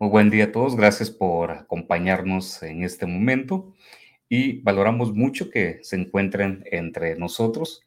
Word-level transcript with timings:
Muy 0.00 0.10
buen 0.10 0.28
día 0.28 0.46
a 0.46 0.52
todos, 0.52 0.74
gracias 0.74 1.08
por 1.08 1.52
acompañarnos 1.52 2.64
en 2.64 2.82
este 2.82 3.06
momento 3.06 3.74
y 4.28 4.60
valoramos 4.62 5.14
mucho 5.14 5.50
que 5.50 5.78
se 5.82 5.94
encuentren 5.94 6.64
entre 6.72 7.16
nosotros. 7.16 7.82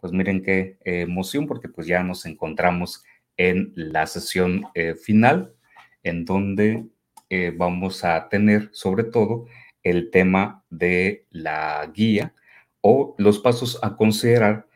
Pues 0.00 0.12
miren 0.12 0.42
qué 0.42 0.78
emoción 0.84 1.46
porque 1.46 1.68
pues 1.68 1.86
ya 1.86 2.02
nos 2.02 2.26
encontramos 2.26 3.04
en 3.36 3.72
la 3.76 4.08
sesión 4.08 4.64
eh, 4.74 4.96
final 4.96 5.54
en 6.02 6.24
donde 6.24 6.84
eh, 7.30 7.52
vamos 7.56 8.02
a 8.02 8.28
tener 8.28 8.68
sobre 8.72 9.04
todo 9.04 9.46
el 9.84 10.10
tema 10.10 10.64
de 10.68 11.26
la 11.30 11.88
guía 11.94 12.34
o 12.80 13.14
los 13.18 13.38
pasos 13.38 13.78
a 13.82 13.96
considerar 13.96 14.66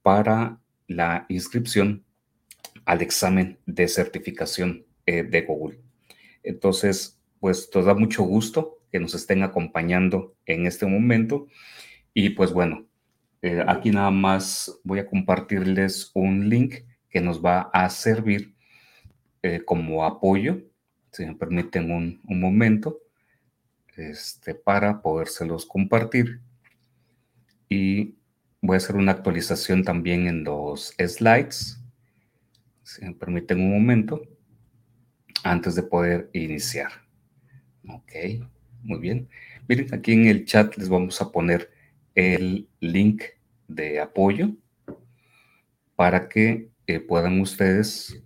para 0.00 0.58
la 0.86 1.26
inscripción 1.28 2.02
al 2.86 3.02
examen 3.02 3.58
de 3.66 3.88
certificación 3.88 4.86
eh, 5.04 5.22
de 5.22 5.42
Google. 5.42 5.89
Entonces, 6.42 7.20
pues 7.40 7.68
nos 7.74 7.84
da 7.86 7.94
mucho 7.94 8.22
gusto 8.22 8.78
que 8.90 9.00
nos 9.00 9.14
estén 9.14 9.42
acompañando 9.42 10.36
en 10.46 10.66
este 10.66 10.86
momento. 10.86 11.46
Y 12.12 12.30
pues 12.30 12.52
bueno, 12.52 12.86
eh, 13.42 13.64
aquí 13.66 13.90
nada 13.90 14.10
más 14.10 14.80
voy 14.84 14.98
a 14.98 15.06
compartirles 15.06 16.10
un 16.14 16.48
link 16.48 16.74
que 17.08 17.20
nos 17.20 17.44
va 17.44 17.70
a 17.72 17.88
servir 17.90 18.54
eh, 19.42 19.62
como 19.64 20.04
apoyo, 20.04 20.62
si 21.12 21.24
me 21.24 21.34
permiten 21.34 21.90
un, 21.90 22.20
un 22.28 22.40
momento, 22.40 22.98
este, 23.96 24.54
para 24.54 25.00
podérselos 25.02 25.66
compartir. 25.66 26.40
Y 27.68 28.16
voy 28.60 28.74
a 28.74 28.76
hacer 28.78 28.96
una 28.96 29.12
actualización 29.12 29.84
también 29.84 30.26
en 30.26 30.44
los 30.44 30.94
slides, 30.98 31.80
si 32.82 33.04
me 33.04 33.14
permiten 33.14 33.60
un 33.60 33.72
momento 33.72 34.20
antes 35.42 35.74
de 35.74 35.82
poder 35.82 36.30
iniciar. 36.32 36.90
Ok, 37.88 38.12
muy 38.82 38.98
bien. 38.98 39.28
Miren, 39.68 39.92
aquí 39.94 40.12
en 40.12 40.26
el 40.26 40.44
chat 40.44 40.76
les 40.76 40.88
vamos 40.88 41.20
a 41.20 41.30
poner 41.30 41.70
el 42.14 42.68
link 42.80 43.22
de 43.68 44.00
apoyo 44.00 44.50
para 45.96 46.28
que 46.28 46.70
eh, 46.86 47.00
puedan 47.00 47.40
ustedes 47.40 48.22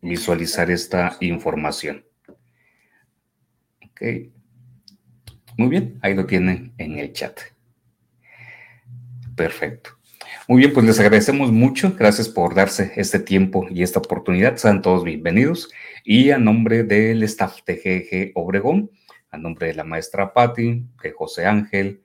visualizar 0.00 0.70
esta 0.70 1.16
información. 1.20 2.04
Ok, 3.90 4.02
muy 5.56 5.68
bien, 5.68 5.98
ahí 6.02 6.14
lo 6.14 6.26
tienen 6.26 6.72
en 6.78 6.98
el 6.98 7.12
chat. 7.12 7.38
Perfecto. 9.36 9.90
Muy 10.46 10.58
bien, 10.58 10.74
pues 10.74 10.84
les 10.84 11.00
agradecemos 11.00 11.50
mucho. 11.52 11.94
Gracias 11.98 12.28
por 12.28 12.54
darse 12.54 12.92
este 12.96 13.18
tiempo 13.18 13.66
y 13.70 13.82
esta 13.82 13.98
oportunidad. 14.00 14.58
Sean 14.58 14.82
todos 14.82 15.02
bienvenidos. 15.02 15.70
Y 16.04 16.32
a 16.32 16.38
nombre 16.38 16.84
del 16.84 17.22
staff 17.22 17.60
de 17.64 17.76
GG 17.76 18.38
Obregón, 18.38 18.90
a 19.30 19.38
nombre 19.38 19.68
de 19.68 19.74
la 19.74 19.84
maestra 19.84 20.34
Patti, 20.34 20.84
de 21.02 21.12
José 21.12 21.46
Ángel, 21.46 22.02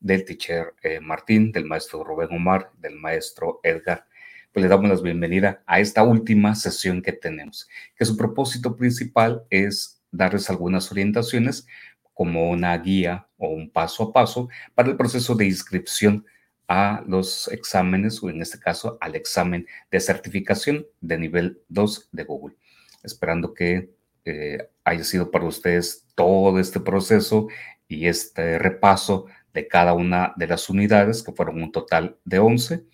del 0.00 0.24
teacher 0.24 0.72
eh, 0.82 1.00
Martín, 1.00 1.52
del 1.52 1.66
maestro 1.66 2.02
Rubén 2.02 2.28
Omar, 2.30 2.70
del 2.78 2.96
maestro 2.96 3.60
Edgar, 3.62 4.06
pues 4.54 4.62
le 4.62 4.70
damos 4.70 4.88
la 4.88 4.98
bienvenida 5.02 5.62
a 5.66 5.78
esta 5.78 6.02
última 6.02 6.54
sesión 6.54 7.02
que 7.02 7.12
tenemos, 7.12 7.68
que 7.94 8.06
su 8.06 8.16
propósito 8.16 8.74
principal 8.74 9.44
es 9.50 10.02
darles 10.10 10.48
algunas 10.48 10.90
orientaciones 10.90 11.66
como 12.14 12.48
una 12.48 12.74
guía 12.78 13.28
o 13.36 13.48
un 13.48 13.70
paso 13.70 14.04
a 14.04 14.12
paso 14.14 14.48
para 14.74 14.88
el 14.88 14.96
proceso 14.96 15.34
de 15.34 15.44
inscripción 15.44 16.24
a 16.68 17.02
los 17.06 17.48
exámenes 17.48 18.22
o 18.22 18.30
en 18.30 18.40
este 18.42 18.58
caso 18.58 18.98
al 19.00 19.14
examen 19.14 19.66
de 19.90 20.00
certificación 20.00 20.86
de 21.00 21.18
nivel 21.18 21.60
2 21.68 22.08
de 22.12 22.24
Google. 22.24 22.56
Esperando 23.02 23.52
que 23.52 23.90
eh, 24.24 24.68
haya 24.84 25.04
sido 25.04 25.30
para 25.30 25.44
ustedes 25.44 26.06
todo 26.14 26.58
este 26.58 26.80
proceso 26.80 27.48
y 27.88 28.06
este 28.06 28.58
repaso 28.58 29.26
de 29.52 29.68
cada 29.68 29.92
una 29.92 30.32
de 30.36 30.46
las 30.46 30.70
unidades, 30.70 31.22
que 31.22 31.32
fueron 31.32 31.62
un 31.62 31.72
total 31.72 32.16
de 32.24 32.38
11, 32.38 32.84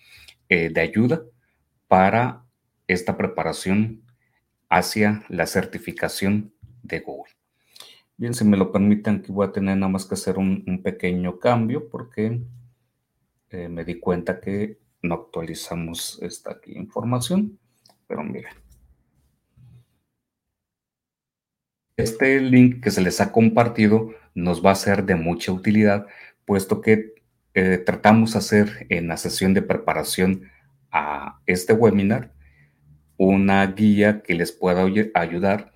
eh, 0.49 0.69
de 0.69 0.81
ayuda 0.81 1.21
para 1.87 2.43
esta 2.87 3.15
preparación 3.15 4.03
hacia 4.69 5.23
la 5.29 5.45
certificación 5.45 6.53
de 6.83 6.99
Google. 6.99 7.33
Bien, 8.17 8.33
si 8.33 8.43
me 8.43 8.57
lo 8.57 8.71
permiten, 8.71 9.17
aquí 9.17 9.31
voy 9.31 9.47
a 9.47 9.51
tener 9.51 9.77
nada 9.77 9.91
más 9.91 10.05
que 10.05 10.15
hacer 10.15 10.37
un, 10.37 10.63
un 10.67 10.83
pequeño 10.83 11.39
cambio 11.39 11.87
porque 11.87 12.41
eh, 13.51 13.67
me 13.69 13.83
di 13.83 13.99
cuenta 13.99 14.39
que 14.39 14.77
no 15.01 15.15
actualizamos 15.15 16.19
esta 16.21 16.59
información, 16.65 17.59
pero 18.07 18.23
miren. 18.23 18.53
Este 21.97 22.39
link 22.39 22.81
que 22.81 22.91
se 22.91 23.01
les 23.01 23.19
ha 23.19 23.31
compartido 23.31 24.13
nos 24.33 24.65
va 24.65 24.71
a 24.71 24.75
ser 24.75 25.05
de 25.05 25.15
mucha 25.15 25.51
utilidad, 25.51 26.07
puesto 26.45 26.81
que 26.81 27.13
eh, 27.53 27.77
tratamos 27.77 28.33
de 28.33 28.39
hacer 28.39 28.87
en 28.89 29.07
la 29.07 29.17
sesión 29.17 29.53
de 29.53 29.61
preparación 29.61 30.49
a 30.91 31.41
este 31.45 31.73
webinar 31.73 32.33
una 33.17 33.65
guía 33.67 34.21
que 34.21 34.33
les 34.33 34.53
pueda 34.53 34.85
ayudar, 35.13 35.73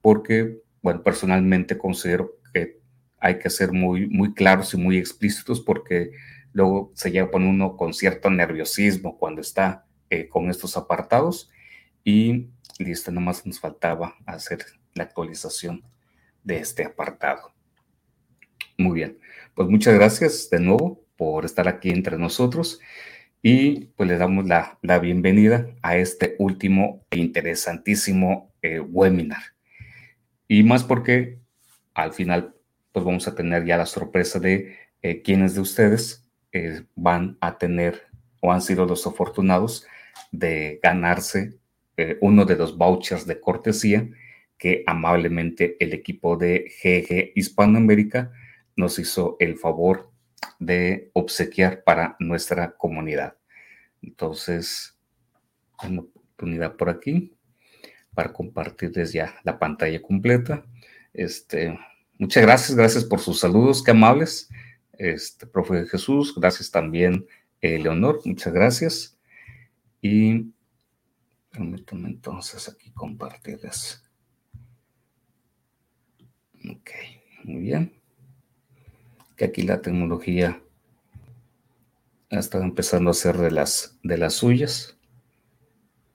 porque, 0.00 0.62
bueno, 0.80 1.02
personalmente 1.02 1.76
considero 1.76 2.38
que 2.52 2.78
hay 3.18 3.40
que 3.40 3.50
ser 3.50 3.72
muy, 3.72 4.06
muy 4.08 4.32
claros 4.32 4.74
y 4.74 4.76
muy 4.76 4.96
explícitos 4.96 5.60
porque 5.60 6.12
luego 6.54 6.92
se 6.94 7.10
lleva 7.10 7.30
con 7.30 7.44
uno 7.44 7.76
con 7.76 7.92
cierto 7.92 8.30
nerviosismo 8.30 9.18
cuando 9.18 9.42
está 9.42 9.84
eh, 10.08 10.28
con 10.28 10.48
estos 10.48 10.78
apartados 10.78 11.50
y 12.04 12.48
listo, 12.78 13.10
nomás 13.10 13.44
nos 13.44 13.60
faltaba 13.60 14.14
hacer 14.24 14.64
la 14.94 15.04
actualización 15.04 15.82
de 16.42 16.58
este 16.58 16.84
apartado. 16.84 17.52
Muy 18.78 18.94
bien, 18.94 19.18
pues 19.54 19.68
muchas 19.68 19.94
gracias 19.94 20.48
de 20.50 20.60
nuevo 20.60 21.04
por 21.16 21.44
estar 21.44 21.68
aquí 21.68 21.90
entre 21.90 22.18
nosotros 22.18 22.80
y 23.42 23.86
pues 23.96 24.08
le 24.08 24.16
damos 24.16 24.46
la, 24.46 24.78
bienvenida 25.00 25.66
a 25.82 25.96
este 25.96 26.36
último 26.38 27.04
e 27.10 27.18
interesantísimo 27.18 28.52
eh, 28.62 28.80
webinar. 28.80 29.42
Y 30.48 30.62
más 30.62 30.84
porque 30.84 31.40
al 31.94 32.12
final 32.12 32.54
pues 32.92 33.04
vamos 33.04 33.26
a 33.26 33.34
tener 33.34 33.64
ya 33.64 33.76
la 33.76 33.86
sorpresa 33.86 34.38
de 34.38 34.76
eh, 35.02 35.22
quiénes 35.22 35.54
de 35.54 35.60
ustedes 35.60 36.23
eh, 36.54 36.84
van 36.94 37.36
a 37.40 37.58
tener 37.58 38.02
o 38.40 38.52
han 38.52 38.62
sido 38.62 38.86
los 38.86 39.04
afortunados 39.08 39.86
de 40.30 40.78
ganarse 40.80 41.58
eh, 41.96 42.16
uno 42.20 42.44
de 42.44 42.54
los 42.54 42.78
vouchers 42.78 43.26
de 43.26 43.40
cortesía 43.40 44.08
que 44.56 44.84
amablemente 44.86 45.76
el 45.80 45.92
equipo 45.92 46.36
de 46.36 46.70
GG 46.80 47.32
Hispanoamérica 47.34 48.30
nos 48.76 49.00
hizo 49.00 49.36
el 49.40 49.56
favor 49.56 50.12
de 50.60 51.10
obsequiar 51.12 51.82
para 51.82 52.14
nuestra 52.20 52.76
comunidad. 52.76 53.34
Entonces, 54.00 54.96
una 55.82 56.02
oportunidad 56.02 56.76
por 56.76 56.88
aquí 56.88 57.34
para 58.14 58.32
compartirles 58.32 59.12
ya 59.12 59.34
la 59.42 59.58
pantalla 59.58 60.00
completa. 60.00 60.64
Este, 61.12 61.76
muchas 62.16 62.44
gracias, 62.44 62.76
gracias 62.76 63.04
por 63.04 63.18
sus 63.18 63.40
saludos, 63.40 63.82
qué 63.82 63.90
amables 63.90 64.48
este, 64.98 65.46
profe 65.46 65.86
Jesús, 65.86 66.34
gracias 66.36 66.70
también, 66.70 67.26
eh, 67.60 67.78
Leonor, 67.78 68.20
muchas 68.24 68.52
gracias. 68.52 69.18
Y 70.00 70.52
permítame 71.50 72.08
entonces 72.08 72.68
aquí 72.68 72.90
compartirles. 72.90 74.02
Ok, 76.70 76.90
muy 77.44 77.60
bien. 77.60 77.92
Que 79.36 79.46
aquí 79.46 79.62
la 79.62 79.80
tecnología 79.80 80.60
ha 82.30 82.38
estado 82.38 82.64
empezando 82.64 83.10
a 83.10 83.12
hacer 83.12 83.36
de 83.38 83.50
las, 83.50 83.98
de 84.02 84.18
las 84.18 84.34
suyas. 84.34 84.98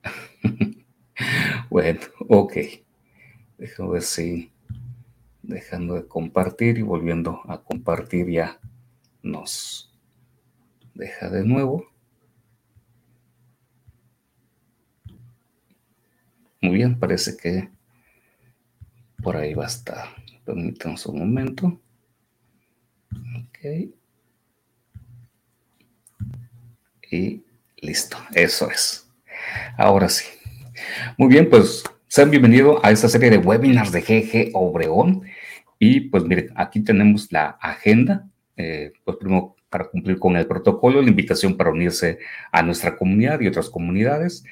bueno, 1.69 1.99
ok. 2.27 2.53
Déjame 3.57 3.89
ver 3.89 4.03
dejando 5.41 5.95
de 5.95 6.07
compartir 6.07 6.77
y 6.77 6.83
volviendo 6.83 7.41
a 7.45 7.61
compartir 7.63 8.29
ya 8.29 8.59
nos 9.21 9.93
deja 10.93 11.29
de 11.29 11.43
nuevo. 11.43 11.85
Muy 16.61 16.75
bien, 16.75 16.99
parece 16.99 17.37
que 17.37 17.69
por 19.23 19.37
ahí 19.37 19.53
va 19.53 19.63
a 19.65 19.67
estar. 19.67 20.09
Permítanos 20.45 21.05
un 21.05 21.19
momento. 21.19 21.79
Ok. 23.11 23.93
Y 27.11 27.43
listo, 27.77 28.17
eso 28.33 28.69
es. 28.69 29.09
Ahora 29.77 30.09
sí. 30.09 30.25
Muy 31.17 31.29
bien, 31.29 31.49
pues 31.49 31.83
sean 32.07 32.29
bienvenidos 32.29 32.79
a 32.83 32.91
esta 32.91 33.09
serie 33.09 33.29
de 33.29 33.37
webinars 33.37 33.91
de 33.91 34.01
GG 34.01 34.51
Obregón. 34.53 35.23
Y 35.79 36.01
pues 36.01 36.23
miren, 36.25 36.51
aquí 36.55 36.81
tenemos 36.81 37.31
la 37.31 37.51
agenda 37.61 38.28
eh, 38.59 38.91
pues 39.05 39.15
primero 39.15 39.55
para 39.69 39.87
cumplir 39.87 40.19
con 40.19 40.35
el 40.35 40.45
protocolo, 40.45 41.01
la 41.01 41.09
invitación 41.09 41.55
para 41.55 41.69
unirse 41.69 42.19
a 42.51 42.61
nuestra 42.61 42.97
comunidad 42.97 43.39
y 43.39 43.47
otras 43.47 43.69
comunidades, 43.69 44.43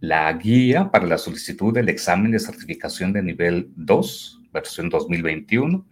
la 0.00 0.30
guía 0.34 0.90
para 0.90 1.06
la 1.06 1.16
solicitud 1.16 1.72
del 1.72 1.88
examen 1.88 2.30
de 2.30 2.38
certificación 2.38 3.12
de 3.14 3.22
nivel 3.22 3.70
2 3.76 4.42
versión 4.52 4.90
2021 4.90 5.86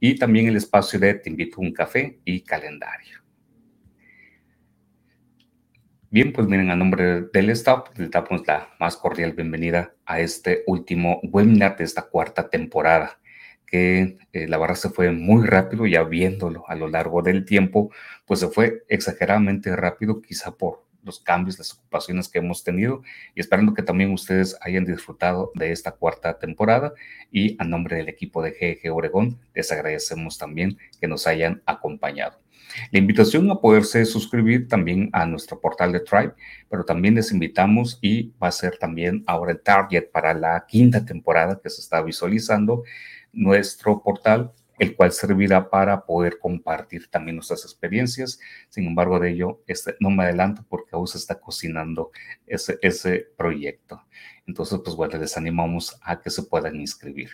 y 0.00 0.18
también 0.18 0.48
el 0.48 0.56
espacio 0.56 0.98
de 0.98 1.14
Te 1.14 1.28
invito 1.28 1.58
a 1.58 1.60
un 1.60 1.72
café 1.72 2.18
y 2.24 2.40
calendario. 2.40 3.18
Bien, 6.10 6.32
pues 6.32 6.46
miren, 6.46 6.70
a 6.70 6.76
nombre 6.76 7.22
del 7.32 7.50
staff, 7.50 7.88
le 7.98 8.08
damos 8.08 8.46
la 8.46 8.70
más 8.80 8.96
cordial 8.96 9.32
bienvenida 9.32 9.94
a 10.06 10.20
este 10.20 10.62
último 10.66 11.20
webinar 11.24 11.76
de 11.76 11.84
esta 11.84 12.02
cuarta 12.02 12.48
temporada, 12.48 13.18
que 13.72 14.18
eh, 14.34 14.46
la 14.48 14.58
verdad 14.58 14.74
se 14.74 14.90
fue 14.90 15.10
muy 15.10 15.46
rápido, 15.46 15.86
ya 15.86 16.02
viéndolo 16.02 16.68
a 16.68 16.74
lo 16.74 16.88
largo 16.88 17.22
del 17.22 17.46
tiempo, 17.46 17.90
pues 18.26 18.40
se 18.40 18.48
fue 18.48 18.84
exageradamente 18.88 19.74
rápido, 19.74 20.20
quizá 20.20 20.50
por 20.52 20.84
los 21.02 21.20
cambios, 21.20 21.58
las 21.58 21.72
ocupaciones 21.72 22.28
que 22.28 22.38
hemos 22.38 22.62
tenido 22.62 23.02
y 23.34 23.40
esperando 23.40 23.72
que 23.72 23.82
también 23.82 24.12
ustedes 24.12 24.58
hayan 24.60 24.84
disfrutado 24.84 25.50
de 25.54 25.72
esta 25.72 25.92
cuarta 25.92 26.38
temporada 26.38 26.92
y 27.32 27.56
a 27.58 27.64
nombre 27.64 27.96
del 27.96 28.10
equipo 28.10 28.42
de 28.42 28.50
GG 28.50 28.94
Oregón 28.94 29.40
les 29.54 29.72
agradecemos 29.72 30.36
también 30.36 30.76
que 31.00 31.08
nos 31.08 31.26
hayan 31.26 31.62
acompañado. 31.64 32.38
La 32.90 32.98
invitación 32.98 33.50
a 33.50 33.60
poderse 33.60 34.04
suscribir 34.04 34.68
también 34.68 35.08
a 35.12 35.26
nuestro 35.26 35.60
portal 35.60 35.92
de 35.92 36.00
Tribe, 36.00 36.34
pero 36.68 36.84
también 36.84 37.14
les 37.14 37.32
invitamos 37.32 37.98
y 38.02 38.32
va 38.42 38.48
a 38.48 38.52
ser 38.52 38.78
también 38.78 39.24
ahora 39.26 39.52
el 39.52 39.62
target 39.62 40.10
para 40.10 40.34
la 40.34 40.64
quinta 40.68 41.04
temporada 41.04 41.58
que 41.62 41.70
se 41.70 41.80
está 41.80 42.02
visualizando 42.02 42.84
nuestro 43.32 44.02
portal 44.02 44.52
el 44.82 44.96
cual 44.96 45.12
servirá 45.12 45.70
para 45.70 46.04
poder 46.04 46.38
compartir 46.40 47.08
también 47.08 47.36
nuestras 47.36 47.64
experiencias. 47.64 48.40
Sin 48.68 48.84
embargo, 48.84 49.20
de 49.20 49.30
ello 49.30 49.62
este, 49.68 49.94
no 50.00 50.10
me 50.10 50.24
adelanto 50.24 50.64
porque 50.68 50.90
aún 50.92 51.06
se 51.06 51.18
está 51.18 51.38
cocinando 51.38 52.10
ese, 52.48 52.78
ese 52.82 53.28
proyecto. 53.36 54.02
Entonces, 54.44 54.80
pues 54.82 54.96
bueno, 54.96 55.18
les 55.18 55.36
animamos 55.36 55.96
a 56.02 56.20
que 56.20 56.30
se 56.30 56.42
puedan 56.42 56.80
inscribir. 56.80 57.30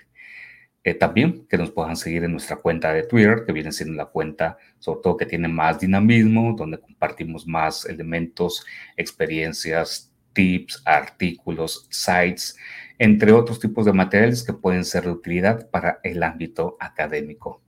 Eh, 0.85 0.95
también 0.95 1.47
que 1.49 1.59
nos 1.59 1.71
puedan 1.71 1.97
seguir 1.97 2.25
en 2.25 2.33
nuestra 2.33 2.57
cuenta 2.57 2.93
de 2.93 3.03
Twitter, 3.05 3.45
que 3.47 3.53
viene 3.53 3.73
siendo 3.73 3.95
la 3.95 4.07
cuenta 4.07 4.59
sobre 4.79 5.01
todo 5.03 5.17
que 5.17 5.27
tiene 5.27 5.49
más 5.49 5.81
dinamismo, 5.81 6.55
donde 6.57 6.79
compartimos 6.79 7.47
más 7.47 7.85
elementos, 7.87 8.65
experiencias, 8.97 10.08
tips, 10.39 10.83
artículos, 10.85 11.89
sites, 11.91 12.57
entre 12.97 13.33
otros 13.33 13.59
tipos 13.59 13.85
de 13.85 13.93
materiales 13.93 14.45
que 14.45 14.53
pueden 14.53 14.85
ser 14.85 15.03
de 15.03 15.11
utilidad 15.11 15.69
para 15.69 15.99
el 16.05 16.23
ámbito 16.23 16.77
académico. 16.79 17.61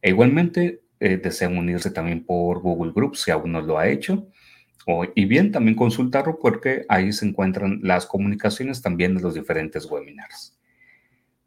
E 0.00 0.10
igualmente, 0.10 0.82
eh, 1.00 1.16
desean 1.16 1.58
unirse 1.58 1.90
también 1.90 2.24
por 2.24 2.60
Google 2.60 2.92
Groups 2.94 3.22
si 3.22 3.32
aún 3.32 3.50
no 3.50 3.60
lo 3.62 3.80
ha 3.80 3.88
hecho. 3.88 4.28
O, 4.86 5.06
y 5.12 5.24
bien, 5.24 5.50
también 5.50 5.76
consultarlo 5.76 6.38
porque 6.38 6.86
ahí 6.88 7.12
se 7.12 7.26
encuentran 7.26 7.80
las 7.82 8.06
comunicaciones 8.06 8.80
también 8.80 9.16
de 9.16 9.22
los 9.22 9.34
diferentes 9.34 9.86
webinars. 9.86 10.56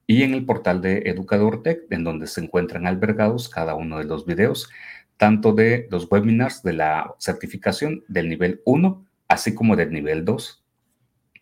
Y 0.05 0.23
en 0.23 0.33
el 0.33 0.45
portal 0.45 0.81
de 0.81 1.03
Educador 1.05 1.63
Tech, 1.63 1.83
en 1.91 2.03
donde 2.03 2.27
se 2.27 2.41
encuentran 2.41 2.87
albergados 2.87 3.47
cada 3.47 3.73
uno 3.73 3.99
de 3.99 4.03
los 4.03 4.25
videos, 4.25 4.69
tanto 5.15 5.53
de 5.53 5.87
los 5.89 6.11
webinars 6.11 6.61
de 6.61 6.73
la 6.73 7.15
certificación 7.19 8.03
del 8.09 8.27
nivel 8.27 8.61
1, 8.65 9.05
así 9.29 9.55
como 9.55 9.77
del 9.77 9.93
nivel 9.93 10.25
2, 10.25 10.65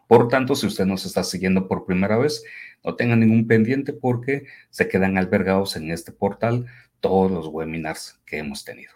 por 0.08 0.30
tanto, 0.30 0.56
si 0.56 0.66
usted 0.66 0.86
nos 0.86 1.06
está 1.06 1.24
siguiendo 1.24 1.68
por 1.68 1.86
primera 1.86 2.18
vez, 2.18 2.44
no 2.84 2.96
tenga 2.96 3.18
ningún 3.18 3.46
pendiente 3.46 3.92
porque 3.92 4.46
se 4.70 4.88
quedan 4.88 5.18
albergados 5.18 5.76
en 5.76 5.92
este 5.92 6.14
portal 6.14 6.66
todos 7.02 7.30
los 7.30 7.48
webinars 7.48 8.22
que 8.26 8.38
hemos 8.38 8.64
tenido. 8.64 8.94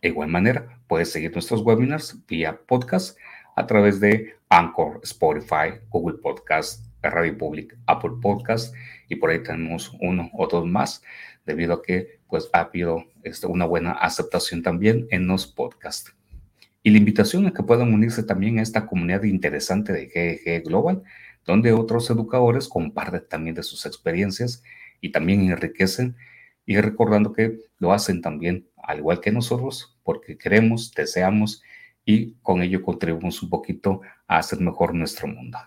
De 0.00 0.08
igual 0.08 0.28
manera, 0.28 0.80
puedes 0.88 1.12
seguir 1.12 1.32
nuestros 1.32 1.60
webinars 1.60 2.26
vía 2.26 2.58
podcast 2.66 3.18
a 3.54 3.66
través 3.66 4.00
de 4.00 4.34
Anchor, 4.48 5.00
Spotify, 5.02 5.78
Google 5.90 6.18
Podcast, 6.22 6.86
Radio 7.02 7.36
Public, 7.36 7.76
Apple 7.86 8.12
Podcast 8.22 8.74
y 9.08 9.16
por 9.16 9.28
ahí 9.28 9.42
tenemos 9.42 9.92
uno 10.00 10.30
o 10.32 10.46
dos 10.46 10.66
más 10.66 11.02
debido 11.44 11.74
a 11.74 11.82
que 11.82 12.20
pues 12.28 12.48
ha 12.54 12.60
habido 12.60 13.04
este, 13.24 13.46
una 13.46 13.66
buena 13.66 13.92
aceptación 13.92 14.62
también 14.62 15.06
en 15.10 15.26
los 15.26 15.46
podcasts. 15.46 16.14
Y 16.82 16.90
la 16.90 16.98
invitación 16.98 17.46
a 17.46 17.52
que 17.52 17.62
puedan 17.62 17.92
unirse 17.92 18.22
también 18.22 18.58
a 18.58 18.62
esta 18.62 18.86
comunidad 18.86 19.24
interesante 19.24 19.92
de 19.92 20.06
GG 20.06 20.66
Global, 20.66 21.02
donde 21.44 21.72
otros 21.72 22.08
educadores 22.10 22.68
comparten 22.68 23.26
también 23.28 23.54
de 23.54 23.62
sus 23.62 23.86
experiencias 23.86 24.62
y 25.00 25.12
también 25.12 25.42
enriquecen 25.42 26.16
y 26.66 26.80
recordando 26.80 27.32
que 27.32 27.58
lo 27.78 27.92
hacen 27.92 28.22
también 28.22 28.68
al 28.76 28.98
igual 28.98 29.20
que 29.20 29.32
nosotros 29.32 29.98
porque 30.02 30.38
queremos, 30.38 30.92
deseamos 30.94 31.62
y 32.04 32.34
con 32.42 32.62
ello 32.62 32.82
contribuimos 32.82 33.42
un 33.42 33.50
poquito 33.50 34.00
a 34.26 34.38
hacer 34.38 34.60
mejor 34.60 34.94
nuestro 34.94 35.28
mundo. 35.28 35.58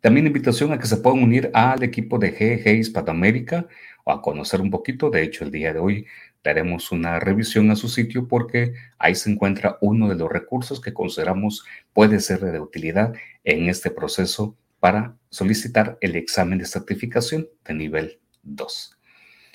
También 0.00 0.26
invitación 0.26 0.72
a 0.72 0.78
que 0.78 0.86
se 0.86 0.96
puedan 0.96 1.22
unir 1.22 1.50
al 1.52 1.82
equipo 1.82 2.18
de 2.18 2.30
GG 2.30 2.78
Hispanoamérica 2.78 3.66
o 4.04 4.12
a 4.12 4.22
conocer 4.22 4.60
un 4.60 4.70
poquito. 4.70 5.10
De 5.10 5.22
hecho, 5.22 5.44
el 5.44 5.50
día 5.50 5.74
de 5.74 5.78
hoy 5.78 6.06
daremos 6.42 6.92
una 6.92 7.20
revisión 7.20 7.70
a 7.70 7.76
su 7.76 7.88
sitio 7.88 8.28
porque 8.28 8.74
ahí 8.98 9.14
se 9.14 9.30
encuentra 9.30 9.78
uno 9.80 10.08
de 10.08 10.16
los 10.16 10.30
recursos 10.30 10.80
que 10.80 10.94
consideramos 10.94 11.64
puede 11.92 12.20
ser 12.20 12.40
de 12.40 12.60
utilidad 12.60 13.12
en 13.44 13.68
este 13.68 13.90
proceso 13.90 14.56
para 14.78 15.16
solicitar 15.28 15.98
el 16.00 16.16
examen 16.16 16.58
de 16.58 16.64
certificación 16.64 17.48
de 17.64 17.74
nivel 17.74 18.20
2. 18.42 18.96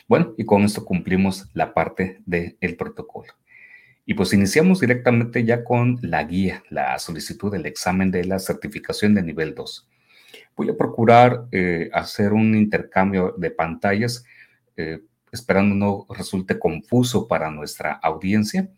Bueno, 0.07 0.35
y 0.37 0.45
con 0.45 0.63
esto 0.63 0.85
cumplimos 0.85 1.49
la 1.53 1.73
parte 1.73 2.21
del 2.25 2.75
protocolo. 2.77 3.33
Y 4.05 4.13
pues 4.13 4.33
iniciamos 4.33 4.79
directamente 4.79 5.43
ya 5.43 5.63
con 5.63 5.97
la 6.03 6.23
guía, 6.23 6.63
la 6.69 6.97
solicitud 6.99 7.51
del 7.51 7.65
examen 7.65 8.11
de 8.11 8.23
la 8.23 8.37
certificación 8.37 9.15
de 9.15 9.23
nivel 9.23 9.55
2. 9.55 9.89
Voy 10.55 10.69
a 10.69 10.77
procurar 10.77 11.47
eh, 11.51 11.89
hacer 11.91 12.33
un 12.33 12.55
intercambio 12.55 13.33
de 13.35 13.49
pantallas 13.49 14.23
eh, 14.77 14.99
esperando 15.35 15.75
no 15.75 16.05
resulte 16.15 16.57
confuso 16.57 17.27
para 17.27 17.51
nuestra 17.51 17.93
audiencia. 17.93 18.69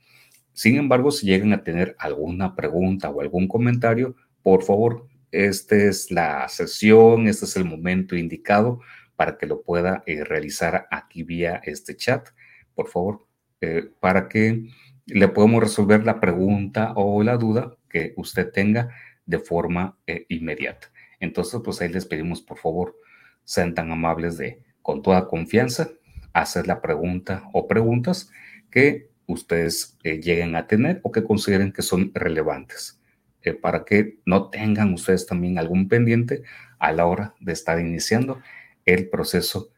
Sin 0.54 0.76
embargo, 0.76 1.12
si 1.12 1.28
llegan 1.28 1.54
a 1.54 1.64
tener 1.64 1.96
alguna 2.00 2.56
pregunta 2.56 3.10
o 3.10 3.22
algún 3.22 3.48
comentario, 3.48 4.16
por 4.44 4.64
favor, 4.64 5.08
esta 5.32 5.76
es 5.76 6.12
la 6.12 6.48
sesión, 6.50 7.28
este 7.28 7.46
es 7.46 7.56
el 7.56 7.66
momento 7.66 8.16
indicado 8.16 8.82
para 9.16 9.38
que 9.38 9.46
lo 9.46 9.62
pueda 9.62 10.04
eh, 10.06 10.24
realizar 10.24 10.88
aquí 10.90 11.24
vía 11.24 11.62
este 11.64 11.96
chat, 11.96 12.30
por 12.76 12.88
favor, 12.88 13.28
eh, 13.62 13.90
para 14.00 14.28
que 14.30 14.70
le 15.06 15.28
podamos 15.28 15.64
resolver 15.64 16.04
la 16.04 16.20
pregunta 16.20 16.94
o 16.96 17.24
la 17.24 17.38
duda 17.38 17.76
que 17.90 18.14
usted 18.18 18.52
tenga 18.52 18.90
de 19.26 19.40
forma 19.40 19.98
eh, 20.08 20.26
inmediata. 20.30 20.92
Entonces, 21.20 21.60
pues 21.64 21.82
ahí 21.82 21.90
les 21.90 22.06
pedimos, 22.06 22.42
por 22.42 22.58
favor, 22.58 22.96
sean 23.44 23.74
tan 23.74 23.92
amables 23.92 24.38
de, 24.38 24.64
con 24.82 25.02
toda 25.02 25.28
confianza, 25.28 25.90
hacer 26.41 26.67
la 26.67 26.82
pregunta 26.82 27.50
o 27.53 27.67
preguntas 27.67 28.32
que 28.70 29.10
ustedes 29.27 29.98
eh, 30.03 30.20
lleguen 30.22 30.56
a 30.56 30.67
tener 30.67 31.00
o 31.03 31.12
que 31.12 31.24
consideren 31.24 31.72
que 31.72 31.82
son 31.82 32.12
relevantes, 32.13 33.00
eh, 33.41 33.53
para 33.53 33.86
que 33.86 34.20
no 34.25 34.50
tengan 34.50 34.94
ustedes 34.94 35.25
también 35.25 35.58
algún 35.58 35.88
pendiente 35.88 36.44
a 36.79 36.91
la 36.91 37.06
hora 37.06 37.36
de 37.39 37.53
estar 37.53 37.79
iniciando 37.79 38.41
el 38.86 39.10
proceso 39.10 39.70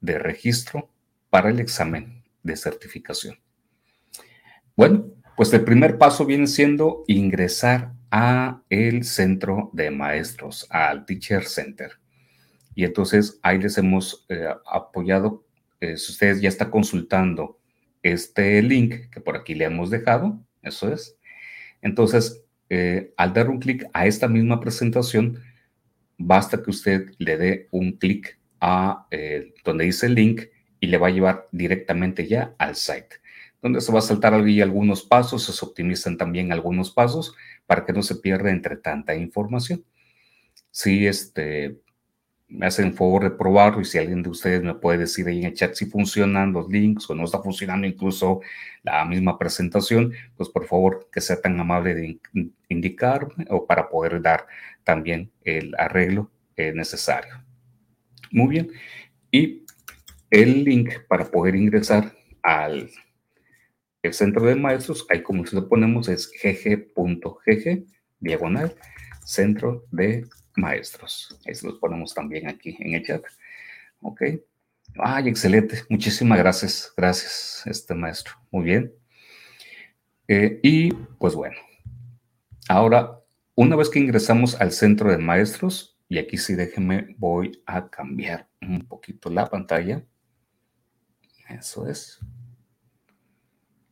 de 0.00 0.18
registro 0.18 0.90
para 1.30 1.50
el 1.50 1.60
examen 1.60 2.22
de 2.42 2.56
certificación. 2.56 3.38
Bueno, 4.76 5.06
pues 5.36 5.52
el 5.52 5.64
primer 5.64 5.98
paso 5.98 6.26
viene 6.26 6.46
siendo 6.46 7.04
ingresar 7.06 7.92
a 8.10 8.62
el 8.70 9.04
centro 9.04 9.70
de 9.72 9.90
maestros, 9.90 10.66
al 10.70 11.04
Teacher 11.06 11.44
Center. 11.44 11.92
Y 12.74 12.84
entonces 12.84 13.38
ahí 13.42 13.58
les 13.58 13.78
hemos 13.78 14.26
eh, 14.28 14.48
apoyado 14.70 15.45
eh, 15.80 15.96
si 15.96 16.12
ustedes 16.12 16.40
ya 16.40 16.48
está 16.48 16.70
consultando 16.70 17.58
este 18.02 18.62
link 18.62 19.10
que 19.10 19.20
por 19.20 19.36
aquí 19.36 19.54
le 19.54 19.64
hemos 19.64 19.90
dejado, 19.90 20.40
eso 20.62 20.92
es. 20.92 21.16
Entonces, 21.82 22.44
eh, 22.68 23.12
al 23.16 23.32
dar 23.32 23.48
un 23.48 23.60
clic 23.60 23.86
a 23.92 24.06
esta 24.06 24.28
misma 24.28 24.60
presentación, 24.60 25.42
basta 26.18 26.62
que 26.62 26.70
usted 26.70 27.10
le 27.18 27.36
dé 27.36 27.68
un 27.70 27.92
clic 27.92 28.38
a 28.60 29.06
eh, 29.10 29.54
donde 29.64 29.84
dice 29.84 30.08
link 30.08 30.42
y 30.80 30.86
le 30.86 30.98
va 30.98 31.08
a 31.08 31.10
llevar 31.10 31.48
directamente 31.52 32.26
ya 32.26 32.54
al 32.58 32.74
site, 32.76 33.16
donde 33.62 33.80
se 33.80 33.92
va 33.92 33.98
a 33.98 34.02
saltar 34.02 34.34
algunos 34.34 35.02
pasos, 35.02 35.44
se 35.44 35.64
optimizan 35.64 36.16
también 36.16 36.52
algunos 36.52 36.90
pasos 36.90 37.34
para 37.66 37.84
que 37.84 37.92
no 37.92 38.02
se 38.02 38.16
pierda 38.16 38.50
entre 38.50 38.76
tanta 38.76 39.14
información. 39.14 39.84
Si 40.70 41.06
este, 41.06 41.78
me 42.48 42.66
hacen 42.66 42.94
favor 42.94 43.24
de 43.24 43.30
probarlo 43.30 43.80
y 43.80 43.84
si 43.84 43.98
alguien 43.98 44.22
de 44.22 44.30
ustedes 44.30 44.62
me 44.62 44.74
puede 44.74 44.98
decir 44.98 45.26
ahí 45.26 45.40
en 45.40 45.46
el 45.46 45.54
chat 45.54 45.74
si 45.74 45.86
funcionan 45.86 46.52
los 46.52 46.68
links 46.68 47.10
o 47.10 47.14
no 47.14 47.24
está 47.24 47.42
funcionando 47.42 47.86
incluso 47.86 48.40
la 48.82 49.04
misma 49.04 49.38
presentación, 49.38 50.12
pues 50.36 50.48
por 50.48 50.66
favor 50.66 51.08
que 51.12 51.20
sea 51.20 51.40
tan 51.40 51.58
amable 51.58 51.94
de 51.94 52.20
indicarme 52.68 53.46
o 53.50 53.66
para 53.66 53.88
poder 53.88 54.22
dar 54.22 54.46
también 54.84 55.30
el 55.42 55.74
arreglo 55.76 56.30
eh, 56.56 56.72
necesario. 56.72 57.34
Muy 58.30 58.48
bien. 58.48 58.70
Y 59.30 59.64
el 60.30 60.64
link 60.64 60.90
para 61.08 61.24
poder 61.30 61.56
ingresar 61.56 62.12
al 62.42 62.90
el 64.02 64.14
centro 64.14 64.46
de 64.46 64.54
maestros, 64.54 65.04
ahí 65.10 65.22
como 65.22 65.44
se 65.46 65.56
lo 65.56 65.68
ponemos 65.68 66.08
es 66.08 66.30
gg.gg 66.40 67.84
diagonal 68.20 68.74
centro 69.24 69.84
de 69.90 70.24
maestros. 70.56 71.38
Se 71.44 71.66
los 71.66 71.78
ponemos 71.78 72.14
también 72.14 72.48
aquí 72.48 72.76
en 72.80 72.94
el 72.94 73.04
chat. 73.04 73.22
Ok. 74.00 74.22
Ay, 74.98 75.28
excelente. 75.28 75.82
Muchísimas 75.88 76.38
gracias. 76.38 76.92
Gracias, 76.96 77.62
este 77.66 77.94
maestro. 77.94 78.34
Muy 78.50 78.64
bien. 78.64 78.92
Eh, 80.28 80.58
y 80.62 80.92
pues 80.92 81.34
bueno, 81.34 81.56
ahora, 82.68 83.20
una 83.54 83.76
vez 83.76 83.88
que 83.88 84.00
ingresamos 84.00 84.60
al 84.60 84.72
centro 84.72 85.10
de 85.10 85.18
maestros, 85.18 85.96
y 86.08 86.18
aquí 86.18 86.36
sí 86.36 86.54
déjenme, 86.54 87.14
voy 87.18 87.62
a 87.66 87.88
cambiar 87.88 88.48
un 88.60 88.86
poquito 88.86 89.30
la 89.30 89.48
pantalla. 89.48 90.04
Eso 91.48 91.88
es. 91.88 92.18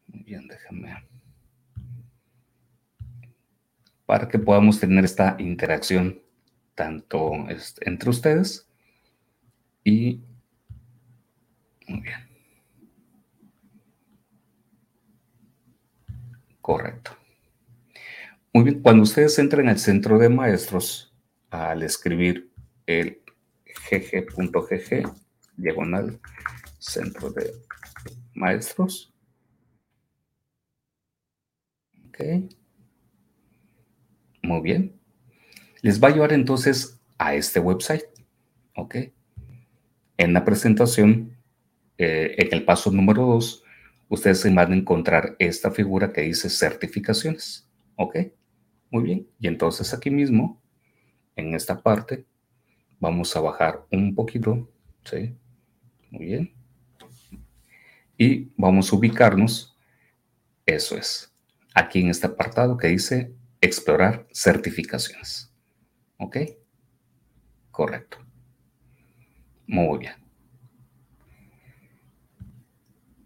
Muy 0.09 0.23
bien, 0.25 0.49
déjenme. 0.49 1.07
Para 4.07 4.29
que 4.29 4.39
podamos 4.39 4.81
tener 4.81 5.05
esta 5.05 5.37
interacción 5.39 6.24
tanto 6.75 7.33
entre 7.81 8.11
ustedes 8.11 8.69
y... 9.85 10.21
Muy 11.87 12.01
bien. 12.01 12.29
Correcto. 16.61 17.11
Muy 18.53 18.65
bien, 18.65 18.81
cuando 18.81 19.03
ustedes 19.03 19.39
entren 19.39 19.69
al 19.69 19.79
centro 19.79 20.19
de 20.19 20.29
maestros, 20.29 21.13
al 21.51 21.83
escribir 21.83 22.51
el 22.87 23.21
gg.gg, 23.91 25.13
diagonal, 25.57 26.21
centro 26.79 27.31
de 27.31 27.53
maestros. 28.35 29.13
Ok. 32.09 32.21
Muy 34.43 34.61
bien. 34.61 35.04
Les 35.85 36.03
va 36.03 36.09
a 36.09 36.13
llevar 36.13 36.33
entonces 36.33 36.99
a 37.19 37.35
este 37.35 37.61
website. 37.61 38.05
Ok. 38.75 38.97
En 40.17 40.33
la 40.33 40.43
presentación, 40.43 41.37
eh, 41.99 42.37
en 42.39 42.55
el 42.55 42.65
paso 42.65 42.91
número 42.91 43.27
2, 43.27 43.63
ustedes 44.09 44.41
se 44.41 44.51
van 44.51 44.73
a 44.73 44.77
encontrar 44.77 45.37
esta 45.39 45.71
figura 45.71 46.11
que 46.11 46.23
dice 46.23 46.49
certificaciones. 46.49 47.69
¿Ok? 47.97 48.17
Muy 48.91 49.03
bien. 49.03 49.29
Y 49.39 49.47
entonces 49.47 49.93
aquí 49.93 50.09
mismo, 50.09 50.59
en 51.37 51.53
esta 51.53 51.83
parte, 51.83 52.25
vamos 52.99 53.37
a 53.37 53.41
bajar 53.41 53.85
un 53.93 54.15
poquito. 54.15 54.67
¿Sí? 55.05 55.37
Muy 56.11 56.25
bien. 56.25 56.55
Y 58.17 58.49
vamos 58.57 58.91
a 58.91 58.97
ubicarnos. 58.97 59.77
Eso 60.65 60.97
es. 60.97 61.31
Aquí 61.75 62.01
en 62.01 62.09
este 62.09 62.27
apartado 62.27 62.79
que 62.79 62.89
dice 62.89 63.35
explorar 63.61 64.27
certificaciones. 64.33 65.54
¿Ok? 66.25 66.39
Correcto. 67.71 68.17
Muy 69.67 69.99
bien. 69.99 70.15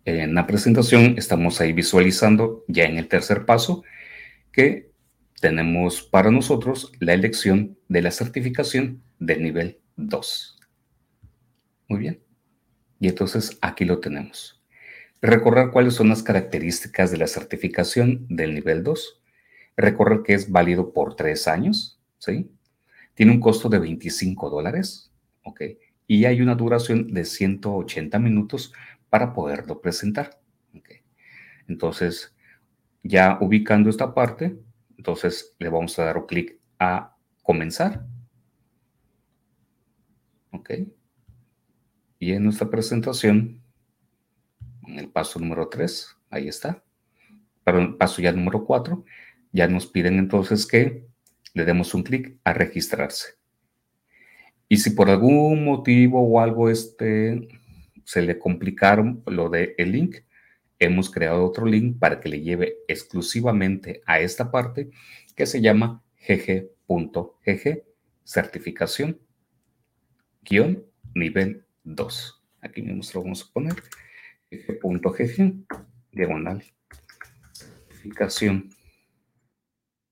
En 0.05 0.35
la 0.35 0.49
presentación 0.49 1.15
estamos 1.17 1.61
ahí 1.61 1.73
visualizando 1.73 2.65
ya 2.67 2.87
en 2.87 2.99
el 2.99 3.07
tercer 3.07 3.47
paso 3.47 3.85
que 4.51 4.91
tenemos 5.41 6.03
para 6.03 6.33
nosotros 6.33 6.91
la 6.99 7.15
elección 7.15 7.79
de 7.89 8.03
la 8.03 8.11
certificación 8.11 9.01
del 9.21 9.45
nivel 9.45 9.79
2. 9.95 10.59
Muy 11.87 12.01
bien. 12.01 12.21
Y 12.99 13.07
entonces 13.07 13.59
aquí 13.61 13.85
lo 13.85 14.01
tenemos. 14.01 14.61
Recordar 15.23 15.71
cuáles 15.71 15.95
son 15.95 16.09
las 16.09 16.25
características 16.25 17.13
de 17.13 17.19
la 17.19 17.29
certificación 17.29 18.27
del 18.29 18.55
nivel 18.55 18.83
2. 18.83 19.23
Recordar 19.77 20.25
que 20.25 20.35
es 20.35 20.51
válido 20.51 20.93
por 20.93 21.15
tres 21.15 21.47
años, 21.47 22.01
¿sí? 22.19 22.51
Tiene 23.19 23.33
un 23.33 23.41
costo 23.41 23.69
de 23.69 23.81
25 23.81 24.49
dólares, 24.49 25.11
¿ok? 25.43 25.63
Y 26.07 26.25
hay 26.27 26.41
una 26.41 26.55
duración 26.55 27.13
de 27.13 27.25
180 27.25 28.17
minutos 28.21 28.73
para 29.11 29.33
poderlo 29.33 29.81
presentar. 29.81 30.41
Entonces, 31.67 32.33
ya 33.03 33.39
ubicando 33.41 33.91
esta 33.91 34.15
parte, 34.15 34.57
entonces 34.97 35.57
le 35.59 35.69
vamos 35.69 35.99
a 35.99 36.05
dar 36.05 36.17
un 36.17 36.27
clic 36.27 36.61
a 36.79 37.17
comenzar. 37.43 38.07
¿Ok? 40.53 40.71
Y 42.21 42.35
en 42.35 42.45
nuestra 42.45 42.71
presentación, 42.71 43.61
en 44.87 44.97
el 44.97 45.11
paso 45.11 45.41
número 45.41 45.69
3, 45.69 46.17
ahí 46.31 46.47
está. 46.47 46.85
Perdón, 47.65 47.99
paso 47.99 48.23
ya 48.23 48.31
número 48.31 48.65
4, 48.65 49.05
ya 49.51 49.67
nos 49.67 49.89
piden 49.89 50.21
entonces 50.21 50.65
que 50.65 51.08
le 51.55 51.65
demos 51.65 51.95
un 51.95 52.03
clic 52.03 52.37
a 52.45 52.53
registrarse. 52.53 53.39
Y 54.69 54.77
si 54.77 54.91
por 54.91 55.09
algún 55.09 55.65
motivo 55.65 56.23
o 56.23 56.41
algo 56.41 56.69
este, 56.69 57.49
se 58.05 58.23
le 58.23 58.39
complicaron 58.39 59.23
lo 59.27 59.53
el 59.55 59.93
link, 59.93 60.17
hemos 60.79 61.11
creado 61.11 61.45
otro 61.45 61.67
link 61.67 61.99
para 61.99 62.21
que 62.21 62.29
le 62.29 62.41
lleve 62.41 62.77
exclusivamente 62.87 64.03
a 64.07 64.21
esta 64.21 64.51
parte 64.51 64.91
que 65.35 65.47
se 65.47 65.61
llama 65.61 66.03
gg.gg 66.27 67.85
certificación 68.25 69.19
guion 70.43 70.85
nivel 71.15 71.65
2. 71.85 72.45
Aquí 72.61 72.83
mismo 72.83 73.03
lo 73.15 73.23
vamos 73.23 73.43
a 73.43 73.53
poner 73.53 73.75
gg.gg 74.51 75.65
diagonal 76.13 76.63
certificación 77.53 78.71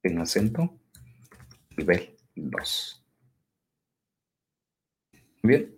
en 0.02 0.18
acento 0.18 0.78
nivel 1.76 2.16
2. 2.34 3.04
Bien. 5.42 5.74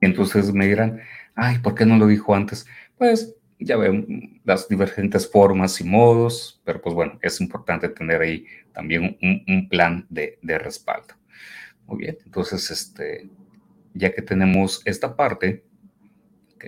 Entonces 0.00 0.52
me 0.52 0.66
dirán, 0.66 1.00
ay, 1.34 1.58
¿por 1.58 1.74
qué 1.74 1.84
no 1.84 1.96
lo 1.96 2.06
dijo 2.06 2.34
antes? 2.34 2.66
Pues 2.96 3.34
ya 3.58 3.76
ven 3.76 4.40
las 4.44 4.68
divergentes 4.68 5.30
formas 5.30 5.80
y 5.80 5.84
modos, 5.84 6.60
pero 6.64 6.80
pues 6.80 6.94
bueno, 6.94 7.18
es 7.22 7.40
importante 7.40 7.88
tener 7.88 8.20
ahí 8.20 8.46
también 8.72 9.18
un, 9.20 9.68
plan 9.68 10.06
de, 10.08 10.38
respaldo. 10.42 11.14
Muy 11.86 11.98
bien, 11.98 12.18
entonces, 12.24 12.70
este, 12.70 13.28
ya 13.94 14.12
que 14.12 14.22
tenemos 14.22 14.82
esta 14.84 15.16
parte, 15.16 15.64
ok, 16.54 16.64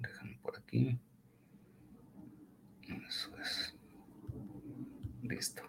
déjame 0.00 0.38
por 0.42 0.58
aquí. 0.58 0.98
Eso 3.08 3.30
es. 3.40 3.74
Listo. 5.22 5.62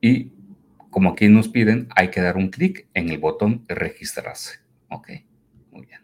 Y 0.00 0.32
como 0.90 1.10
aquí 1.10 1.28
nos 1.28 1.48
piden, 1.48 1.88
hay 1.94 2.10
que 2.10 2.20
dar 2.20 2.36
un 2.36 2.48
clic 2.48 2.88
en 2.94 3.10
el 3.10 3.18
botón 3.18 3.64
registrarse. 3.68 4.60
Ok, 4.88 5.10
muy 5.70 5.86
bien. 5.86 6.00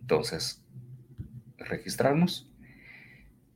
Entonces, 0.00 0.62
registrarnos. 1.58 2.50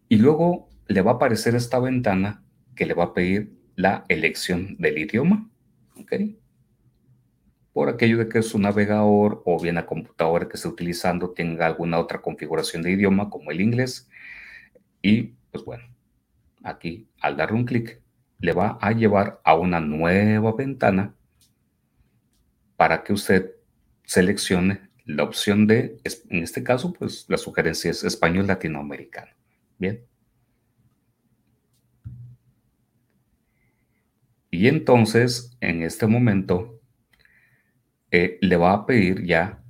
Y 0.08 0.16
luego 0.16 0.68
le 0.88 1.02
va 1.02 1.12
a 1.12 1.14
aparecer 1.14 1.54
esta 1.54 1.78
ventana 1.78 2.42
que 2.74 2.86
le 2.86 2.94
va 2.94 3.04
a 3.04 3.14
pedir 3.14 3.52
la 3.76 4.04
elección 4.08 4.76
del 4.78 4.98
idioma. 4.98 5.48
¿Ok? 6.00 6.14
Por 7.72 7.90
aquello 7.90 8.18
de 8.18 8.28
que 8.28 8.42
su 8.42 8.58
navegador 8.58 9.42
o 9.44 9.60
bien 9.60 9.76
la 9.76 9.86
computadora 9.86 10.48
que 10.48 10.56
esté 10.56 10.68
utilizando 10.68 11.30
tenga 11.30 11.66
alguna 11.66 11.98
otra 11.98 12.20
configuración 12.20 12.82
de 12.82 12.92
idioma 12.92 13.30
como 13.30 13.50
el 13.50 13.60
inglés. 13.60 14.08
Y 15.02 15.34
pues 15.52 15.64
bueno, 15.64 15.84
aquí 16.62 17.08
al 17.20 17.36
darle 17.36 17.56
un 17.56 17.64
clic 17.64 18.02
le 18.38 18.52
va 18.52 18.78
a 18.80 18.92
llevar 18.92 19.40
a 19.44 19.54
una 19.54 19.80
nueva 19.80 20.52
ventana 20.52 21.14
para 22.76 23.02
que 23.02 23.12
usted 23.12 23.52
seleccione 24.04 24.88
la 25.04 25.24
opción 25.24 25.66
de, 25.66 26.00
en 26.04 26.42
este 26.42 26.62
caso, 26.62 26.92
pues 26.92 27.24
la 27.28 27.38
sugerencia 27.38 27.90
es 27.90 28.04
español 28.04 28.46
latinoamericano. 28.46 29.32
Bien. 29.78 30.04
Y 34.50 34.68
entonces, 34.68 35.56
en 35.60 35.82
este 35.82 36.06
momento, 36.06 36.80
eh, 38.10 38.38
le 38.40 38.56
va 38.56 38.72
a 38.72 38.86
pedir 38.86 39.24
ya, 39.24 39.62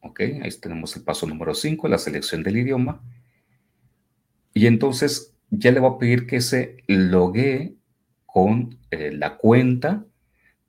ok, 0.00 0.20
ahí 0.20 0.50
tenemos 0.60 0.96
el 0.96 1.02
paso 1.02 1.26
número 1.26 1.54
5, 1.54 1.88
la 1.88 1.98
selección 1.98 2.42
del 2.42 2.58
idioma. 2.58 3.02
Y 4.54 4.66
entonces 4.66 5.36
ya 5.50 5.72
le 5.72 5.80
va 5.80 5.88
a 5.88 5.98
pedir 5.98 6.26
que 6.26 6.40
se 6.40 6.78
logue 6.86 7.74
con 8.24 8.78
eh, 8.90 9.10
la 9.12 9.36
cuenta 9.36 10.06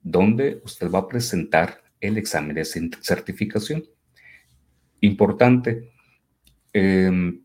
donde 0.02 0.60
usted 0.64 0.90
va 0.90 1.00
a 1.00 1.08
presentar 1.08 1.82
el 2.00 2.18
examen 2.18 2.56
de 2.56 2.64
certificación. 2.64 3.84
Importante, 5.00 5.92
em, 6.72 7.42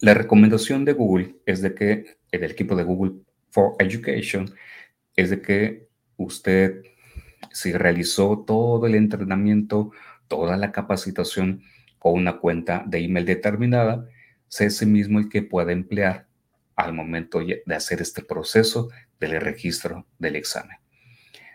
la 0.00 0.14
recomendación 0.14 0.84
de 0.84 0.94
Google 0.94 1.36
es 1.44 1.60
de 1.60 1.74
que 1.74 2.18
el 2.30 2.44
equipo 2.44 2.74
de 2.74 2.84
Google 2.84 3.20
for 3.50 3.74
Education 3.78 4.50
es 5.14 5.30
de 5.30 5.42
que 5.42 5.88
usted, 6.16 6.82
si 7.52 7.72
realizó 7.72 8.44
todo 8.46 8.86
el 8.86 8.94
entrenamiento, 8.94 9.92
toda 10.28 10.56
la 10.56 10.72
capacitación 10.72 11.62
con 11.98 12.14
una 12.14 12.38
cuenta 12.38 12.84
de 12.86 12.98
email 12.98 13.26
determinada, 13.26 14.08
sea 14.48 14.68
ese 14.68 14.86
mismo 14.86 15.18
el 15.18 15.28
que 15.28 15.42
pueda 15.42 15.72
emplear 15.72 16.25
al 16.76 16.92
momento 16.92 17.40
de 17.40 17.74
hacer 17.74 18.00
este 18.00 18.22
proceso 18.22 18.90
del 19.18 19.40
registro 19.40 20.06
del 20.18 20.36
examen. 20.36 20.76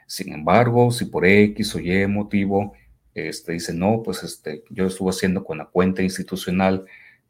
Sin 0.08 0.34
embargo, 0.34 0.92
si 0.92 1.06
por 1.06 1.25
X 1.25 1.75
o 1.75 1.80
Y 1.80 2.06
motivo 2.08 2.74
este, 3.13 3.54
dice, 3.54 3.74
no, 3.74 4.01
pues 4.04 4.24
este, 4.24 4.63
yo 4.70 4.88
estuve 4.88 5.12
haciendo 5.12 5.44
con 5.44 5.60
la 5.60 5.66
cuenta 5.66 6.01
institucional, 6.01 6.86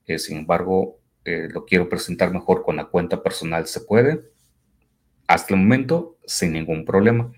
eh, 0.08 0.18
sin 0.20 0.38
embargo, 0.38 1.00
eh, 1.26 1.48
lo 1.52 1.66
quiero 1.66 1.90
presentar 1.90 2.32
mejor 2.32 2.64
con 2.64 2.78
la 2.78 2.86
cuenta 2.86 3.22
personal, 3.22 3.68
¿se 3.68 3.82
puede? 3.82 4.32
Hasta 5.28 5.54
el 5.54 5.60
momento, 5.60 6.18
sin 6.26 6.54
ningún 6.54 6.86
problema. 6.86 7.32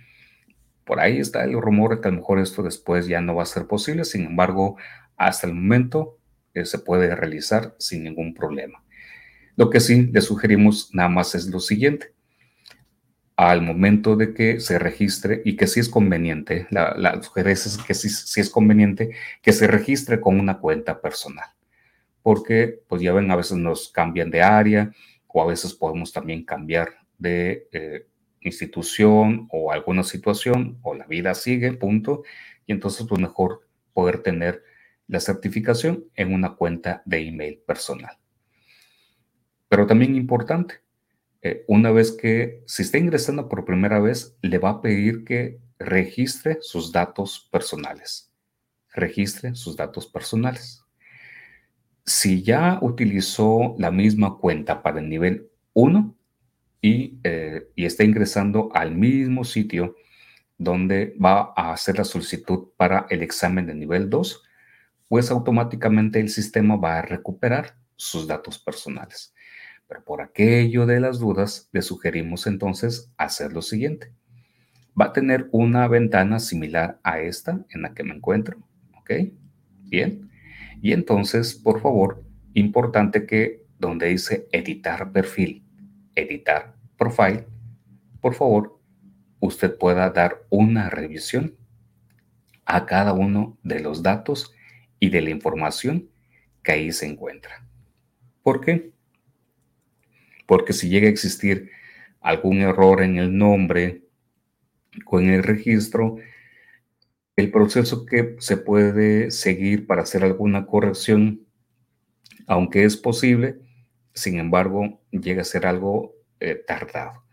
Por 0.86 1.00
ahí 1.00 1.20
está 1.20 1.44
el 1.44 1.60
rumor 1.62 1.96
de 1.96 2.02
que 2.02 2.08
a 2.08 2.12
lo 2.12 2.18
mejor 2.18 2.40
esto 2.40 2.64
después 2.64 3.08
ya 3.08 3.22
no 3.22 3.36
va 3.36 3.44
a 3.44 3.48
ser 3.48 3.68
posible, 3.68 4.06
sin 4.06 4.26
embargo, 4.26 4.78
hasta 5.16 5.48
el 5.48 5.54
momento 5.54 6.20
eh, 6.54 6.66
se 6.66 6.80
puede 6.80 7.16
realizar 7.16 7.76
sin 7.80 8.04
ningún 8.04 8.34
problema. 8.34 8.83
Lo 9.56 9.70
que 9.70 9.80
sí 9.80 10.08
le 10.12 10.22
sugerimos 10.22 10.90
nada 10.94 11.10
más 11.10 11.36
es 11.36 11.48
lo 11.48 11.60
siguiente. 11.60 12.14
Al 13.36 13.62
momento 13.62 14.16
de 14.16 14.34
que 14.34 14.60
se 14.60 14.80
registre 14.80 15.42
y 15.44 15.56
que 15.56 15.68
sí 15.68 15.80
es 15.80 15.90
conveniente, 15.90 16.68
la, 16.70 17.22
sugerencia 17.22 17.70
es 17.70 17.78
que 17.78 17.94
sí, 17.94 18.40
es 18.40 18.50
conveniente 18.50 19.12
que 19.42 19.54
se 19.54 19.68
registre 19.68 20.22
con 20.22 20.40
una 20.40 20.60
cuenta 20.60 21.02
personal. 21.02 21.48
Porque, 22.22 22.82
pues 22.88 23.02
ya 23.02 23.12
ven, 23.12 23.30
a 23.32 23.36
veces 23.36 23.58
nos 23.58 23.90
cambian 23.90 24.32
de 24.32 24.42
área 24.42 24.92
o 25.28 25.42
a 25.42 25.48
veces 25.48 25.74
podemos 25.74 26.14
también 26.14 26.46
cambiar 26.46 26.90
de 27.18 27.68
eh, 27.72 28.08
institución 28.42 29.48
o 29.52 29.72
alguna 29.72 30.04
situación 30.04 30.80
o 30.84 30.94
la 30.94 31.06
vida 31.06 31.34
sigue, 31.34 31.74
punto. 31.74 32.24
Y 32.66 32.72
entonces, 32.72 33.06
pues 33.08 33.20
mejor 33.20 33.68
poder 33.94 34.24
tener 34.24 34.64
la 35.08 35.20
certificación 35.20 36.06
en 36.16 36.34
una 36.34 36.56
cuenta 36.56 37.02
de 37.06 37.28
email 37.28 37.62
personal. 37.66 38.18
Pero 39.74 39.88
también 39.88 40.16
importante, 40.16 40.82
eh, 41.42 41.66
una 41.68 41.90
vez 41.90 42.12
que 42.12 42.62
si 42.68 42.84
está 42.84 43.00
ingresando 43.00 43.50
por 43.50 43.66
primera 43.66 44.00
vez, 44.00 44.38
le 44.44 44.60
va 44.60 44.70
a 44.70 44.82
pedir 44.82 45.26
que 45.26 45.62
registre 45.80 46.60
sus 46.62 46.92
datos 46.92 47.50
personales. 47.52 48.32
Registre 48.94 49.56
sus 49.56 49.76
datos 49.76 50.06
personales. 50.06 50.84
Si 52.06 52.44
ya 52.44 52.78
utilizó 52.84 53.74
la 53.80 53.90
misma 53.90 54.38
cuenta 54.38 54.84
para 54.84 55.00
el 55.00 55.10
nivel 55.10 55.50
1 55.74 56.16
y, 56.80 57.18
eh, 57.24 57.68
y 57.76 57.86
está 57.86 58.04
ingresando 58.04 58.70
al 58.76 58.94
mismo 58.94 59.44
sitio 59.44 59.96
donde 60.60 61.16
va 61.18 61.52
a 61.56 61.74
hacer 61.74 61.98
la 61.98 62.06
solicitud 62.06 62.68
para 62.78 63.08
el 63.10 63.24
examen 63.24 63.66
de 63.66 63.74
nivel 63.74 64.08
2, 64.12 64.44
pues 65.08 65.32
automáticamente 65.32 66.20
el 66.20 66.30
sistema 66.30 66.76
va 66.76 67.00
a 67.00 67.02
recuperar 67.02 67.76
sus 67.96 68.28
datos 68.28 68.60
personales. 68.60 69.34
Pero 69.88 70.04
por 70.04 70.22
aquello 70.22 70.86
de 70.86 71.00
las 71.00 71.20
dudas, 71.20 71.70
le 71.72 71.82
sugerimos 71.82 72.48
entonces 72.48 73.12
hacer 73.18 73.54
lo 73.54 73.62
siguiente. 73.62 74.14
Va 75.00 75.06
a 75.06 75.14
tener 75.14 75.50
una 75.52 75.88
ventana 75.88 76.40
similar 76.40 77.00
a 77.04 77.20
esta 77.20 77.66
en 77.70 77.82
la 77.82 77.94
que 77.94 78.04
me 78.04 78.16
encuentro. 78.16 78.58
¿Ok? 78.98 79.12
Bien. 79.84 80.30
Y 80.82 80.94
entonces, 80.94 81.56
por 81.56 81.82
favor, 81.82 82.24
importante 82.54 83.26
que 83.26 83.66
donde 83.80 84.08
dice 84.08 84.48
editar 84.52 85.12
perfil, 85.12 85.66
editar 86.16 86.76
profile, 86.98 87.46
por 88.22 88.34
favor, 88.34 88.80
usted 89.40 89.78
pueda 89.78 90.10
dar 90.10 90.44
una 90.50 90.90
revisión 90.90 91.56
a 92.66 92.86
cada 92.86 93.14
uno 93.14 93.58
de 93.64 93.82
los 93.82 94.02
datos 94.02 94.54
y 95.00 95.10
de 95.10 95.22
la 95.22 95.32
información 95.32 96.10
que 96.64 96.72
ahí 96.72 96.92
se 96.94 97.08
encuentra. 97.08 97.68
¿Por 98.42 98.62
qué? 98.62 98.93
Porque 100.46 100.74
si 100.74 100.90
llega 100.90 101.08
a 101.08 101.12
existir 101.12 101.72
algún 102.22 102.62
error 102.62 103.02
en 103.02 103.18
el 103.18 103.38
nombre 103.38 104.04
o 105.06 105.20
en 105.20 105.30
el 105.30 105.44
registro, 105.44 106.18
el 107.36 107.52
proceso 107.52 108.06
que 108.06 108.36
se 108.40 108.58
puede 108.58 109.32
seguir 109.32 109.88
para 109.88 110.04
hacer 110.04 110.24
alguna 110.24 110.66
corrección, 110.66 111.42
aunque 112.48 112.84
es 112.84 112.96
posible, 112.96 113.60
sin 114.14 114.38
embargo, 114.38 115.02
llega 115.12 115.42
a 115.42 115.46
ser 115.46 115.66
algo 115.66 116.16
eh, 116.40 116.62
tardado. 116.68 117.24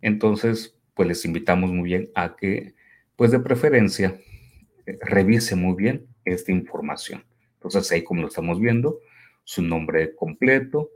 Entonces, 0.00 0.76
pues 0.94 1.08
les 1.08 1.24
invitamos 1.24 1.72
muy 1.72 1.88
bien 1.88 2.10
a 2.14 2.36
que, 2.36 2.74
pues 3.16 3.30
de 3.30 3.40
preferencia, 3.40 4.20
eh, 4.86 4.98
revise 5.00 5.56
muy 5.56 5.74
bien 5.74 6.06
esta 6.24 6.52
información. 6.52 7.24
Entonces, 7.54 7.90
ahí 7.90 8.04
como 8.04 8.22
lo 8.22 8.28
estamos 8.28 8.60
viendo, 8.60 9.00
su 9.44 9.62
nombre 9.62 10.14
completo, 10.14 10.90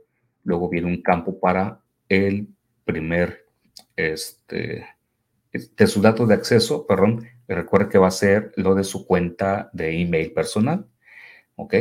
Luego 0.45 0.69
viene 0.69 0.87
un 0.87 1.03
campo 1.03 1.41
para 1.41 1.81
el 2.09 2.49
primer, 2.85 3.47
este, 3.97 4.87
de 5.53 5.87
sus 5.87 6.03
datos 6.03 6.29
de 6.29 6.35
acceso, 6.35 6.87
perdón, 6.87 7.27
recuerde 7.49 7.89
que 7.89 7.99
va 7.99 8.09
a 8.09 8.13
ser 8.13 8.53
lo 8.57 8.75
de 8.75 8.85
su 8.85 9.07
cuenta 9.07 9.71
de 9.73 10.01
email 10.01 10.33
personal, 10.33 10.87
¿ok? 11.57 11.75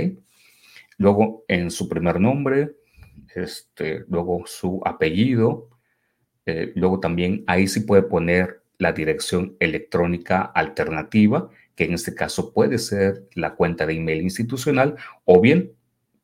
Luego 0.98 1.44
en 1.48 1.72
su 1.72 1.90
primer 1.90 2.20
nombre, 2.20 2.76
este, 3.36 4.06
luego 4.08 4.44
su 4.46 4.82
apellido, 4.86 5.70
eh, 6.46 6.72
luego 6.76 7.00
también 7.00 7.44
ahí 7.48 7.68
sí 7.68 7.82
puede 7.82 8.04
poner 8.04 8.64
la 8.78 8.92
dirección 8.92 9.56
electrónica 9.60 10.42
alternativa, 10.42 11.50
que 11.76 11.86
en 11.86 11.94
este 11.94 12.14
caso 12.14 12.54
puede 12.54 12.78
ser 12.78 13.28
la 13.34 13.56
cuenta 13.56 13.86
de 13.86 13.96
email 13.96 14.22
institucional 14.22 14.96
o 15.26 15.42
bien 15.42 15.74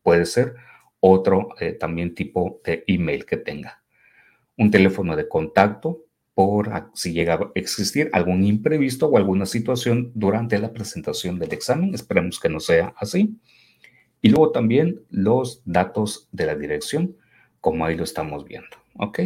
puede 0.03 0.25
ser 0.25 0.55
otro 0.99 1.49
eh, 1.59 1.73
también 1.73 2.15
tipo 2.15 2.61
de 2.63 2.83
email 2.87 3.25
que 3.25 3.37
tenga. 3.37 3.83
Un 4.57 4.71
teléfono 4.71 5.15
de 5.15 5.27
contacto 5.27 6.05
por 6.33 6.89
si 6.93 7.11
llega 7.11 7.33
a 7.33 7.51
existir 7.55 8.09
algún 8.13 8.45
imprevisto 8.45 9.07
o 9.07 9.17
alguna 9.17 9.45
situación 9.45 10.11
durante 10.15 10.57
la 10.57 10.71
presentación 10.71 11.37
del 11.37 11.51
examen. 11.51 11.93
Esperemos 11.93 12.39
que 12.39 12.49
no 12.49 12.59
sea 12.59 12.93
así. 12.97 13.37
Y 14.21 14.29
luego 14.29 14.51
también 14.51 15.01
los 15.09 15.61
datos 15.65 16.29
de 16.31 16.45
la 16.45 16.55
dirección, 16.55 17.17
como 17.59 17.85
ahí 17.85 17.95
lo 17.95 18.03
estamos 18.03 18.45
viendo. 18.45 18.77
¿Ok? 18.95 19.19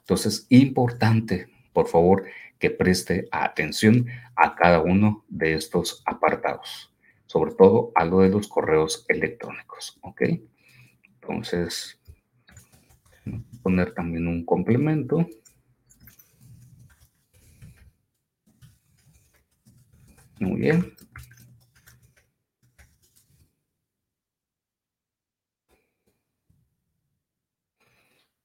Entonces, 0.00 0.46
importante, 0.50 1.48
por 1.72 1.88
favor, 1.88 2.24
que 2.58 2.70
preste 2.70 3.26
atención 3.32 4.06
a 4.36 4.54
cada 4.54 4.80
uno 4.82 5.24
de 5.28 5.54
estos 5.54 6.02
apartados, 6.06 6.94
sobre 7.26 7.54
todo 7.54 7.90
a 7.96 8.04
lo 8.04 8.20
de 8.20 8.28
los 8.28 8.46
correos 8.46 9.04
electrónicos. 9.08 9.98
¿Ok? 10.02 10.22
Entonces, 11.22 12.00
poner 13.62 13.94
también 13.94 14.26
un 14.26 14.44
complemento. 14.44 15.26
Muy 20.40 20.60
bien. 20.60 20.92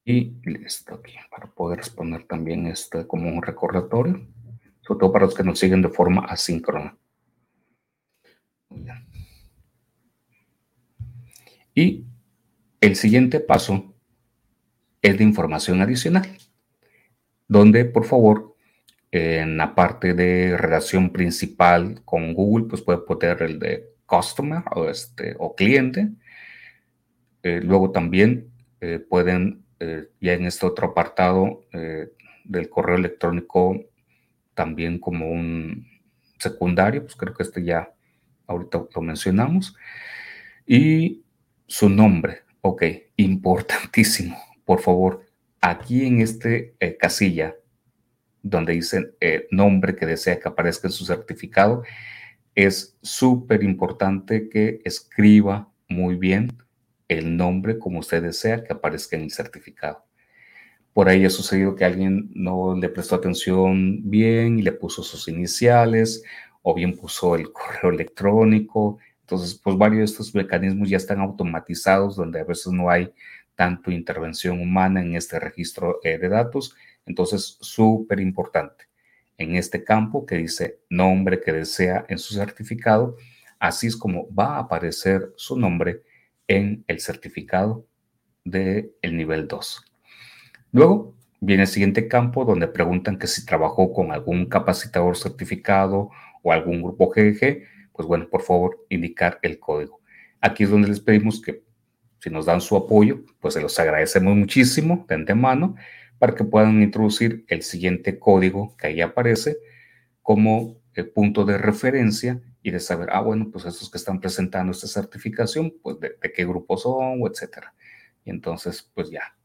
Y 0.06 0.40
listo 0.46 0.94
aquí, 0.94 1.16
para 1.32 1.48
poder 1.48 1.80
exponer 1.80 2.26
también 2.28 2.68
este 2.68 3.06
como 3.08 3.28
un 3.28 3.42
recordatorio, 3.42 4.26
sobre 4.82 5.00
todo 5.00 5.12
para 5.12 5.26
los 5.26 5.36
que 5.36 5.44
nos 5.44 5.60
siguen 5.60 5.82
de 5.82 5.90
forma 5.90 6.26
asíncrona. 6.26 6.96
Muy 8.70 8.84
bien. 8.84 9.06
Y 11.76 12.06
el 12.82 12.96
siguiente 12.96 13.40
paso 13.40 13.94
es 15.02 15.18
de 15.18 15.24
información 15.24 15.82
adicional, 15.82 16.28
donde 17.48 17.86
por 17.86 18.06
favor 18.06 18.56
en 19.12 19.58
la 19.58 19.74
parte 19.74 20.14
de 20.14 20.58
relación 20.58 21.12
principal 21.12 22.02
con 22.04 22.34
Google, 22.34 22.66
pues 22.66 22.82
puede 22.82 23.00
poner 23.00 23.42
el 23.42 23.60
de 23.60 23.94
customer 24.06 24.64
o, 24.72 24.90
este, 24.90 25.36
o 25.40 25.56
cliente. 25.56 26.10
Eh, 27.44 27.62
luego 27.64 27.92
también 27.92 28.52
eh, 28.82 29.00
pueden, 29.00 29.64
eh, 29.80 30.10
ya 30.20 30.34
en 30.34 30.46
este 30.46 30.66
otro 30.66 30.88
apartado 30.88 31.62
del 32.44 32.70
correo 32.70 32.96
electrónico, 32.96 33.78
también 34.54 35.00
como 35.00 35.30
un 35.30 35.86
secundario, 36.40 37.02
pues 37.02 37.16
creo 37.16 37.34
que 37.34 37.44
este 37.44 37.64
ya 37.64 37.94
ahorita 38.48 38.88
lo 38.94 39.02
mencionamos. 39.02 39.76
Y 40.66 41.24
su 41.68 41.90
nombre, 41.90 42.42
Ok, 42.70 42.84
importantísimo. 43.16 44.38
Por 44.66 44.82
favor, 44.82 45.26
aquí 45.62 46.06
en 46.06 46.20
este 46.20 46.76
eh, 46.82 46.98
casilla 46.98 47.56
donde 48.44 48.74
dice 48.74 49.16
eh, 49.22 49.48
nombre 49.52 49.96
que 49.96 50.06
desea 50.06 50.38
que 50.38 50.50
aparezca 50.50 50.90
en 50.90 50.92
su 50.92 51.06
certificado, 51.06 51.84
es 52.56 52.98
súper 53.02 53.64
importante 53.64 54.50
que 54.50 54.82
escriba 54.84 55.72
muy 55.88 56.16
bien 56.16 56.58
el 57.08 57.38
nombre 57.38 57.80
como 57.80 58.00
usted 58.00 58.22
desea 58.22 58.62
que 58.62 58.74
aparezca 58.74 59.16
en 59.16 59.22
el 59.24 59.32
certificado. 59.32 60.04
Por 60.92 61.08
ahí 61.08 61.24
ha 61.24 61.30
sucedido 61.30 61.74
que 61.74 61.86
alguien 61.86 62.30
no 62.34 62.76
le 62.76 62.90
prestó 62.90 63.16
atención 63.16 64.02
bien 64.10 64.60
y 64.60 64.62
le 64.62 64.74
puso 64.74 65.04
sus 65.04 65.30
iniciales 65.30 66.22
o 66.64 66.74
bien 66.74 66.98
puso 66.98 67.34
el 67.38 67.50
correo 67.54 67.92
electrónico 67.92 68.98
entonces, 69.28 69.56
pues 69.56 69.78
varios 69.78 70.00
de 70.00 70.06
estos 70.06 70.34
mecanismos 70.34 70.90
ya 70.90 70.96
están 70.96 71.20
automatizados, 71.20 72.16
donde 72.16 72.40
a 72.40 72.46
veces 72.46 72.72
no 72.72 72.90
hay 72.90 73.12
tanto 73.56 73.92
intervención 73.92 74.62
humana 74.62 75.02
en 75.02 75.18
este 75.18 75.38
registro 75.38 76.00
eh, 76.02 76.18
de 76.18 76.30
datos. 76.30 76.74
Entonces, 77.06 77.58
súper 77.60 78.22
importante. 78.22 78.86
En 79.38 79.58
este 79.58 79.84
campo 79.84 80.26
que 80.26 80.38
dice 80.38 80.80
nombre 80.90 81.42
que 81.42 81.52
desea 81.52 82.06
en 82.08 82.20
su 82.20 82.36
certificado, 82.36 83.18
así 83.60 83.88
es 83.88 83.98
como 83.98 84.34
va 84.34 84.56
a 84.56 84.60
aparecer 84.60 85.34
su 85.36 85.60
nombre 85.60 86.04
en 86.48 86.86
el 86.88 87.02
certificado 87.02 87.86
del 88.46 88.94
nivel 89.04 89.50
2. 89.50 89.92
Luego 90.72 91.16
viene 91.42 91.64
el 91.64 91.68
siguiente 91.68 92.08
campo 92.08 92.46
donde 92.46 92.70
preguntan 92.70 93.20
que 93.20 93.28
si 93.28 93.46
trabajó 93.46 93.92
con 93.92 94.14
algún 94.14 94.46
capacitador 94.46 95.18
certificado 95.18 96.12
o 96.44 96.54
algún 96.54 96.82
grupo 96.82 97.10
GG, 97.10 97.76
pues 97.98 98.08
bueno, 98.08 98.30
por 98.30 98.44
favor, 98.44 98.86
indicar 98.90 99.40
el 99.42 99.60
código. 99.60 100.00
Aquí 100.40 100.64
es 100.64 100.70
donde 100.70 100.88
les 100.88 101.02
pedimos 101.02 101.42
que 101.42 101.64
si 102.20 102.30
nos 102.30 102.46
dan 102.46 102.62
su 102.62 102.78
apoyo, 102.78 103.24
pues 103.40 103.56
se 103.56 103.62
los 103.62 103.78
agradecemos 103.80 104.36
muchísimo 104.36 105.06
de 105.10 105.16
antemano 105.16 105.76
para 106.20 106.36
que 106.36 106.44
puedan 106.44 106.82
introducir 106.82 107.44
el 107.48 107.64
siguiente 107.64 108.20
código 108.20 108.76
que 108.78 108.88
ahí 108.88 109.02
aparece 109.02 109.58
como 110.22 110.80
el 110.94 111.10
punto 111.10 111.44
de 111.44 111.58
referencia 111.58 112.42
y 112.62 112.72
de 112.72 112.80
saber, 112.80 113.10
ah, 113.12 113.22
bueno, 113.22 113.50
pues 113.52 113.66
estos 113.66 113.90
que 113.90 113.98
están 113.98 114.20
presentando 114.20 114.72
esta 114.72 114.88
certificación, 114.88 115.74
pues 115.82 116.00
de, 116.00 116.18
qué 116.36 116.46
grupo 116.46 116.78
son, 116.78 117.22
o 117.22 117.28
etcétera. 117.28 117.74
Y 118.26 118.30
entonces, 118.30 118.92
pues 118.94 119.10
ya, 119.10 119.36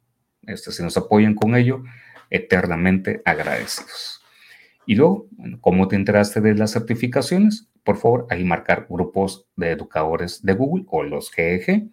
este, 0.42 0.72
si 0.72 0.82
nos 0.82 0.96
apoyan 0.96 1.34
con 1.34 1.54
ello, 1.54 1.84
eternamente 2.30 3.22
agradecidos. 3.24 4.22
Y 4.86 4.96
luego, 4.96 5.28
¿cómo 5.60 5.86
te 5.88 5.96
enteraste 5.96 6.40
de 6.40 6.54
las 6.54 6.72
certificaciones? 6.72 7.68
Por 7.84 7.96
favor, 7.96 8.26
ahí 8.30 8.44
marcar 8.44 8.86
grupos 8.88 9.46
de 9.56 9.70
educadores 9.70 10.42
de 10.42 10.52
Google 10.54 10.84
o 10.88 11.02
los 11.02 11.30
GEG 11.30 11.90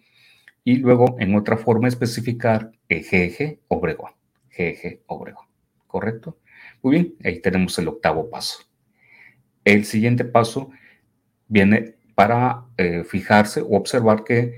y 0.64 0.76
luego 0.76 1.16
en 1.18 1.34
otra 1.34 1.56
forma 1.56 1.88
especificar 1.88 2.72
GG 2.88 3.60
Obregón. 3.68 4.12
GG 4.50 5.02
Obregón. 5.06 5.46
¿Correcto? 5.86 6.38
Muy 6.82 6.94
bien, 6.94 7.14
ahí 7.24 7.40
tenemos 7.40 7.78
el 7.78 7.88
octavo 7.88 8.30
paso. 8.30 8.64
El 9.64 9.84
siguiente 9.84 10.24
paso 10.24 10.70
viene 11.48 11.96
para 12.14 12.66
eh, 12.76 13.04
fijarse 13.04 13.60
o 13.60 13.70
observar 13.70 14.24
que 14.24 14.54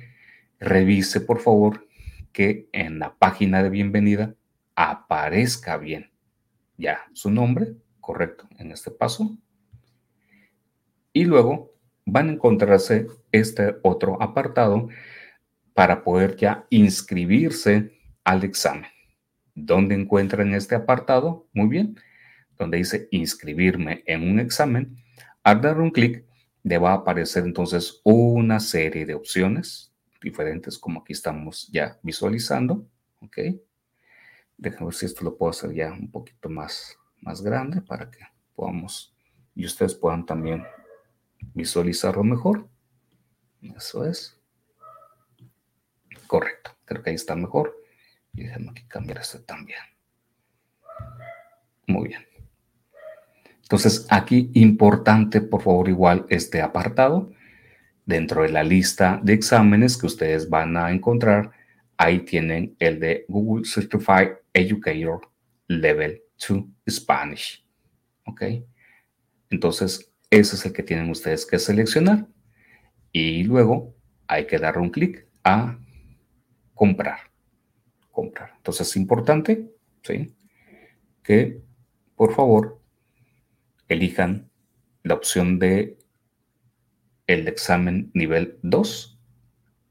revise, 0.61 1.21
por 1.21 1.41
favor, 1.41 1.87
que 2.33 2.69
en 2.73 2.99
la 2.99 3.15
página 3.15 3.63
de 3.63 3.71
bienvenida 3.71 4.35
aparezca 4.75 5.77
bien 5.77 6.11
ya 6.77 7.07
su 7.13 7.31
nombre, 7.31 7.75
correcto, 8.01 8.49
en 8.59 8.73
este 8.73 8.91
paso. 8.91 9.37
Y 11.13 11.25
luego 11.25 11.75
van 12.05 12.29
a 12.29 12.33
encontrarse 12.33 13.07
este 13.31 13.77
otro 13.83 14.21
apartado 14.23 14.89
para 15.75 16.03
poder 16.03 16.37
ya 16.37 16.67
inscribirse 16.71 17.99
al 18.25 18.45
examen. 18.45 18.91
¿Dónde 19.55 19.95
encuentran 19.95 20.55
este 20.55 20.75
apartado? 20.75 21.49
Muy 21.53 21.69
bien, 21.69 21.97
donde 22.59 22.79
dice 22.79 23.09
inscribirme 23.11 24.03
en 24.07 24.29
un 24.29 24.41
examen. 24.41 24.97
Al 25.43 25.61
dar 25.61 25.81
un 25.81 25.91
clic, 25.91 26.25
le 26.63 26.79
va 26.79 26.93
a 26.93 26.97
aparecer 26.97 27.45
entonces 27.45 28.01
una 28.05 28.61
serie 28.61 29.05
de 29.05 29.15
opciones 29.15 29.93
diferentes 30.23 30.79
como 30.79 31.01
aquí 31.01 31.13
estamos 31.13 31.69
ya 31.73 31.99
visualizando. 32.03 32.87
¿Ok? 33.21 33.39
Déjame 34.57 34.87
ver 34.87 34.95
si 34.95 35.07
esto 35.07 35.25
lo 35.25 35.37
puedo 35.37 35.51
hacer 35.51 35.73
ya 35.73 35.93
un 35.93 36.11
poquito 36.11 36.49
más, 36.49 36.97
más 37.21 37.43
grande 37.43 37.81
para 37.83 38.11
que 38.11 38.21
podamos 38.55 39.15
y 39.55 39.67
ustedes 39.67 39.95
puedan 39.95 40.25
también 40.25 40.65
visualizarlo 41.55 42.25
mejor. 42.25 42.69
Eso 43.77 44.05
es. 44.07 44.39
Correcto, 46.27 46.71
creo 46.85 47.03
que 47.03 47.11
ahí 47.11 47.17
está 47.17 47.37
mejor. 47.37 47.77
Y 48.35 48.45
déjame 48.45 48.73
cambiar 48.89 49.19
este 49.19 49.39
también. 49.41 49.81
Muy 51.87 52.09
bien. 52.09 52.27
Entonces, 53.63 54.07
aquí 54.11 54.51
importante, 54.55 55.41
por 55.41 55.63
favor, 55.63 55.89
igual 55.89 56.27
este 56.29 56.61
apartado. 56.61 57.33
Dentro 58.05 58.43
de 58.43 58.51
la 58.51 58.65
lista 58.65 59.21
de 59.23 59.33
exámenes 59.33 59.97
que 59.97 60.07
ustedes 60.07 60.51
van 60.51 60.77
a 60.77 60.91
encontrar, 60.91 61.53
ahí 61.97 62.21
tienen 62.21 62.77
el 62.79 62.99
de 63.01 63.25
Google 63.29 63.65
Certified 63.65 64.33
Educator 64.53 65.21
Level 65.69 66.23
2 66.49 66.65
Spanish. 66.91 67.65
¿Ok? 68.27 68.43
Entonces, 69.51 70.12
ese 70.33 70.57
es 70.57 70.65
el 70.65 70.73
que 70.73 70.83
tienen 70.83 71.11
ustedes 71.11 71.45
que 71.45 71.59
seleccionar. 71.59 72.27
Y 73.13 73.45
luego 73.45 73.95
hay 74.27 74.47
que 74.47 74.59
dar 74.59 74.79
un 74.79 74.89
clic 74.89 75.29
a 75.45 75.79
comprar. 76.75 77.31
Comprar. 78.11 78.55
Entonces 78.57 78.89
es 78.89 78.97
importante, 78.97 79.71
¿sí? 80.03 80.35
Que 81.23 81.61
por 82.17 82.35
favor 82.35 82.81
elijan 83.89 84.51
la 85.03 85.15
opción 85.15 85.59
de 85.59 85.99
el 87.27 87.47
examen 87.47 88.11
nivel 88.15 88.59
2, 88.63 89.19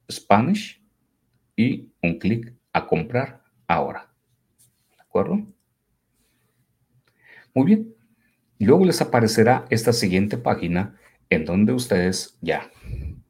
Spanish, 0.10 0.84
y 1.56 1.94
un 2.02 2.18
clic 2.18 2.52
a 2.74 2.88
comprar 2.88 3.44
ahora. 3.68 4.12
¿De 4.98 5.04
acuerdo? 5.04 5.36
Muy 7.54 7.66
bien. 7.66 8.01
Luego 8.62 8.86
les 8.86 9.02
aparecerá 9.02 9.66
esta 9.72 9.92
siguiente 9.92 10.38
página 10.38 10.96
en 11.32 11.46
donde 11.46 11.74
ustedes 11.74 12.38
ya 12.42 12.70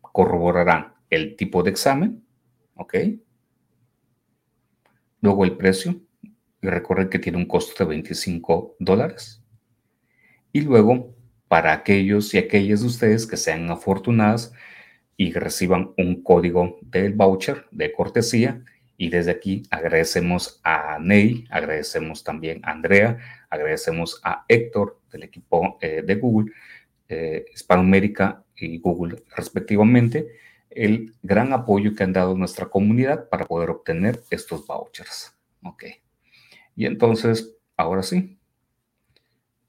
corroborarán 0.02 0.94
el 1.10 1.38
tipo 1.38 1.64
de 1.64 1.70
examen, 1.70 2.22
¿ok? 2.76 2.96
Luego 5.22 5.46
el 5.46 5.56
precio, 5.56 6.02
y 6.62 6.68
recuerden 6.68 7.10
que 7.10 7.20
tiene 7.20 7.38
un 7.38 7.46
costo 7.46 7.82
de 7.82 7.90
25 7.92 8.76
dólares. 8.80 9.42
Y 10.52 10.62
luego, 10.62 11.16
para 11.48 11.72
aquellos 11.72 12.34
y 12.34 12.38
aquellas 12.38 12.82
de 12.82 12.88
ustedes 12.88 13.26
que 13.26 13.38
sean 13.38 13.72
afortunadas 13.72 14.52
y 15.16 15.32
reciban 15.32 15.94
un 15.98 16.24
código 16.24 16.78
del 16.82 17.14
voucher 17.14 17.68
de 17.72 17.94
cortesía, 17.94 18.66
y 19.02 19.10
desde 19.10 19.32
aquí 19.32 19.64
agradecemos 19.72 20.62
a 20.64 21.00
Ney, 21.00 21.48
agradecemos 21.50 22.24
también 22.24 22.62
a 22.64 22.70
Andrea, 22.70 23.18
agradecemos 23.50 24.22
a 24.24 24.46
Héctor 24.48 25.00
del 25.12 25.24
equipo 25.24 25.80
eh, 25.82 26.04
de 26.06 26.16
Google, 26.18 26.52
eh, 27.10 27.46
Hispanoamérica 27.52 28.46
y 28.56 28.78
Google 28.78 29.24
respectivamente, 29.36 30.28
el 30.70 31.16
gran 31.24 31.52
apoyo 31.52 31.96
que 31.96 32.04
han 32.04 32.14
dado 32.14 32.38
nuestra 32.38 32.68
comunidad 32.68 33.28
para 33.28 33.46
poder 33.46 33.72
obtener 33.72 34.22
estos 34.30 34.68
vouchers. 34.68 35.36
Ok. 35.64 35.86
Y 36.76 36.86
entonces, 36.86 37.58
ahora 37.76 38.04
sí, 38.04 38.38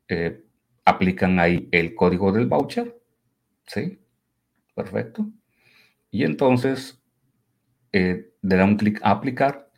eh, 0.09 0.45
aplican 0.85 1.39
ahí 1.39 1.71
el 1.73 1.95
código 1.95 2.33
del 2.33 2.49
voucher. 2.49 3.01
¿Sí? 3.67 3.99
Perfecto. 4.75 5.27
Y 6.11 6.25
entonces, 6.25 7.02
eh, 7.93 8.33
le 8.43 8.57
dan 8.57 8.71
un 8.71 8.77
clic 8.77 9.01
a 9.03 9.11
aplicar 9.11 9.71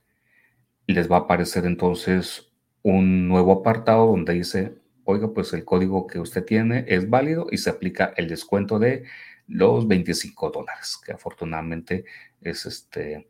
y 0.87 0.95
les 0.95 1.11
va 1.11 1.17
a 1.17 1.21
aparecer 1.21 1.67
entonces 1.67 2.53
un 2.83 3.29
nuevo 3.29 3.53
apartado 3.53 4.07
donde 4.07 4.35
dice, 4.35 4.75
oiga, 5.05 5.33
pues 5.33 5.53
el 5.53 5.65
código 5.65 6.07
que 6.07 6.21
usted 6.21 6.45
tiene 6.45 6.85
es 6.89 7.09
válido 7.09 7.47
y 7.51 7.59
se 7.59 7.71
aplica 7.71 8.13
el 8.17 8.29
descuento 8.29 8.79
de 8.79 9.05
los 9.47 9.87
25 9.89 10.51
dólares, 10.51 10.99
que 11.05 11.13
afortunadamente 11.13 12.05
es 12.41 12.67
este, 12.67 13.29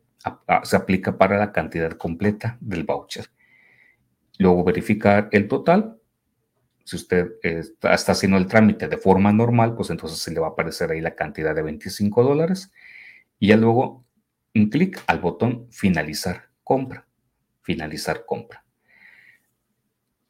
se 0.63 0.75
aplica 0.75 1.17
para 1.17 1.37
la 1.37 1.51
cantidad 1.51 1.91
completa 1.91 2.57
del 2.59 2.83
voucher. 2.83 3.25
Luego 4.39 4.63
verificar 4.63 5.29
el 5.31 5.47
total. 5.47 5.97
Si 6.83 6.95
usted 6.95 7.33
está, 7.41 7.93
haciendo 7.93 8.37
el 8.37 8.47
trámite 8.47 8.87
de 8.87 8.97
forma 8.97 9.31
normal, 9.31 9.75
pues 9.75 9.89
entonces 9.89 10.19
se 10.19 10.31
le 10.31 10.39
va 10.39 10.47
a 10.47 10.49
aparecer 10.51 10.91
ahí 10.91 11.01
la 11.01 11.15
cantidad 11.15 11.55
de 11.55 11.61
25 11.61 12.23
dólares. 12.23 12.71
Y 13.39 13.47
ya 13.47 13.57
luego 13.57 14.04
un 14.55 14.69
clic 14.69 15.03
al 15.07 15.19
botón 15.19 15.67
finalizar 15.69 16.49
compra. 16.63 17.05
Finalizar 17.61 18.25
compra. 18.25 18.63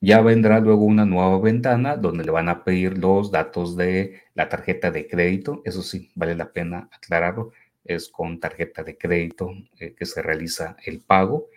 Ya 0.02 0.22
vendrá 0.22 0.60
luego 0.60 0.84
una 0.84 1.06
nueva 1.06 1.40
ventana 1.40 1.96
donde 1.96 2.26
le 2.26 2.32
van 2.32 2.50
a 2.50 2.64
pedir 2.64 2.98
los 2.98 3.32
datos 3.32 3.76
de 3.76 4.22
la 4.34 4.50
tarjeta 4.50 4.92
de 4.92 5.08
crédito. 5.08 5.62
Eso 5.66 5.82
sí, 5.82 6.12
vale 6.16 6.36
la 6.36 6.52
pena 6.52 6.90
aclararlo. 6.92 7.52
Es 7.84 8.10
con 8.10 8.40
tarjeta 8.40 8.84
de 8.84 8.98
crédito 8.98 9.52
eh, 9.80 9.94
que 9.96 10.06
se 10.06 10.22
realiza 10.22 10.76
el 10.86 11.02
pago. 11.02 11.48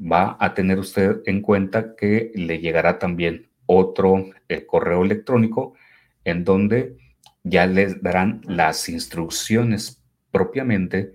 Va 0.00 0.36
a 0.40 0.54
tener 0.54 0.78
usted 0.78 1.22
en 1.26 1.40
cuenta 1.42 1.94
que 1.96 2.32
le 2.34 2.58
llegará 2.58 2.98
también 2.98 3.48
otro 3.66 4.30
eh, 4.48 4.66
correo 4.66 5.04
electrónico 5.04 5.74
en 6.24 6.44
donde 6.44 6.96
ya 7.44 7.66
les 7.66 8.02
darán 8.02 8.40
las 8.46 8.88
instrucciones 8.88 10.02
propiamente 10.30 11.12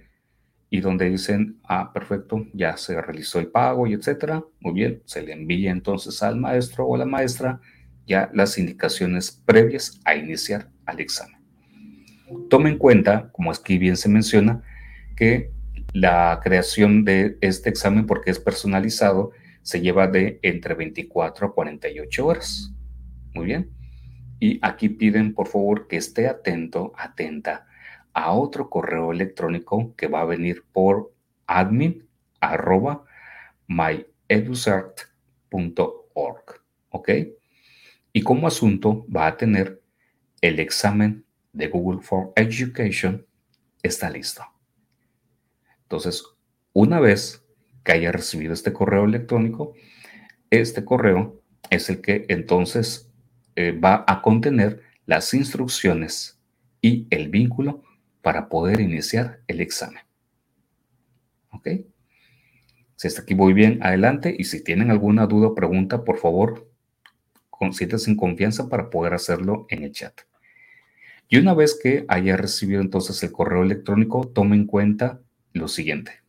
y 0.69 0.81
donde 0.81 1.09
dicen, 1.09 1.59
ah, 1.63 1.91
perfecto, 1.93 2.45
ya 2.53 2.75
se 2.75 3.01
realizó 3.01 3.39
el 3.39 3.47
pago 3.47 3.87
y 3.87 3.93
etcétera. 3.93 4.43
Muy 4.59 4.73
bien, 4.73 5.01
se 5.05 5.21
le 5.21 5.33
envía 5.33 5.71
entonces 5.71 6.21
al 6.21 6.37
maestro 6.37 6.85
o 6.85 6.95
a 6.95 6.99
la 6.99 7.05
maestra 7.05 7.61
ya 8.05 8.29
las 8.33 8.57
indicaciones 8.57 9.31
previas 9.31 9.99
a 10.05 10.15
iniciar 10.15 10.69
al 10.85 10.99
examen. 10.99 11.39
Tome 12.49 12.69
en 12.69 12.77
cuenta, 12.77 13.29
como 13.31 13.51
aquí 13.51 13.77
bien 13.77 13.95
se 13.95 14.09
menciona, 14.09 14.63
que 15.15 15.51
la 15.93 16.39
creación 16.43 17.05
de 17.05 17.37
este 17.41 17.69
examen, 17.69 18.05
porque 18.05 18.31
es 18.31 18.39
personalizado, 18.39 19.31
se 19.61 19.81
lleva 19.81 20.07
de 20.07 20.39
entre 20.41 20.73
24 20.73 21.47
a 21.47 21.53
48 21.53 22.25
horas. 22.25 22.73
Muy 23.33 23.45
bien. 23.45 23.69
Y 24.39 24.59
aquí 24.61 24.89
piden, 24.89 25.33
por 25.33 25.47
favor, 25.47 25.87
que 25.87 25.97
esté 25.97 26.27
atento, 26.27 26.93
atenta 26.97 27.67
a 28.13 28.31
otro 28.31 28.69
correo 28.69 29.11
electrónico 29.11 29.95
que 29.95 30.07
va 30.07 30.21
a 30.21 30.25
venir 30.25 30.63
por 30.71 31.13
admin 31.45 32.07
arroba 32.39 33.03
¿Ok? 36.89 37.09
Y 38.13 38.21
como 38.23 38.47
asunto 38.47 39.05
va 39.15 39.27
a 39.27 39.37
tener 39.37 39.81
el 40.41 40.59
examen 40.59 41.25
de 41.53 41.67
Google 41.67 42.01
for 42.01 42.31
Education 42.35 43.25
está 43.81 44.09
listo. 44.09 44.43
Entonces, 45.83 46.23
una 46.73 46.99
vez 46.99 47.43
que 47.83 47.93
haya 47.93 48.11
recibido 48.11 48.53
este 48.53 48.73
correo 48.73 49.05
electrónico, 49.05 49.73
este 50.49 50.83
correo 50.83 51.41
es 51.69 51.89
el 51.89 52.01
que 52.01 52.25
entonces 52.29 53.06
eh, 53.57 53.71
va 53.73 54.05
a 54.07 54.21
contener 54.21 54.81
las 55.05 55.33
instrucciones 55.33 56.39
y 56.81 57.07
el 57.09 57.27
vínculo 57.27 57.83
para 58.21 58.47
poder 58.47 58.79
iniciar 58.79 59.41
el 59.47 59.59
examen. 59.59 60.03
¿Ok? 61.51 61.67
Si 62.95 63.07
está 63.07 63.23
aquí 63.23 63.35
muy 63.35 63.53
bien, 63.53 63.79
adelante. 63.81 64.33
Y 64.37 64.45
si 64.45 64.63
tienen 64.63 64.91
alguna 64.91 65.27
duda 65.27 65.47
o 65.47 65.55
pregunta, 65.55 66.03
por 66.03 66.17
favor, 66.17 66.71
siéntanse 67.71 68.09
en 68.09 68.15
confianza 68.15 68.69
para 68.69 68.89
poder 68.89 69.13
hacerlo 69.13 69.65
en 69.69 69.83
el 69.83 69.91
chat. 69.91 70.21
Y 71.27 71.37
una 71.37 71.53
vez 71.53 71.77
que 71.81 72.05
haya 72.07 72.37
recibido 72.37 72.79
entonces 72.79 73.21
el 73.23 73.31
correo 73.31 73.63
electrónico, 73.63 74.27
tome 74.27 74.55
en 74.55 74.65
cuenta 74.65 75.19
lo 75.51 75.67
siguiente 75.67 76.21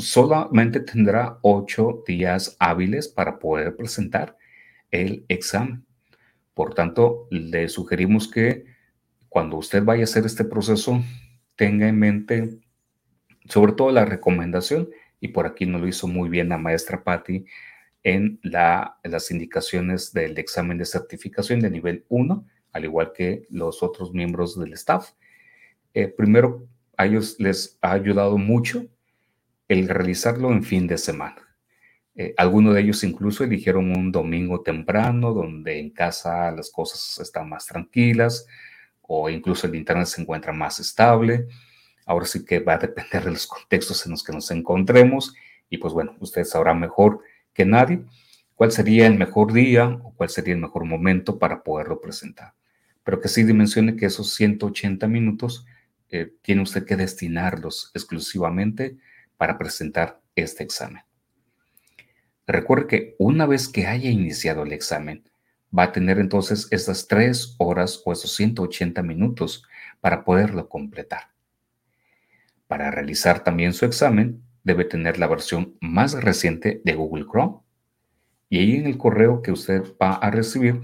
solamente 0.00 0.80
tendrá 0.80 1.38
ocho 1.42 2.02
días 2.06 2.56
hábiles 2.58 3.08
para 3.08 3.38
poder 3.38 3.76
presentar 3.76 4.36
el 4.90 5.24
examen. 5.28 5.84
Por 6.54 6.74
tanto, 6.74 7.26
le 7.30 7.68
sugerimos 7.68 8.28
que 8.28 8.64
cuando 9.28 9.56
usted 9.56 9.84
vaya 9.84 10.02
a 10.02 10.04
hacer 10.04 10.26
este 10.26 10.44
proceso, 10.44 11.02
tenga 11.56 11.88
en 11.88 11.98
mente 11.98 12.60
sobre 13.48 13.72
todo 13.72 13.90
la 13.90 14.04
recomendación, 14.04 14.88
y 15.20 15.28
por 15.28 15.46
aquí 15.46 15.66
nos 15.66 15.80
lo 15.80 15.88
hizo 15.88 16.08
muy 16.08 16.28
bien 16.28 16.48
la 16.48 16.58
maestra 16.58 17.04
Patti 17.04 17.44
en, 18.02 18.40
las 18.42 19.30
indicaciones 19.30 20.12
del 20.12 20.38
examen 20.38 20.78
de 20.78 20.86
certificación 20.86 21.60
de 21.60 21.70
nivel 21.70 22.04
1, 22.08 22.46
al 22.72 22.84
igual 22.84 23.12
que 23.12 23.46
los 23.50 23.82
otros 23.82 24.12
miembros 24.12 24.58
del 24.58 24.72
staff. 24.72 25.10
Eh, 25.92 26.08
primero, 26.08 26.66
a 26.96 27.06
ellos 27.06 27.36
les 27.38 27.78
ha 27.82 27.92
ayudado 27.92 28.38
mucho 28.38 28.86
el 29.68 29.88
realizarlo 29.88 30.52
en 30.52 30.62
fin 30.62 30.86
de 30.86 30.96
semana. 30.96 31.49
Eh, 32.20 32.34
algunos 32.36 32.74
de 32.74 32.82
ellos 32.82 33.02
incluso 33.02 33.44
eligieron 33.44 33.96
un 33.96 34.12
domingo 34.12 34.60
temprano, 34.60 35.32
donde 35.32 35.78
en 35.80 35.88
casa 35.88 36.50
las 36.50 36.68
cosas 36.68 37.18
están 37.18 37.48
más 37.48 37.64
tranquilas 37.64 38.46
o 39.00 39.30
incluso 39.30 39.66
el 39.66 39.74
internet 39.74 40.06
se 40.06 40.20
encuentra 40.20 40.52
más 40.52 40.78
estable. 40.80 41.46
Ahora 42.04 42.26
sí 42.26 42.44
que 42.44 42.58
va 42.58 42.74
a 42.74 42.78
depender 42.78 43.24
de 43.24 43.30
los 43.30 43.46
contextos 43.46 44.04
en 44.04 44.12
los 44.12 44.22
que 44.22 44.34
nos 44.34 44.50
encontremos 44.50 45.34
y 45.70 45.78
pues 45.78 45.94
bueno, 45.94 46.14
ustedes 46.20 46.50
sabrán 46.50 46.78
mejor 46.78 47.20
que 47.54 47.64
nadie 47.64 48.04
cuál 48.54 48.70
sería 48.70 49.06
el 49.06 49.16
mejor 49.16 49.54
día 49.54 49.88
o 49.88 50.12
cuál 50.14 50.28
sería 50.28 50.52
el 50.52 50.60
mejor 50.60 50.84
momento 50.84 51.38
para 51.38 51.62
poderlo 51.62 52.02
presentar. 52.02 52.52
Pero 53.02 53.18
que 53.18 53.28
sí 53.28 53.44
dimensione 53.44 53.96
que 53.96 54.04
esos 54.04 54.34
180 54.34 55.08
minutos 55.08 55.64
eh, 56.10 56.34
tiene 56.42 56.60
usted 56.60 56.84
que 56.84 56.96
destinarlos 56.96 57.90
exclusivamente 57.94 58.98
para 59.38 59.56
presentar 59.56 60.20
este 60.34 60.64
examen. 60.64 61.02
Recuerde 62.50 62.88
que 62.88 63.14
una 63.20 63.46
vez 63.46 63.68
que 63.68 63.86
haya 63.86 64.10
iniciado 64.10 64.64
el 64.64 64.72
examen, 64.72 65.22
va 65.76 65.84
a 65.84 65.92
tener 65.92 66.18
entonces 66.18 66.66
estas 66.72 67.06
tres 67.06 67.54
horas 67.58 68.02
o 68.04 68.12
esos 68.12 68.34
180 68.34 69.04
minutos 69.04 69.62
para 70.00 70.24
poderlo 70.24 70.68
completar. 70.68 71.30
Para 72.66 72.90
realizar 72.90 73.44
también 73.44 73.72
su 73.72 73.84
examen, 73.84 74.42
debe 74.64 74.84
tener 74.84 75.20
la 75.20 75.28
versión 75.28 75.76
más 75.80 76.14
reciente 76.14 76.82
de 76.84 76.94
Google 76.94 77.24
Chrome. 77.30 77.60
Y 78.48 78.58
ahí 78.58 78.76
en 78.78 78.86
el 78.86 78.98
correo 78.98 79.42
que 79.42 79.52
usted 79.52 79.84
va 80.02 80.14
a 80.14 80.28
recibir, 80.32 80.80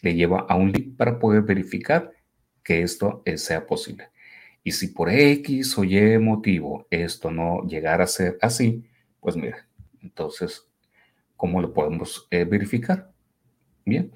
le 0.00 0.14
lleva 0.14 0.46
a 0.48 0.56
un 0.56 0.72
link 0.72 0.96
para 0.96 1.18
poder 1.18 1.42
verificar 1.42 2.12
que 2.64 2.80
esto 2.80 3.22
sea 3.36 3.66
posible. 3.66 4.08
Y 4.64 4.72
si 4.72 4.86
por 4.86 5.10
X 5.10 5.76
o 5.76 5.84
Y 5.84 6.18
motivo 6.18 6.86
esto 6.88 7.30
no 7.30 7.66
llegara 7.66 8.04
a 8.04 8.06
ser 8.06 8.38
así, 8.40 8.86
pues 9.20 9.36
mira, 9.36 9.68
entonces, 10.02 10.69
¿cómo 11.40 11.62
lo 11.62 11.72
podemos 11.72 12.28
eh, 12.30 12.44
verificar? 12.44 13.10
Bien, 13.86 14.12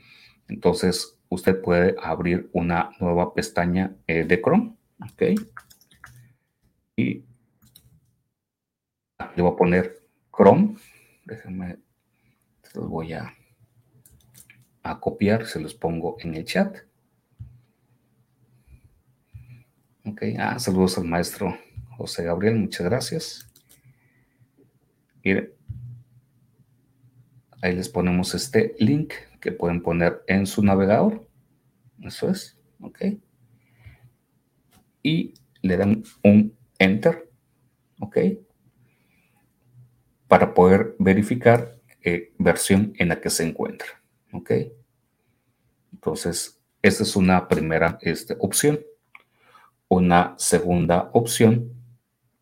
entonces 0.46 1.18
usted 1.30 1.58
puede 1.62 1.96
abrir 2.02 2.50
una 2.52 2.90
nueva 3.00 3.32
pestaña 3.32 3.96
eh, 4.06 4.24
de 4.24 4.42
Chrome, 4.42 4.76
¿ok? 5.00 5.22
Y 6.96 7.24
le 9.34 9.42
voy 9.42 9.52
a 9.52 9.56
poner 9.56 10.00
Chrome, 10.37 10.76
déjenme, 11.24 11.78
los 12.74 12.90
voy 12.90 13.14
a, 13.14 13.34
a 14.82 15.00
copiar, 15.00 15.46
se 15.46 15.60
los 15.60 15.74
pongo 15.74 16.18
en 16.20 16.34
el 16.34 16.44
chat. 16.44 16.76
Ok, 20.04 20.24
ah, 20.38 20.58
saludos 20.58 20.98
al 20.98 21.04
maestro 21.04 21.56
José 21.96 22.24
Gabriel, 22.24 22.56
muchas 22.56 22.84
gracias. 22.84 23.50
Mire, 25.24 25.54
ahí 27.64 27.74
les 27.74 27.88
ponemos 27.88 28.35
este 28.35 28.74
link 28.79 29.14
que 29.40 29.50
pueden 29.50 29.83
poner 29.83 30.22
en 30.27 30.46
su 30.46 30.62
navegador. 30.62 31.27
Eso 32.03 32.29
es, 32.29 32.59
ok. 32.79 33.00
Y 35.03 35.33
le 35.62 35.79
dan 35.79 36.03
un 36.22 36.55
enter, 36.79 37.31
ok, 38.00 38.18
para 40.29 40.53
poder 40.53 40.94
verificar 40.98 41.77
eh, 42.03 42.35
versión 42.38 42.92
en 42.98 43.09
la 43.09 43.22
que 43.22 43.31
se 43.31 43.48
encuentra, 43.48 43.88
ok. 44.33 44.50
Entonces, 45.94 46.61
esta 46.83 47.03
es 47.03 47.16
una 47.16 47.48
primera 47.48 47.98
este, 48.03 48.37
opción. 48.40 48.81
Una 49.88 50.35
segunda 50.37 51.09
opción 51.14 51.72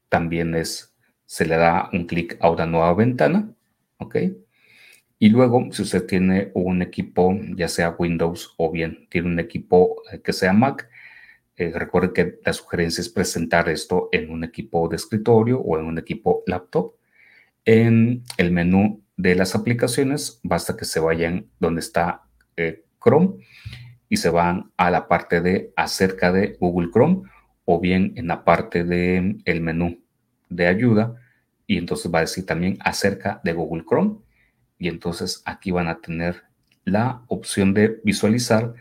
también 0.08 0.56
es, 0.56 0.96
se 1.26 1.46
le 1.46 1.56
da 1.56 1.90
un 1.92 2.06
clic 2.06 2.36
a 2.40 2.50
una 2.50 2.66
nueva 2.66 2.92
ventana, 2.94 3.54
¿ok? 3.98 4.16
Y 5.22 5.28
luego, 5.28 5.68
si 5.70 5.82
usted 5.82 6.04
tiene 6.04 6.50
un 6.52 6.82
equipo, 6.82 7.32
ya 7.54 7.68
sea 7.68 7.94
Windows 7.96 8.54
o 8.56 8.72
bien 8.72 9.06
tiene 9.08 9.28
un 9.28 9.38
equipo 9.38 10.02
eh, 10.10 10.20
que 10.20 10.32
sea 10.32 10.52
Mac, 10.52 10.88
eh, 11.54 11.70
recuerde 11.72 12.12
que 12.12 12.40
la 12.44 12.52
sugerencia 12.52 13.02
es 13.02 13.08
presentar 13.08 13.68
esto 13.68 14.08
en 14.10 14.32
un 14.32 14.42
equipo 14.42 14.88
de 14.88 14.96
escritorio 14.96 15.60
o 15.60 15.78
en 15.78 15.84
un 15.84 15.96
equipo 15.96 16.42
laptop. 16.48 16.96
En 17.64 18.24
el 18.36 18.50
menú 18.50 19.04
de 19.16 19.36
las 19.36 19.54
aplicaciones, 19.54 20.40
basta 20.42 20.76
que 20.76 20.84
se 20.84 20.98
vayan 20.98 21.46
donde 21.60 21.82
está 21.82 22.22
eh, 22.56 22.82
Chrome 23.00 23.36
y 24.08 24.16
se 24.16 24.28
van 24.28 24.72
a 24.76 24.90
la 24.90 25.06
parte 25.06 25.40
de 25.40 25.72
acerca 25.76 26.32
de 26.32 26.56
Google 26.58 26.90
Chrome 26.90 27.22
o 27.64 27.78
bien 27.78 28.12
en 28.16 28.26
la 28.26 28.42
parte 28.42 28.82
del 28.82 29.40
el 29.44 29.60
menú 29.60 30.02
de 30.48 30.66
ayuda 30.66 31.14
y 31.68 31.78
entonces 31.78 32.10
va 32.12 32.18
a 32.18 32.22
decir 32.22 32.44
también 32.44 32.76
acerca 32.80 33.40
de 33.44 33.52
Google 33.52 33.84
Chrome 33.88 34.16
y 34.82 34.88
entonces 34.88 35.42
aquí 35.44 35.70
van 35.70 35.86
a 35.86 36.00
tener 36.00 36.42
la 36.84 37.22
opción 37.28 37.72
de 37.72 38.00
visualizar 38.02 38.74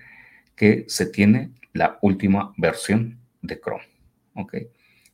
que 0.55 0.83
se 0.87 1.05
tiene 1.05 1.51
la 1.73 1.99
última 2.01 2.55
versión 2.57 3.19
de 3.43 3.59
Chrome. 3.59 3.83
¿ok? 4.33 4.55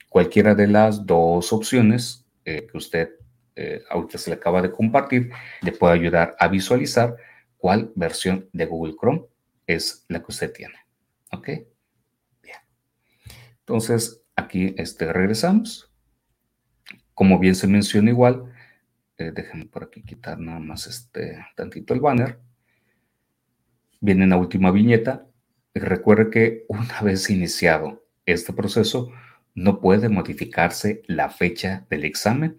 Cualquiera 0.07 0.55
de 0.55 0.67
las 0.67 1.05
dos 1.05 1.51
opciones 1.51 2.25
eh, 2.45 2.67
que 2.71 2.77
usted 2.77 3.09
eh, 3.57 3.83
ahorita 3.89 4.17
se 4.17 4.29
le 4.29 4.37
acaba 4.37 4.61
de 4.61 4.71
compartir 4.71 5.29
le 5.61 5.73
puede 5.73 5.93
ayudar 5.93 6.37
a 6.39 6.47
visualizar 6.47 7.17
cuál 7.57 7.91
versión 7.95 8.47
de 8.53 8.65
Google 8.65 8.95
Chrome 8.97 9.25
es 9.65 10.05
la 10.07 10.19
que 10.19 10.27
usted 10.29 10.53
tiene. 10.53 10.75
¿Ok? 11.33 11.47
Bien. 12.41 12.59
Entonces, 13.59 14.21
aquí 14.37 14.73
este, 14.77 15.11
regresamos. 15.11 15.91
Como 17.13 17.39
bien 17.39 17.55
se 17.55 17.67
menciona 17.67 18.09
igual, 18.09 18.53
eh, 19.17 19.31
déjenme 19.33 19.65
por 19.65 19.83
aquí 19.83 20.03
quitar 20.03 20.39
nada 20.39 20.59
más 20.59 20.87
este 20.87 21.45
tantito 21.55 21.93
el 21.93 22.01
banner. 22.01 22.39
Viene 23.99 24.25
en 24.25 24.29
la 24.29 24.37
última 24.37 24.71
viñeta. 24.71 25.27
Recuerde 25.73 26.29
que 26.29 26.65
una 26.67 27.01
vez 27.01 27.29
iniciado 27.29 28.05
este 28.25 28.53
proceso, 28.53 29.11
no 29.55 29.79
puede 29.79 30.09
modificarse 30.09 31.01
la 31.07 31.29
fecha 31.29 31.85
del 31.89 32.05
examen 32.05 32.57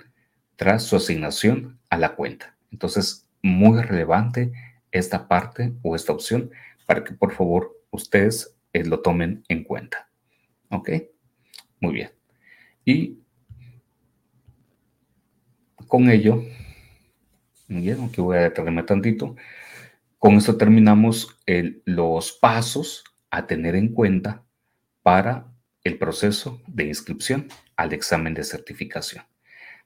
tras 0.57 0.83
su 0.83 0.97
asignación 0.97 1.79
a 1.91 1.97
la 1.97 2.17
cuenta. 2.17 2.57
Entonces, 2.73 3.29
muy 3.43 3.81
relevante 3.81 4.53
esta 4.91 5.29
parte 5.29 5.75
o 5.83 5.95
esta 5.95 6.13
opción 6.13 6.51
para 6.87 7.05
que 7.05 7.13
por 7.13 7.33
favor 7.33 7.77
ustedes 7.91 8.57
eh, 8.73 8.85
lo 8.85 9.01
tomen 9.01 9.45
en 9.49 9.63
cuenta. 9.63 10.09
¿Ok? 10.71 10.91
Muy 11.81 11.93
bien. 11.95 12.11
Y 12.85 13.19
con 15.89 16.11
ello, 16.11 16.45
bien, 17.67 18.05
aquí 18.05 18.21
voy 18.21 18.37
a 18.37 18.43
detenerme 18.43 18.83
tantito. 18.85 19.35
Con 20.19 20.35
esto 20.35 20.57
terminamos 20.57 21.37
los 21.85 22.33
pasos 22.33 23.05
a 23.31 23.47
tener 23.47 23.75
en 23.75 23.89
cuenta 23.93 24.45
para 25.03 25.47
el 25.85 25.99
proceso 25.99 26.61
de 26.67 26.85
inscripción 26.85 27.49
al 27.77 27.93
examen 27.93 28.35
de 28.35 28.45
certificación. 28.45 29.25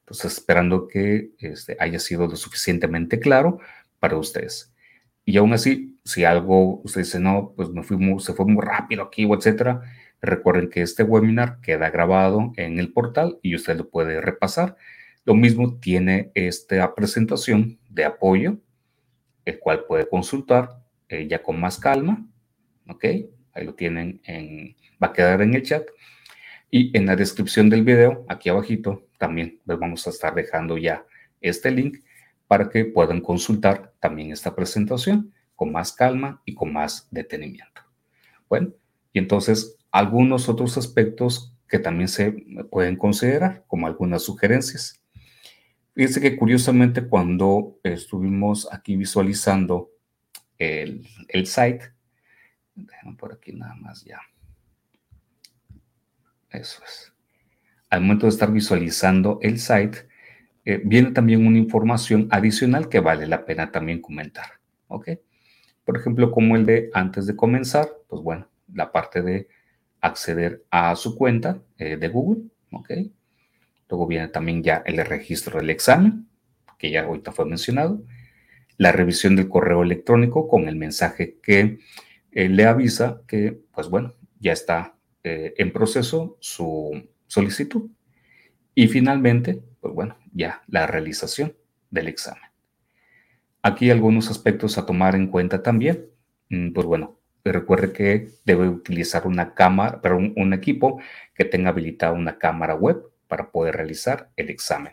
Entonces, 0.01 0.33
esperando 0.33 0.89
que 0.89 1.31
este, 1.39 1.77
haya 1.79 1.99
sido 1.99 2.27
lo 2.27 2.37
suficientemente 2.37 3.21
claro 3.21 3.61
para 4.01 4.17
ustedes. 4.17 4.75
Y 5.25 5.37
aún 5.37 5.53
así, 5.53 5.99
si 6.05 6.25
algo 6.25 6.81
usted 6.83 7.03
dice, 7.03 7.21
no, 7.21 7.53
pues 7.57 7.69
me 7.69 7.85
fui 7.85 7.97
se 8.21 8.33
fue 8.33 8.47
muy 8.47 8.65
rápido 8.65 9.05
aquí, 9.05 9.25
o 9.25 9.35
etcétera, 9.37 9.83
recuerden 10.21 10.71
que 10.71 10.83
este 10.83 11.05
webinar 11.05 11.61
queda 11.61 11.91
grabado 11.91 12.53
en 12.57 12.79
el 12.81 12.93
portal 12.93 13.39
y 13.43 13.55
usted 13.55 13.77
lo 13.77 13.91
puede 13.91 14.21
repasar 14.21 14.77
lo 15.25 15.35
mismo 15.35 15.79
tiene 15.79 16.31
esta 16.35 16.95
presentación 16.95 17.79
de 17.89 18.05
apoyo, 18.05 18.59
el 19.45 19.59
cual 19.59 19.85
puede 19.85 20.09
consultar 20.09 20.83
eh, 21.09 21.27
ya 21.29 21.43
con 21.43 21.61
más 21.61 21.79
calma. 21.79 22.27
¿Ok? 22.89 23.05
Ahí 23.55 23.65
lo 23.65 23.75
tienen 23.75 24.21
en, 24.25 24.77
va 25.03 25.09
a 25.09 25.13
quedar 25.13 25.43
en 25.43 25.55
el 25.55 25.63
chat. 25.63 25.87
Y 26.71 26.97
en 26.97 27.07
la 27.07 27.17
descripción 27.17 27.69
del 27.69 27.85
video, 27.85 28.25
aquí 28.29 28.49
abajito, 28.49 29.07
también 29.19 29.61
les 29.67 29.79
vamos 29.79 30.07
a 30.07 30.11
estar 30.11 30.35
dejando 30.35 30.79
ya 30.79 31.05
este 31.41 31.71
link 31.71 31.99
para 32.47 32.69
que 32.69 32.87
puedan 32.87 33.21
consultar 33.21 33.93
también 34.01 34.33
esta 34.33 34.55
presentación 34.55 35.33
con 35.55 35.71
más 35.71 35.93
calma 35.93 36.43
y 36.45 36.55
con 36.55 36.73
más 36.73 37.09
detenimiento. 37.11 37.83
Bueno, 38.49 38.73
y 39.13 39.19
entonces 39.19 39.77
algunos 39.91 40.49
otros 40.49 40.79
aspectos 40.79 41.55
que 41.69 41.79
también 41.79 42.09
se 42.09 42.33
pueden 42.71 42.97
considerar 42.97 43.65
como 43.67 43.87
algunas 43.87 44.23
sugerencias. 44.23 45.02
Fíjense 45.95 46.21
que 46.21 46.37
curiosamente 46.37 47.07
cuando 47.07 47.79
estuvimos 47.83 48.69
aquí 48.73 48.97
visualizando 48.97 49.91
el, 50.59 51.07
el 51.29 51.47
site, 51.47 51.93
déjenme 52.75 53.17
por 53.17 53.33
aquí 53.33 53.53
nada 53.53 53.75
más 53.75 54.05
ya. 54.05 54.21
Eso 56.51 56.83
es. 56.85 57.13
Al 57.91 58.01
momento 58.01 58.27
de 58.27 58.31
estar 58.31 58.51
visualizando 58.51 59.39
el 59.43 59.59
site, 59.59 60.09
eh, 60.65 60.81
viene 60.85 61.11
también 61.11 61.47
una 61.47 61.59
información 61.59 62.29
adicional 62.31 62.89
que 62.89 63.01
vale 63.01 63.27
la 63.27 63.45
pena 63.45 63.71
también 63.71 64.01
comentar. 64.01 64.47
¿Ok? 64.89 65.11
Por 65.85 65.99
ejemplo, 65.99 66.31
como 66.31 66.57
el 66.57 66.65
de 66.65 66.91
antes 66.95 67.27
de 67.27 67.37
comenzar, 67.37 67.89
pues 68.09 68.23
bueno, 68.23 68.49
la 68.73 68.93
parte 68.93 69.23
de 69.23 69.49
acceder 70.01 70.65
a 70.71 70.95
su 70.97 71.17
cuenta 71.17 71.61
eh, 71.79 71.97
de 71.97 72.09
Google. 72.09 72.45
¿Ok? 72.71 72.91
Luego 73.93 74.07
viene 74.07 74.29
también 74.29 74.63
ya 74.63 74.83
el 74.87 74.97
registro 75.05 75.59
del 75.59 75.69
examen, 75.69 76.27
que 76.79 76.91
ya 76.91 77.03
ahorita 77.03 77.31
fue 77.31 77.45
mencionado. 77.45 78.03
La 78.79 78.91
revisión 78.91 79.37
del 79.37 79.51
correo 79.51 79.83
electrónico 79.83 80.49
con 80.49 80.67
el 80.67 80.77
mensaje 80.77 81.37
que 81.43 81.79
eh, 82.31 82.49
le 82.49 82.65
avisa 82.65 83.21
que, 83.29 83.61
pues 83.71 83.91
bueno, 83.91 84.15
ya 84.41 84.55
está 84.55 84.97
eh, 85.25 85.53
en 85.59 85.75
proceso 85.75 86.39
su 86.41 87.07
solicitud. 87.27 87.91
Y 88.75 88.89
finalmente, 88.89 89.63
pues 89.79 89.93
bueno, 89.93 90.17
ya 90.33 90.63
la 90.69 90.87
realización 90.87 91.55
del 91.91 92.09
examen. 92.09 92.49
Aquí 93.61 93.91
algunos 93.91 94.31
aspectos 94.31 94.79
a 94.79 94.87
tomar 94.87 95.15
en 95.17 95.27
cuenta 95.27 95.63
también. 95.63 96.07
Mm, 96.49 96.73
pues 96.73 96.87
bueno, 96.87 97.19
recuerde 97.45 97.93
que 97.93 98.31
debe 98.47 98.71
utilizar 98.71 99.27
una 99.27 99.53
cámara, 99.53 100.01
pero 100.01 100.17
un 100.17 100.53
equipo 100.55 100.99
que 101.35 101.45
tenga 101.45 101.69
habilitada 101.69 102.15
una 102.15 102.39
cámara 102.39 102.75
web 102.75 103.12
para 103.33 103.51
poder 103.51 103.77
realizar 103.77 104.29
el 104.37 104.51
examen. 104.51 104.93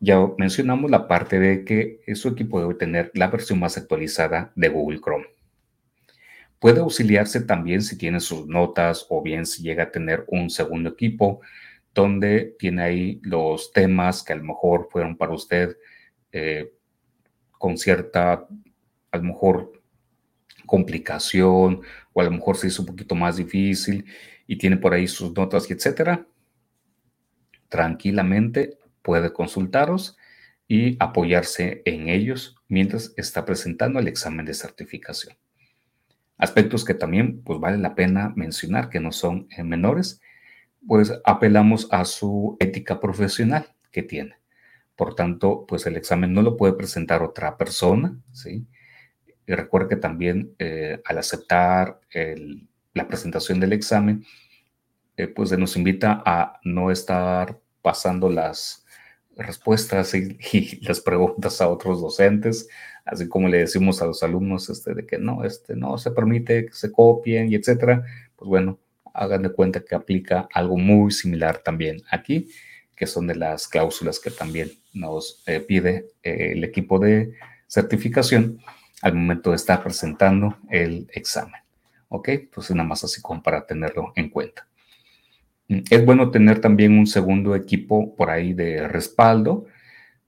Ya 0.00 0.18
mencionamos 0.36 0.90
la 0.90 1.06
parte 1.06 1.38
de 1.38 1.64
que 1.64 2.00
su 2.16 2.30
equipo 2.30 2.60
debe 2.60 2.74
tener 2.74 3.12
la 3.14 3.28
versión 3.28 3.60
más 3.60 3.78
actualizada 3.78 4.50
de 4.56 4.68
Google 4.68 4.98
Chrome. 5.00 5.26
Puede 6.58 6.80
auxiliarse 6.80 7.42
también 7.42 7.82
si 7.82 7.96
tiene 7.96 8.18
sus 8.18 8.48
notas 8.48 9.06
o 9.10 9.22
bien 9.22 9.46
si 9.46 9.62
llega 9.62 9.84
a 9.84 9.90
tener 9.92 10.24
un 10.26 10.50
segundo 10.50 10.90
equipo 10.90 11.40
donde 11.94 12.56
tiene 12.58 12.82
ahí 12.82 13.20
los 13.22 13.70
temas 13.70 14.24
que 14.24 14.32
a 14.32 14.36
lo 14.36 14.42
mejor 14.42 14.88
fueron 14.90 15.16
para 15.16 15.34
usted 15.34 15.76
eh, 16.32 16.72
con 17.52 17.78
cierta, 17.78 18.48
a 19.12 19.16
lo 19.18 19.22
mejor, 19.22 19.80
complicación 20.66 21.82
o 22.12 22.20
a 22.20 22.24
lo 22.24 22.32
mejor 22.32 22.56
se 22.56 22.66
hizo 22.66 22.82
un 22.82 22.88
poquito 22.88 23.14
más 23.14 23.36
difícil 23.36 24.04
y 24.48 24.56
tiene 24.56 24.78
por 24.78 24.92
ahí 24.92 25.06
sus 25.06 25.32
notas 25.32 25.70
y 25.70 25.74
etcétera 25.74 26.26
tranquilamente 27.72 28.76
puede 29.00 29.32
consultaros 29.32 30.18
y 30.68 30.98
apoyarse 31.00 31.80
en 31.86 32.10
ellos 32.10 32.54
mientras 32.68 33.14
está 33.16 33.46
presentando 33.46 33.98
el 33.98 34.08
examen 34.08 34.44
de 34.44 34.52
certificación. 34.52 35.38
Aspectos 36.36 36.84
que 36.84 36.92
también 36.92 37.40
pues 37.40 37.58
vale 37.60 37.78
la 37.78 37.94
pena 37.94 38.34
mencionar 38.36 38.90
que 38.90 39.00
no 39.00 39.10
son 39.10 39.48
eh, 39.56 39.64
menores, 39.64 40.20
pues 40.86 41.14
apelamos 41.24 41.88
a 41.90 42.04
su 42.04 42.58
ética 42.60 43.00
profesional 43.00 43.74
que 43.90 44.02
tiene. 44.02 44.36
Por 44.94 45.14
tanto, 45.14 45.64
pues 45.66 45.86
el 45.86 45.96
examen 45.96 46.34
no 46.34 46.42
lo 46.42 46.58
puede 46.58 46.74
presentar 46.74 47.22
otra 47.22 47.56
persona, 47.56 48.20
¿sí? 48.32 48.66
Y 49.46 49.52
recuerde 49.54 49.88
que 49.88 49.96
también 49.96 50.54
eh, 50.58 51.00
al 51.06 51.16
aceptar 51.16 52.00
la 52.92 53.08
presentación 53.08 53.60
del 53.60 53.72
examen, 53.72 54.26
eh, 55.16 55.28
pues 55.28 55.50
se 55.50 55.58
nos 55.58 55.76
invita 55.76 56.22
a 56.24 56.58
no 56.64 56.90
estar 56.90 57.60
pasando 57.82 58.30
las 58.30 58.84
respuestas 59.36 60.14
y, 60.14 60.80
las 60.82 61.00
preguntas 61.00 61.60
a 61.60 61.68
otros 61.68 62.00
docentes, 62.00 62.68
así 63.04 63.28
como 63.28 63.48
le 63.48 63.58
decimos 63.58 64.00
a 64.02 64.06
los 64.06 64.22
alumnos 64.22 64.68
este, 64.70 64.94
de 64.94 65.06
que 65.06 65.18
no, 65.18 65.44
este, 65.44 65.74
no 65.76 65.98
se 65.98 66.10
permite 66.10 66.66
que 66.66 66.72
se 66.72 66.92
copien 66.92 67.50
y 67.50 67.56
etcétera, 67.56 68.04
pues 68.36 68.48
bueno, 68.48 68.78
hagan 69.14 69.42
de 69.42 69.52
cuenta 69.52 69.84
que 69.84 69.94
aplica 69.94 70.48
algo 70.52 70.76
muy 70.76 71.10
similar 71.10 71.58
también 71.58 72.02
aquí, 72.10 72.48
que 72.96 73.06
son 73.06 73.26
de 73.26 73.34
las 73.34 73.68
cláusulas 73.68 74.20
que 74.20 74.30
también 74.30 74.70
nos 74.92 75.42
eh, 75.46 75.60
pide 75.60 76.10
eh, 76.22 76.52
el 76.52 76.64
equipo 76.64 76.98
de 76.98 77.34
certificación 77.66 78.58
al 79.00 79.14
momento 79.14 79.50
de 79.50 79.56
estar 79.56 79.82
presentando 79.82 80.56
el 80.70 81.08
examen. 81.12 81.60
¿Ok? 82.08 82.28
Entonces 82.28 82.76
nada 82.76 82.88
más 82.88 83.02
así 83.04 83.20
como 83.22 83.42
para 83.42 83.66
tenerlo 83.66 84.12
en 84.14 84.28
cuenta. 84.28 84.68
Es 85.90 86.04
bueno 86.04 86.30
tener 86.30 86.60
también 86.60 86.98
un 86.98 87.06
segundo 87.06 87.54
equipo 87.54 88.14
por 88.16 88.30
ahí 88.30 88.52
de 88.52 88.88
respaldo, 88.88 89.66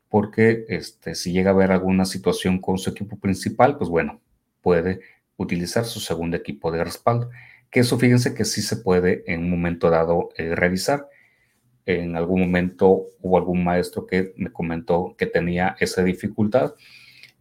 porque 0.08 0.64
este, 0.68 1.14
si 1.14 1.32
llega 1.32 1.50
a 1.50 1.54
haber 1.54 1.72
alguna 1.72 2.04
situación 2.04 2.60
con 2.60 2.78
su 2.78 2.90
equipo 2.90 3.18
principal, 3.18 3.76
pues 3.76 3.90
bueno, 3.90 4.20
puede 4.60 5.00
utilizar 5.36 5.84
su 5.84 6.00
segundo 6.00 6.36
equipo 6.36 6.70
de 6.70 6.84
respaldo. 6.84 7.30
Que 7.70 7.80
eso 7.80 7.98
fíjense 7.98 8.34
que 8.34 8.44
sí 8.44 8.62
se 8.62 8.76
puede 8.76 9.24
en 9.26 9.40
un 9.40 9.50
momento 9.50 9.90
dado 9.90 10.30
eh, 10.36 10.54
realizar. 10.54 11.08
En 11.86 12.16
algún 12.16 12.40
momento 12.40 13.06
hubo 13.20 13.36
algún 13.36 13.64
maestro 13.64 14.06
que 14.06 14.32
me 14.36 14.50
comentó 14.50 15.14
que 15.18 15.26
tenía 15.26 15.76
esa 15.80 16.02
dificultad 16.02 16.74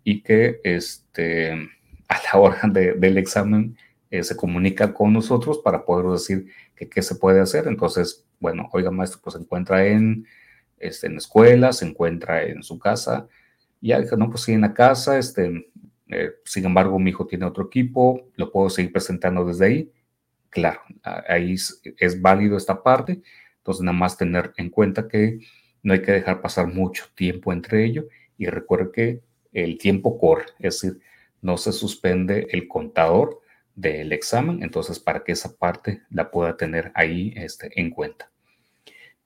y 0.04 0.22
que 0.22 0.60
este, 0.64 1.52
a 2.08 2.22
la 2.34 2.40
hora 2.40 2.62
del 2.68 3.18
examen 3.18 3.78
eh, 4.14 4.22
se 4.22 4.36
comunica 4.36 4.94
con 4.94 5.12
nosotros 5.12 5.58
para 5.58 5.86
poder 5.86 6.06
decir 6.12 6.46
que 6.76 6.88
qué 6.88 7.02
se 7.02 7.16
puede 7.16 7.42
hacer. 7.42 7.68
Entonces, 7.68 8.28
bueno, 8.40 8.70
oiga 8.72 8.92
maestro, 8.92 9.20
pues 9.24 9.34
se 9.34 9.42
encuentra 9.42 9.88
en, 9.88 10.28
este, 10.78 11.08
en 11.08 11.18
escuela, 11.18 11.74
se 11.74 11.88
encuentra 11.88 12.44
en 12.44 12.62
su 12.62 12.78
casa. 12.78 13.28
Ya 13.82 14.00
dije, 14.00 14.16
no, 14.16 14.30
pues 14.30 14.44
sí, 14.44 14.54
en 14.54 14.62
la 14.62 14.76
casa, 14.76 15.18
este, 15.18 15.68
eh, 16.10 16.30
sin 16.46 16.64
embargo, 16.64 17.00
mi 17.00 17.10
hijo 17.10 17.26
tiene 17.26 17.46
otro 17.46 17.66
equipo, 17.66 18.30
lo 18.36 18.52
puedo 18.52 18.70
seguir 18.70 18.92
presentando 18.92 19.46
desde 19.46 19.66
ahí. 19.66 19.92
Claro, 20.52 20.82
ahí 21.28 21.56
es, 21.98 22.22
válido 22.22 22.56
esta 22.56 22.84
parte. 22.84 23.20
Entonces, 23.58 23.82
nada 23.84 23.98
más 23.98 24.16
tener 24.16 24.54
en 24.58 24.70
cuenta 24.70 25.08
que 25.08 25.40
no 25.82 25.92
hay 25.92 26.04
que 26.04 26.12
dejar 26.12 26.40
pasar 26.40 26.68
mucho 26.68 27.06
tiempo 27.16 27.52
entre 27.52 27.84
ello 27.84 28.08
y 28.38 28.46
recuerde 28.46 28.92
que 28.92 29.22
el 29.54 29.80
tiempo 29.80 30.20
corre, 30.20 30.46
es 30.60 30.82
decir, 30.82 31.00
no 31.42 31.58
se 31.58 31.72
suspende 31.72 32.46
el 32.52 32.68
contador 32.68 33.40
del 33.76 34.12
examen, 34.12 34.62
entonces 34.64 35.00
para 35.00 35.24
que 35.24 35.32
esa 35.32 35.56
parte 35.56 36.04
la 36.10 36.30
pueda 36.32 36.58
tener 36.58 36.92
ahí 36.96 37.34
este, 37.36 37.72
en 37.80 37.90
cuenta. 37.90 38.30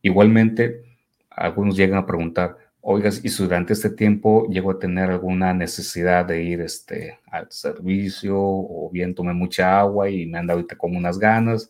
Igualmente, 0.02 0.84
algunos 1.30 1.76
llegan 1.76 1.98
a 2.00 2.06
preguntar, 2.06 2.58
oiga, 2.82 3.10
y 3.10 3.30
si 3.30 3.44
durante 3.44 3.74
este 3.74 3.90
tiempo 3.90 4.48
llego 4.50 4.72
a 4.72 4.80
tener 4.80 5.10
alguna 5.10 5.54
necesidad 5.54 6.26
de 6.26 6.44
ir 6.44 6.62
este, 6.62 7.20
al 7.30 7.52
servicio 7.52 8.36
o 8.38 8.90
bien 8.92 9.14
tomé 9.14 9.34
mucha 9.34 9.80
agua 9.80 10.10
y 10.10 10.26
me 10.26 10.38
anda 10.38 10.54
ahorita 10.54 10.78
con 10.78 10.96
unas 10.96 11.20
ganas, 11.20 11.70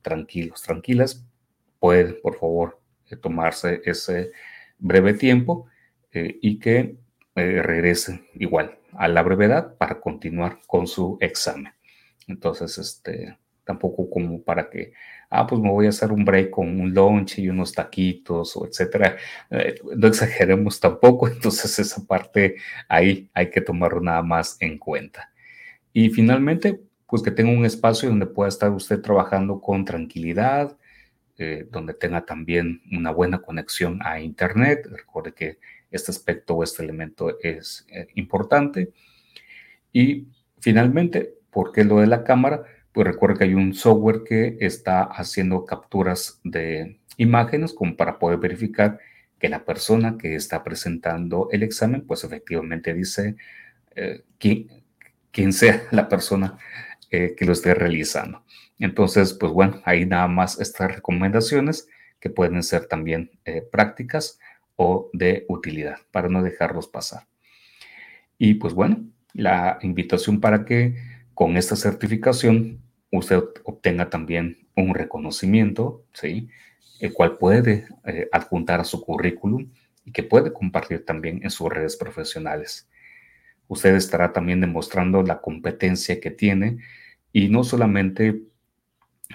tranquilos, 0.00 0.62
tranquilas, 0.62 1.24
puede 1.78 2.14
por 2.14 2.38
favor 2.38 2.80
eh, 3.10 3.16
tomarse 3.16 3.82
ese 3.84 4.32
breve 4.78 5.14
tiempo 5.14 5.66
eh, 6.12 6.38
y 6.40 6.58
que 6.58 6.96
eh, 7.34 7.62
regrese 7.62 8.24
igual 8.34 8.78
a 8.92 9.08
la 9.08 9.22
brevedad 9.22 9.76
para 9.76 10.00
continuar 10.00 10.60
con 10.66 10.86
su 10.86 11.18
examen. 11.20 11.75
Entonces, 12.26 12.78
este, 12.78 13.36
tampoco 13.64 14.08
como 14.08 14.42
para 14.42 14.70
que, 14.70 14.92
ah, 15.28 15.46
pues 15.46 15.60
me 15.60 15.70
voy 15.70 15.86
a 15.86 15.90
hacer 15.90 16.12
un 16.12 16.24
break 16.24 16.50
con 16.50 16.80
un 16.80 16.94
lunch 16.94 17.38
y 17.38 17.48
unos 17.48 17.72
taquitos 17.72 18.56
o 18.56 18.66
etcétera. 18.66 19.16
Eh, 19.50 19.74
no 19.96 20.06
exageremos 20.08 20.80
tampoco, 20.80 21.28
entonces 21.28 21.78
esa 21.78 22.06
parte 22.06 22.56
ahí 22.88 23.28
hay 23.34 23.50
que 23.50 23.60
tomarlo 23.60 24.00
nada 24.00 24.22
más 24.22 24.56
en 24.60 24.78
cuenta. 24.78 25.32
Y 25.92 26.10
finalmente, 26.10 26.80
pues 27.06 27.22
que 27.22 27.30
tenga 27.30 27.50
un 27.50 27.64
espacio 27.64 28.08
donde 28.08 28.26
pueda 28.26 28.48
estar 28.48 28.70
usted 28.70 29.00
trabajando 29.00 29.60
con 29.60 29.84
tranquilidad, 29.84 30.76
eh, 31.38 31.66
donde 31.70 31.94
tenga 31.94 32.24
también 32.24 32.82
una 32.92 33.10
buena 33.10 33.40
conexión 33.40 34.00
a 34.02 34.20
Internet. 34.20 34.86
Recuerde 34.90 35.32
que 35.32 35.58
este 35.90 36.10
aspecto 36.10 36.54
o 36.54 36.64
este 36.64 36.82
elemento 36.82 37.38
es 37.40 37.86
eh, 37.90 38.08
importante. 38.14 38.92
Y 39.92 40.28
finalmente, 40.60 41.35
¿por 41.56 41.72
qué 41.72 41.84
lo 41.84 42.00
de 42.00 42.06
la 42.06 42.22
cámara? 42.22 42.64
pues 42.92 43.06
recuerda 43.06 43.38
que 43.38 43.44
hay 43.44 43.54
un 43.54 43.72
software 43.72 44.24
que 44.24 44.58
está 44.60 45.02
haciendo 45.04 45.64
capturas 45.64 46.38
de 46.44 46.98
imágenes 47.16 47.72
como 47.72 47.96
para 47.96 48.18
poder 48.18 48.38
verificar 48.38 48.98
que 49.38 49.48
la 49.48 49.64
persona 49.64 50.18
que 50.18 50.34
está 50.34 50.62
presentando 50.62 51.48
el 51.52 51.62
examen, 51.62 52.06
pues 52.06 52.24
efectivamente 52.24 52.92
dice 52.92 53.36
eh, 53.94 54.24
quién, 54.38 55.52
sea 55.52 55.82
la 55.92 56.10
persona 56.10 56.58
eh, 57.10 57.34
que 57.34 57.46
lo 57.46 57.52
esté 57.52 57.72
realizando. 57.74 58.44
Entonces, 58.78 59.32
pues 59.32 59.50
bueno, 59.50 59.80
hay 59.84 60.04
nada 60.04 60.28
más 60.28 60.60
estas 60.60 60.94
recomendaciones 60.94 61.88
que 62.20 62.28
pueden 62.28 62.62
ser 62.62 62.86
también 62.86 63.30
eh, 63.46 63.60
prácticas 63.60 64.38
o 64.76 65.08
de 65.14 65.46
utilidad 65.48 65.96
para 66.10 66.28
no 66.28 66.42
dejarlos 66.42 66.86
pasar. 66.86 67.26
Y 68.36 68.54
pues 68.54 68.74
bueno, 68.74 69.06
la 69.34 69.78
invitación 69.82 70.40
para 70.40 70.66
que 70.66 71.15
con 71.36 71.58
esta 71.58 71.76
certificación 71.76 72.80
usted 73.12 73.42
obtenga 73.64 74.08
también 74.08 74.66
un 74.74 74.94
reconocimiento, 74.94 76.02
¿sí? 76.14 76.48
El 76.98 77.12
cual 77.12 77.36
puede 77.36 77.86
eh, 78.06 78.26
adjuntar 78.32 78.80
a 78.80 78.84
su 78.84 79.02
currículum 79.02 79.70
y 80.06 80.12
que 80.12 80.22
puede 80.22 80.54
compartir 80.54 81.04
también 81.04 81.40
en 81.42 81.50
sus 81.50 81.68
redes 81.68 81.96
profesionales. 81.96 82.88
Usted 83.68 83.96
estará 83.96 84.32
también 84.32 84.62
demostrando 84.62 85.22
la 85.22 85.42
competencia 85.42 86.20
que 86.20 86.30
tiene 86.30 86.78
y 87.34 87.48
no 87.48 87.64
solamente 87.64 88.40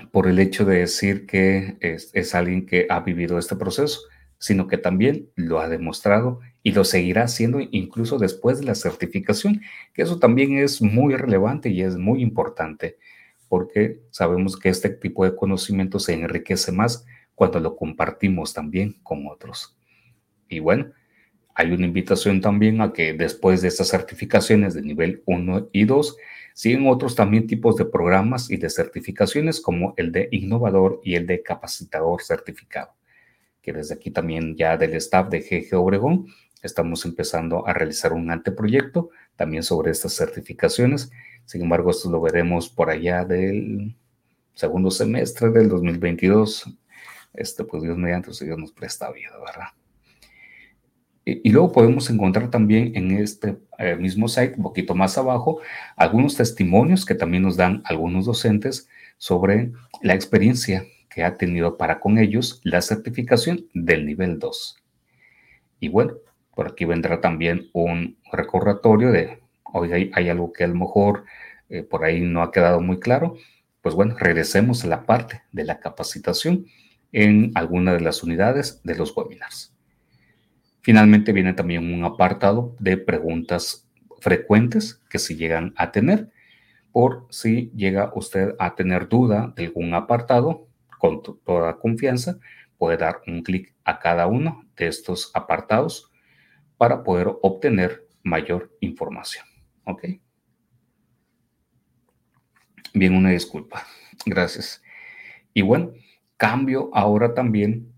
por 0.09 0.25
el 0.25 0.39
hecho 0.39 0.65
de 0.65 0.79
decir 0.79 1.27
que 1.27 1.77
es, 1.81 2.09
es 2.13 2.33
alguien 2.33 2.65
que 2.65 2.87
ha 2.89 3.01
vivido 3.01 3.37
este 3.37 3.55
proceso, 3.55 3.99
sino 4.41 4.67
que 4.67 4.79
también 4.79 5.29
lo 5.35 5.59
ha 5.59 5.69
demostrado 5.69 6.39
y 6.63 6.71
lo 6.71 6.83
seguirá 6.83 7.23
haciendo 7.23 7.59
incluso 7.61 8.17
después 8.17 8.59
de 8.59 8.65
la 8.65 8.75
certificación, 8.75 9.61
que 9.93 10.01
eso 10.01 10.17
también 10.17 10.57
es 10.57 10.81
muy 10.81 11.15
relevante 11.15 11.69
y 11.69 11.83
es 11.83 11.95
muy 11.95 12.23
importante 12.23 12.97
porque 13.47 14.01
sabemos 14.09 14.57
que 14.57 14.69
este 14.69 14.89
tipo 14.89 15.25
de 15.25 15.35
conocimiento 15.35 15.99
se 15.99 16.13
enriquece 16.13 16.71
más 16.71 17.05
cuando 17.35 17.59
lo 17.59 17.75
compartimos 17.75 18.53
también 18.53 18.97
con 19.03 19.27
otros. 19.27 19.77
Y 20.47 20.59
bueno, 20.59 20.91
hay 21.53 21.71
una 21.71 21.85
invitación 21.85 22.41
también 22.41 22.81
a 22.81 22.93
que 22.93 23.13
después 23.13 23.61
de 23.61 23.67
estas 23.67 23.89
certificaciones 23.89 24.73
de 24.73 24.81
nivel 24.81 25.21
1 25.25 25.69
y 25.71 25.85
2, 25.85 26.17
siguen 26.53 26.87
otros 26.87 27.13
también 27.13 27.45
tipos 27.45 27.75
de 27.75 27.85
programas 27.85 28.49
y 28.49 28.57
de 28.57 28.69
certificaciones 28.69 29.61
como 29.61 29.93
el 29.97 30.11
de 30.11 30.29
innovador 30.31 30.99
y 31.03 31.15
el 31.15 31.27
de 31.27 31.43
capacitador 31.43 32.23
certificado, 32.23 32.93
que 33.62 33.74
desde 33.74 33.95
aquí 33.95 34.12
también 34.12 34.55
ya 34.55 34.78
del 34.78 34.93
staff 34.95 35.30
de 35.30 35.41
GG 35.41 35.76
Obregón 35.78 36.28
estamos 36.64 37.05
empezando 37.05 37.68
a 37.68 37.74
realizar 37.74 38.14
un 38.14 38.30
anteproyecto 38.32 39.09
también 39.36 39.64
sobre 39.64 39.91
estas 39.91 40.14
certificaciones 40.14 41.12
sin 41.45 41.64
embargo, 41.64 41.91
esto 41.91 42.09
lo 42.09 42.22
veremos 42.22 42.70
por 42.70 42.89
allá 42.89 43.26
del 43.26 43.95
segundo 44.53 44.91
semestre 44.91 45.49
del 45.49 45.70
2022. 45.70 46.78
Este, 47.34 47.64
pues 47.64 47.84
Dios 47.84 47.97
mediante, 47.97 48.34
si 48.34 48.45
Dios 48.45 48.57
nos 48.57 48.72
presta 48.72 49.12
vida, 49.12 49.32
¿verdad? 49.38 49.68
Y, 51.24 51.49
luego 51.49 51.72
podemos 51.72 52.09
encontrar 52.09 52.49
también 52.49 52.93
en 52.95 53.12
este 53.12 53.57
eh, 53.78 53.95
mismo 53.95 54.28
site, 54.28 54.55
un 54.57 54.64
poquito 54.64 54.95
más 54.95 55.18
abajo, 55.18 55.59
algunos 55.95 56.36
testimonios 56.36 57.05
que 57.05 57.16
también 57.16 57.43
nos 57.43 57.57
dan 57.57 57.82
algunos 57.86 58.26
docentes 58.26 58.88
sobre 59.18 59.72
la 60.01 60.16
experiencia 60.16 60.86
que 61.14 61.24
ha 61.24 61.38
tenido 61.38 61.78
para 61.78 61.99
con 61.99 62.18
ellos 62.18 62.62
la 62.64 62.82
certificación 62.82 63.68
del 63.74 64.05
nivel 64.05 64.39
2. 64.39 64.78
Y 65.80 65.89
bueno, 65.89 66.14
por 66.55 66.68
aquí 66.68 66.86
vendrá 66.86 67.22
también 67.22 67.70
un 67.74 68.18
recordatorio 68.32 69.12
de 69.12 69.41
oiga, 69.74 69.95
hay, 69.95 70.30
algo 70.30 70.51
que 70.53 70.64
a 70.64 70.68
lo 70.68 70.76
mejor 70.76 71.26
eh, 71.70 71.84
por 71.84 72.03
ahí 72.03 72.22
no 72.22 72.43
ha 72.43 72.51
quedado 72.51 72.82
muy 72.82 72.99
claro, 72.99 73.36
pues 73.82 73.95
bueno, 73.95 74.16
regresemos 74.18 74.84
a 74.84 74.88
la 74.88 75.05
parte 75.05 75.41
de 75.51 75.64
la 75.66 75.80
capacitación 75.80 76.66
en 77.12 77.51
alguna 77.55 77.93
de 77.93 78.01
las 78.01 78.24
unidades 78.24 78.82
de 78.84 78.95
los 78.95 79.16
webinars. 79.16 79.74
Finalmente 80.82 81.34
viene 81.34 81.53
también 81.53 81.93
un 81.93 82.03
apartado 82.03 82.76
de 82.80 82.97
preguntas 82.97 83.88
frecuentes 84.20 85.01
que 85.09 85.20
se 85.20 85.36
llegan 85.36 85.74
a 85.78 85.91
tener, 85.91 86.30
por 86.91 87.28
si 87.30 87.72
llega 87.76 88.12
usted 88.16 88.55
a 88.59 88.76
tener 88.76 89.07
duda 89.07 89.53
de 89.55 89.66
algún 89.66 89.93
apartado, 89.93 90.68
con 91.01 91.23
toda 91.23 91.79
confianza, 91.79 92.37
puede 92.77 92.97
dar 92.97 93.21
un 93.25 93.41
clic 93.41 93.75
a 93.83 93.97
cada 93.99 94.27
uno 94.27 94.69
de 94.77 94.87
estos 94.87 95.31
apartados 95.33 96.11
para 96.77 97.03
poder 97.03 97.27
obtener 97.41 98.07
mayor 98.21 98.71
información. 98.81 99.43
¿Ok? 99.85 100.05
Bien, 102.93 103.15
una 103.15 103.31
disculpa. 103.31 103.83
Gracias. 104.27 104.83
Y 105.55 105.63
bueno, 105.63 105.91
cambio 106.37 106.91
ahora 106.93 107.33
también 107.33 107.91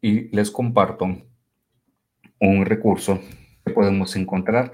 y 0.00 0.34
les 0.34 0.50
comparto 0.50 1.04
un 2.40 2.64
recurso 2.64 3.20
que 3.66 3.72
podemos 3.74 4.16
encontrar 4.16 4.72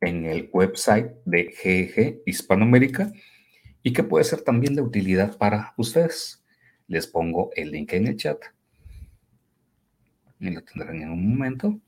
en 0.00 0.24
el 0.24 0.50
website 0.52 1.12
de 1.24 1.44
GG 1.44 2.22
Hispanoamérica 2.26 3.12
y 3.84 3.92
que 3.92 4.02
puede 4.02 4.24
ser 4.24 4.42
también 4.42 4.74
de 4.74 4.82
utilidad 4.82 5.38
para 5.38 5.74
ustedes. 5.76 6.39
Les 6.90 7.06
pongo 7.06 7.52
el 7.54 7.70
link 7.70 7.92
en 7.92 8.08
el 8.08 8.16
chat. 8.16 8.42
Y 10.40 10.50
lo 10.50 10.60
tendrán 10.64 11.00
en 11.00 11.10
un 11.10 11.30
momento. 11.30 11.78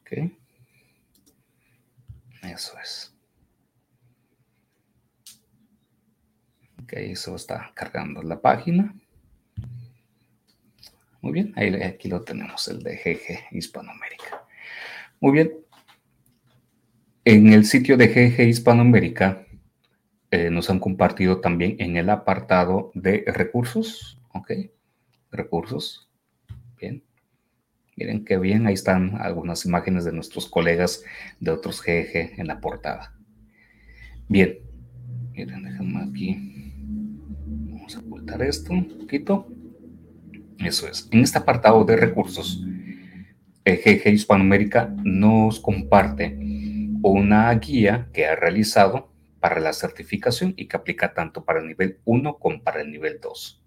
Ok. 0.00 0.12
Eso 2.44 2.78
es. 2.78 3.12
Ok, 6.84 6.92
eso 6.92 7.34
está 7.34 7.72
cargando 7.74 8.22
la 8.22 8.40
página. 8.40 8.94
Muy 11.20 11.32
bien, 11.32 11.52
aquí 11.82 12.08
lo 12.08 12.22
tenemos, 12.22 12.68
el 12.68 12.84
de 12.84 12.96
GG 12.96 13.56
Hispanoamérica. 13.56 14.46
Muy 15.18 15.32
bien. 15.32 15.52
En 17.24 17.52
el 17.52 17.64
sitio 17.66 17.96
de 17.96 18.06
GG 18.06 18.48
Hispanoamérica 18.48 19.44
eh, 20.30 20.50
nos 20.50 20.70
han 20.70 20.78
compartido 20.78 21.40
también 21.40 21.76
en 21.78 21.96
el 21.96 22.08
apartado 22.08 22.92
de 22.94 23.24
recursos. 23.26 24.20
Ok, 24.32 24.52
recursos. 25.32 26.08
Bien. 26.78 27.02
Miren 27.96 28.24
qué 28.24 28.38
bien, 28.38 28.66
ahí 28.66 28.74
están 28.74 29.16
algunas 29.20 29.66
imágenes 29.66 30.04
de 30.04 30.12
nuestros 30.12 30.48
colegas 30.48 31.02
de 31.40 31.50
otros 31.50 31.82
GG 31.82 32.40
en 32.40 32.46
la 32.46 32.60
portada. 32.60 33.14
Bien, 34.28 34.58
miren, 35.32 35.64
déjenme 35.64 36.02
aquí. 36.04 36.72
Vamos 37.72 37.96
a 37.96 38.00
ocultar 38.00 38.40
esto 38.42 38.72
un 38.72 38.86
poquito. 38.98 39.48
Eso 40.58 40.86
es. 40.88 41.08
En 41.10 41.20
este 41.20 41.38
apartado 41.38 41.84
de 41.84 41.96
recursos, 41.96 42.64
GG 43.64 44.08
Hispanoamérica 44.08 44.94
nos 45.02 45.58
comparte 45.60 46.38
una 47.02 47.52
guía 47.54 48.08
que 48.12 48.26
ha 48.26 48.36
realizado 48.36 49.09
para 49.40 49.60
la 49.60 49.72
certificación 49.72 50.54
y 50.56 50.66
que 50.68 50.76
aplica 50.76 51.14
tanto 51.14 51.44
para 51.44 51.60
el 51.60 51.66
nivel 51.66 51.98
1 52.04 52.38
como 52.38 52.62
para 52.62 52.82
el 52.82 52.90
nivel 52.90 53.18
2. 53.20 53.62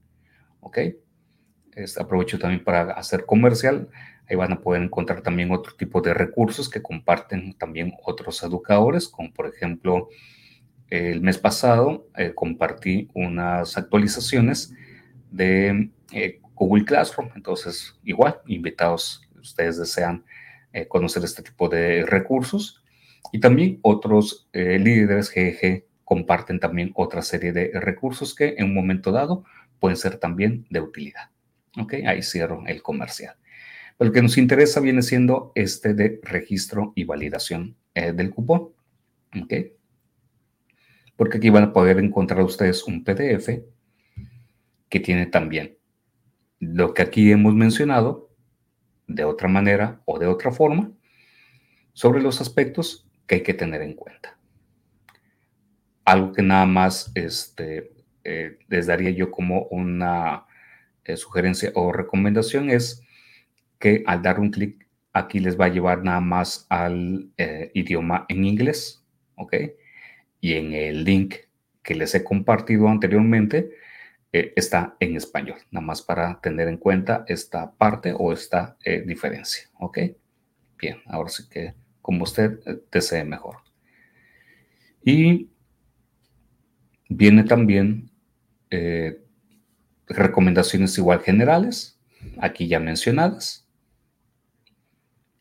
¿Ok? 0.61 0.77
Este, 1.75 2.01
aprovecho 2.01 2.39
también 2.39 2.63
para 2.63 2.91
hacer 2.93 3.25
comercial. 3.25 3.89
Ahí 4.29 4.35
van 4.35 4.53
a 4.53 4.61
poder 4.61 4.83
encontrar 4.83 5.21
también 5.21 5.51
otro 5.51 5.75
tipo 5.75 6.01
de 6.01 6.13
recursos 6.13 6.69
que 6.69 6.81
comparten 6.81 7.53
también 7.53 7.93
otros 8.03 8.41
educadores, 8.43 9.07
como 9.07 9.33
por 9.33 9.47
ejemplo, 9.47 10.09
el 10.89 11.21
mes 11.21 11.39
pasado 11.39 12.07
eh, 12.15 12.33
compartí 12.35 13.09
unas 13.15 13.77
actualizaciones 13.77 14.73
de 15.31 15.89
eh, 16.11 16.39
Google 16.53 16.85
Classroom. 16.85 17.31
Entonces, 17.35 17.99
igual, 18.03 18.39
invitados, 18.45 19.27
ustedes 19.41 19.77
desean 19.79 20.23
eh, 20.71 20.87
conocer 20.87 21.23
este 21.23 21.41
tipo 21.41 21.67
de 21.67 22.05
recursos. 22.05 22.82
Y 23.31 23.39
también 23.39 23.79
otros 23.81 24.47
eh, 24.53 24.77
líderes 24.79 25.31
GG 25.33 25.85
comparten 26.03 26.59
también 26.59 26.91
otra 26.95 27.21
serie 27.21 27.53
de 27.53 27.71
recursos 27.79 28.35
que 28.35 28.55
en 28.57 28.65
un 28.65 28.73
momento 28.73 29.11
dado 29.11 29.43
pueden 29.79 29.97
ser 29.97 30.17
también 30.17 30.65
de 30.69 30.81
utilidad. 30.81 31.29
Ok, 31.79 31.93
ahí 32.05 32.21
cierro 32.21 32.63
el 32.67 32.81
comercial. 32.83 33.35
Pero 33.97 34.09
lo 34.09 34.13
que 34.13 34.21
nos 34.21 34.37
interesa 34.37 34.79
viene 34.79 35.01
siendo 35.01 35.51
este 35.55 35.93
de 35.93 36.19
registro 36.23 36.93
y 36.95 37.03
validación 37.03 37.75
eh, 37.95 38.11
del 38.11 38.31
cupón. 38.31 38.69
Ok. 39.41 39.53
Porque 41.15 41.37
aquí 41.37 41.49
van 41.49 41.63
a 41.63 41.73
poder 41.73 41.99
encontrar 41.99 42.41
ustedes 42.41 42.83
un 42.83 43.03
PDF 43.03 43.49
que 44.89 44.99
tiene 44.99 45.25
también 45.25 45.77
lo 46.59 46.93
que 46.93 47.01
aquí 47.01 47.31
hemos 47.31 47.53
mencionado 47.53 48.29
de 49.07 49.25
otra 49.25 49.47
manera 49.47 50.01
o 50.05 50.17
de 50.17 50.27
otra 50.27 50.51
forma 50.51 50.91
sobre 51.93 52.21
los 52.21 52.41
aspectos 52.41 53.07
que 53.27 53.35
hay 53.35 53.43
que 53.43 53.53
tener 53.53 53.81
en 53.81 53.93
cuenta. 53.93 54.37
Algo 56.05 56.33
que 56.33 56.41
nada 56.41 56.65
más 56.65 57.11
este, 57.15 57.93
eh, 58.23 58.57
les 58.67 58.87
daría 58.87 59.11
yo 59.11 59.31
como 59.31 59.63
una 59.63 60.45
eh, 61.05 61.17
sugerencia 61.17 61.71
o 61.75 61.91
recomendación 61.91 62.69
es 62.69 63.01
que 63.79 64.03
al 64.05 64.21
dar 64.21 64.39
un 64.39 64.51
clic 64.51 64.87
aquí 65.11 65.39
les 65.39 65.59
va 65.59 65.65
a 65.65 65.69
llevar 65.69 66.03
nada 66.03 66.21
más 66.21 66.65
al 66.69 67.31
eh, 67.37 67.71
idioma 67.73 68.25
en 68.29 68.45
inglés, 68.45 69.05
¿ok? 69.35 69.53
Y 70.39 70.53
en 70.53 70.73
el 70.73 71.03
link 71.03 71.35
que 71.83 71.95
les 71.95 72.15
he 72.15 72.23
compartido 72.23 72.87
anteriormente 72.87 73.71
está 74.31 74.95
en 74.99 75.15
español, 75.15 75.57
nada 75.69 75.85
más 75.85 76.01
para 76.01 76.41
tener 76.41 76.67
en 76.67 76.77
cuenta 76.77 77.23
esta 77.27 77.71
parte 77.71 78.15
o 78.17 78.33
esta 78.33 78.77
diferencia, 79.05 79.69
¿ok? 79.79 79.99
Bien, 80.79 80.97
ahora 81.05 81.29
sí 81.29 81.47
que 81.47 81.75
como 82.03 82.23
usted 82.23 82.59
eh, 82.67 82.83
desee 82.91 83.23
mejor. 83.23 83.57
Y 85.03 85.49
viene 87.09 87.43
también 87.45 88.11
eh, 88.69 89.23
recomendaciones 90.07 90.95
igual 90.97 91.21
generales, 91.21 91.99
aquí 92.37 92.67
ya 92.67 92.79
mencionadas. 92.79 93.67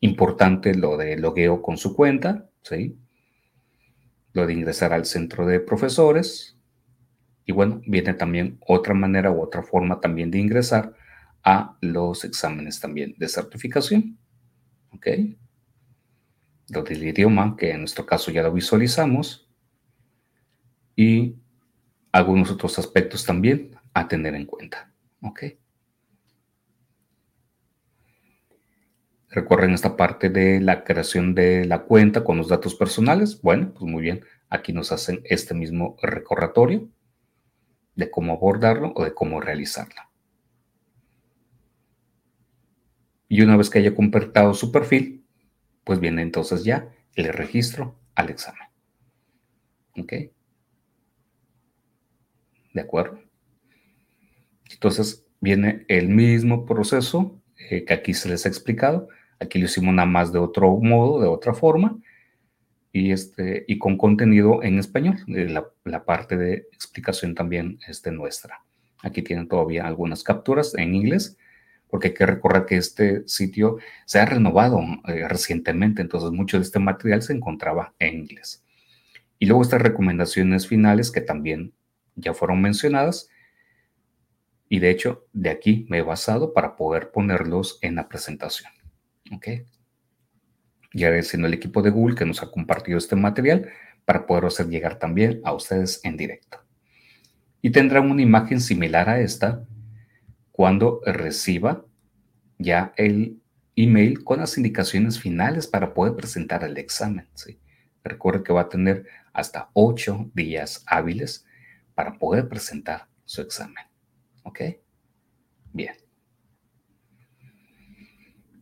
Importante 0.00 0.74
lo 0.74 0.96
de 0.96 1.18
logueo 1.18 1.62
con 1.62 1.76
su 1.76 1.94
cuenta, 1.94 2.48
¿sí? 2.62 2.96
Lo 4.32 4.46
de 4.46 4.54
ingresar 4.54 4.92
al 4.92 5.04
centro 5.04 5.46
de 5.46 5.60
profesores. 5.60 6.56
Y 7.44 7.52
bueno, 7.52 7.82
viene 7.86 8.14
también 8.14 8.58
otra 8.66 8.94
manera 8.94 9.32
u 9.32 9.42
otra 9.42 9.62
forma 9.62 10.00
también 10.00 10.30
de 10.30 10.38
ingresar 10.38 10.94
a 11.42 11.76
los 11.80 12.24
exámenes 12.24 12.80
también 12.80 13.14
de 13.18 13.28
certificación. 13.28 14.16
¿Ok? 14.90 15.06
Del 16.68 17.04
idioma, 17.04 17.56
que 17.56 17.70
en 17.70 17.80
nuestro 17.80 18.06
caso 18.06 18.30
ya 18.30 18.42
lo 18.42 18.52
visualizamos, 18.52 19.48
y 20.96 21.36
algunos 22.12 22.50
otros 22.50 22.78
aspectos 22.78 23.24
también 23.24 23.76
a 23.94 24.08
tener 24.08 24.34
en 24.34 24.46
cuenta. 24.46 24.92
¿Ok? 25.22 25.44
Recuerden 29.28 29.72
esta 29.72 29.96
parte 29.96 30.28
de 30.28 30.60
la 30.60 30.84
creación 30.84 31.34
de 31.34 31.64
la 31.64 31.84
cuenta 31.84 32.22
con 32.22 32.36
los 32.36 32.48
datos 32.48 32.74
personales. 32.74 33.40
Bueno, 33.40 33.72
pues 33.72 33.90
muy 33.90 34.02
bien. 34.02 34.22
Aquí 34.50 34.74
nos 34.74 34.92
hacen 34.92 35.22
este 35.24 35.54
mismo 35.54 35.96
recordatorio 36.02 36.90
de 37.94 38.10
cómo 38.10 38.34
abordarlo 38.34 38.92
o 38.94 39.04
de 39.04 39.14
cómo 39.14 39.40
realizarlo. 39.40 40.02
Y 43.26 43.40
una 43.40 43.56
vez 43.56 43.70
que 43.70 43.78
haya 43.78 43.94
completado 43.94 44.52
su 44.52 44.70
perfil, 44.70 45.21
pues 45.84 46.00
viene 46.00 46.22
entonces 46.22 46.64
ya 46.64 46.88
el 47.14 47.32
registro 47.32 47.96
al 48.14 48.30
examen. 48.30 48.68
¿Ok? 49.98 50.12
¿De 52.72 52.80
acuerdo? 52.80 53.20
Entonces 54.70 55.26
viene 55.40 55.84
el 55.88 56.08
mismo 56.08 56.64
proceso 56.64 57.38
eh, 57.56 57.84
que 57.84 57.94
aquí 57.94 58.14
se 58.14 58.28
les 58.28 58.46
ha 58.46 58.48
explicado. 58.48 59.08
Aquí 59.38 59.58
lo 59.58 59.66
hicimos 59.66 59.94
nada 59.94 60.06
más 60.06 60.32
de 60.32 60.38
otro 60.38 60.76
modo, 60.78 61.20
de 61.20 61.26
otra 61.26 61.52
forma, 61.52 61.98
y, 62.92 63.10
este, 63.10 63.64
y 63.66 63.78
con 63.78 63.98
contenido 63.98 64.62
en 64.62 64.78
español. 64.78 65.18
La, 65.26 65.66
la, 65.84 66.04
parte 66.04 66.36
de 66.36 66.68
explicación 66.72 67.34
también 67.34 67.78
es 67.86 68.02
de 68.02 68.12
nuestra. 68.12 68.62
Aquí 69.02 69.22
tienen 69.22 69.48
todavía 69.48 69.86
algunas 69.86 70.22
capturas 70.22 70.74
en 70.74 70.94
inglés 70.94 71.36
porque 71.93 72.09
hay 72.09 72.14
que 72.14 72.24
recordar 72.24 72.64
que 72.64 72.78
este 72.78 73.22
sitio 73.28 73.76
se 74.07 74.18
ha 74.18 74.24
renovado 74.24 74.80
eh, 75.09 75.28
recientemente, 75.28 76.01
entonces 76.01 76.30
mucho 76.30 76.57
de 76.57 76.62
este 76.62 76.78
material 76.78 77.20
se 77.20 77.34
encontraba 77.34 77.93
en 77.99 78.20
inglés. 78.20 78.64
Y 79.38 79.45
luego 79.45 79.61
estas 79.61 79.82
recomendaciones 79.82 80.66
finales 80.66 81.11
que 81.11 81.20
también 81.20 81.74
ya 82.14 82.32
fueron 82.32 82.62
mencionadas, 82.62 83.28
y 84.70 84.78
de 84.78 84.88
hecho 84.88 85.26
de 85.34 85.51
aquí 85.51 85.84
me 85.90 85.99
he 85.99 86.03
basado 86.03 86.55
para 86.55 86.76
poder 86.76 87.11
ponerlos 87.11 87.78
en 87.82 87.97
la 87.97 88.09
presentación. 88.09 88.72
¿Ok? 89.30 89.49
Y 90.95 91.05
agradeciendo 91.05 91.47
al 91.47 91.53
equipo 91.53 91.82
de 91.82 91.90
Google 91.90 92.16
que 92.16 92.24
nos 92.24 92.43
ha 92.43 92.51
compartido 92.51 92.97
este 92.97 93.16
material 93.16 93.68
para 94.07 94.24
poder 94.24 94.47
hacer 94.47 94.66
llegar 94.68 94.99
también 94.99 95.43
a 95.45 95.53
ustedes 95.53 96.01
en 96.05 96.16
directo. 96.16 96.59
Y 97.61 97.68
tendrán 97.68 98.11
una 98.11 98.22
imagen 98.22 98.62
similar 98.62 99.11
a 99.11 99.20
esta 99.20 99.66
cuando 100.53 101.00
reciba 101.05 101.84
ya 102.59 102.92
el 102.96 103.40
email 103.74 104.22
con 104.22 104.40
las 104.40 104.57
indicaciones 104.57 105.18
finales 105.18 105.66
para 105.66 105.94
poder 105.94 106.14
presentar 106.14 106.62
el 106.62 106.76
examen. 106.78 107.26
Recuerde 108.05 108.42
que 108.42 108.53
va 108.53 108.62
a 108.62 108.68
tener 108.68 109.07
hasta 109.32 109.70
ocho 109.72 110.30
días 110.34 110.84
hábiles 110.86 111.46
para 111.94 112.18
poder 112.18 112.48
presentar 112.48 113.09
su 113.24 113.40
examen. 113.40 113.84
¿Ok? 114.42 114.61
Bien. 115.72 115.94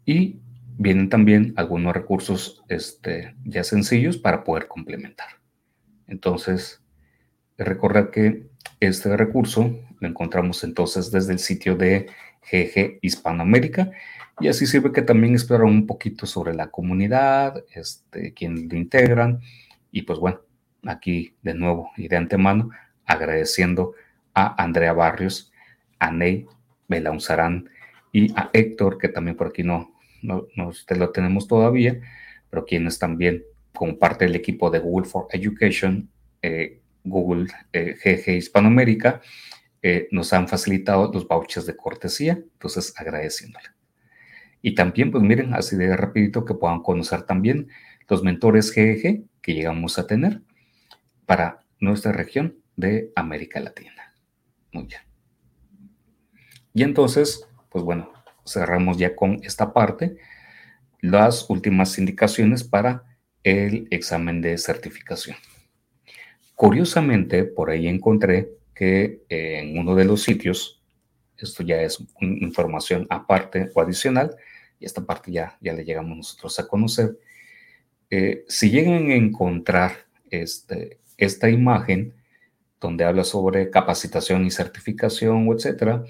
Y 0.05 0.41
vienen 0.79 1.09
también 1.09 1.53
algunos 1.57 1.95
recursos 1.95 2.63
este, 2.69 3.35
ya 3.45 3.65
sencillos 3.65 4.19
para 4.19 4.45
poder 4.45 4.69
complementar. 4.69 5.29
Entonces, 6.07 6.83
recordar 7.57 8.11
que 8.11 8.50
este 8.81 9.17
recurso 9.17 9.71
lo 10.01 10.09
encontramos 10.09 10.65
entonces 10.65 11.11
desde 11.11 11.35
el 11.35 11.39
sitio 11.39 11.77
de 11.77 12.09
GG 12.51 12.99
Hispanoamérica. 13.03 13.91
Y 14.41 14.49
así 14.49 14.67
sirve 14.67 14.93
que 14.93 15.03
también 15.03 15.35
exploran 15.35 15.69
un 15.69 15.87
poquito 15.87 16.27
sobre 16.27 16.55
la 16.55 16.71
comunidad, 16.71 17.63
este, 17.75 18.33
quién 18.33 18.69
lo 18.69 18.77
integran. 18.77 19.41
Y 19.93 20.03
pues 20.03 20.19
bueno, 20.19 20.41
aquí 20.87 21.35
de 21.43 21.55
nuevo 21.55 21.91
y 21.97 22.09
de 22.09 22.17
antemano 22.17 22.71
agradeciendo 23.05 23.93
a 24.35 24.63
Andrea 24.63 24.95
Barrios, 24.95 25.53
a 25.99 26.11
Ney 26.11 26.47
Belaunzarán 26.89 27.69
y 28.13 28.33
a 28.33 28.51
Héctor, 28.53 28.97
que 28.97 29.09
también 29.09 29.37
por 29.37 29.49
aquí 29.49 29.63
no, 29.63 29.93
no, 30.23 30.47
no 30.57 30.73
lo 30.97 31.11
tenemos 31.11 31.47
todavía, 31.47 32.01
pero 32.49 32.65
quienes 32.65 32.99
también 32.99 33.45
como 33.75 33.99
parte 33.99 34.25
del 34.25 34.37
equipo 34.37 34.71
de 34.71 34.79
Google 34.79 35.07
for 35.07 35.27
Education, 35.31 36.09
eh, 36.43 36.80
Google 37.05 37.47
GG 37.73 38.29
eh, 38.29 38.37
Hispanoamérica, 38.37 39.21
eh, 39.83 40.09
nos 40.11 40.33
han 40.33 40.49
facilitado 40.49 41.11
los 41.13 41.27
vouchers 41.27 41.67
de 41.67 41.77
cortesía, 41.77 42.33
entonces 42.33 42.93
agradeciéndole. 42.97 43.69
Y 44.63 44.75
también, 44.75 45.11
pues 45.11 45.23
miren, 45.23 45.55
así 45.55 45.77
de 45.77 45.97
rapidito 45.97 46.45
que 46.45 46.55
puedan 46.55 46.83
conocer 46.83 47.23
también 47.23 47.69
los 48.09 48.23
mentores 48.23 48.73
GEG 48.73 49.25
que 49.41 49.55
llegamos 49.55 49.99
a 49.99 50.07
tener 50.07 50.43
para 51.25 51.65
nuestra 51.79 52.13
región 52.13 52.57
de 52.77 53.11
América 53.17 53.61
Latina. 53.61 54.15
Muy 54.73 54.85
bien. 54.85 55.01
Y 56.75 56.83
entonces, 56.83 57.49
pues 57.71 57.85
bueno, 57.85 58.13
cerramos 58.47 58.99
ya 58.99 59.17
con 59.17 59.41
esta 59.45 59.73
parte, 59.73 60.17
las 61.01 61.49
últimas 61.49 61.99
indicaciones 61.99 62.65
para 62.65 63.05
el 63.43 63.89
examen 63.91 64.43
de 64.43 64.59
certificación. 64.59 65.37
Curiosamente, 66.61 67.45
por 67.45 67.71
ahí 67.71 67.89
encontré 67.89 68.51
que 68.75 69.23
en 69.31 69.79
uno 69.79 69.95
de 69.95 70.05
los 70.05 70.23
sitios, 70.23 70.83
esto 71.39 71.63
ya 71.63 71.81
es 71.81 71.99
información 72.21 73.07
aparte 73.09 73.71
o 73.75 73.81
adicional, 73.81 74.37
y 74.79 74.85
esta 74.85 75.03
parte 75.07 75.33
ya, 75.33 75.57
ya 75.63 75.73
le 75.73 75.87
llegamos 75.87 76.19
nosotros 76.19 76.61
a 76.61 76.69
conocer, 76.69 77.19
eh, 78.11 78.45
si 78.47 78.69
llegan 78.69 79.09
a 79.11 79.15
encontrar 79.15 80.05
este, 80.31 80.99
esta 81.17 81.49
imagen 81.49 82.13
donde 82.79 83.05
habla 83.05 83.25
sobre 83.25 83.71
capacitación 83.71 84.45
y 84.45 84.51
certificación, 84.51 85.49
etcétera, 85.55 86.05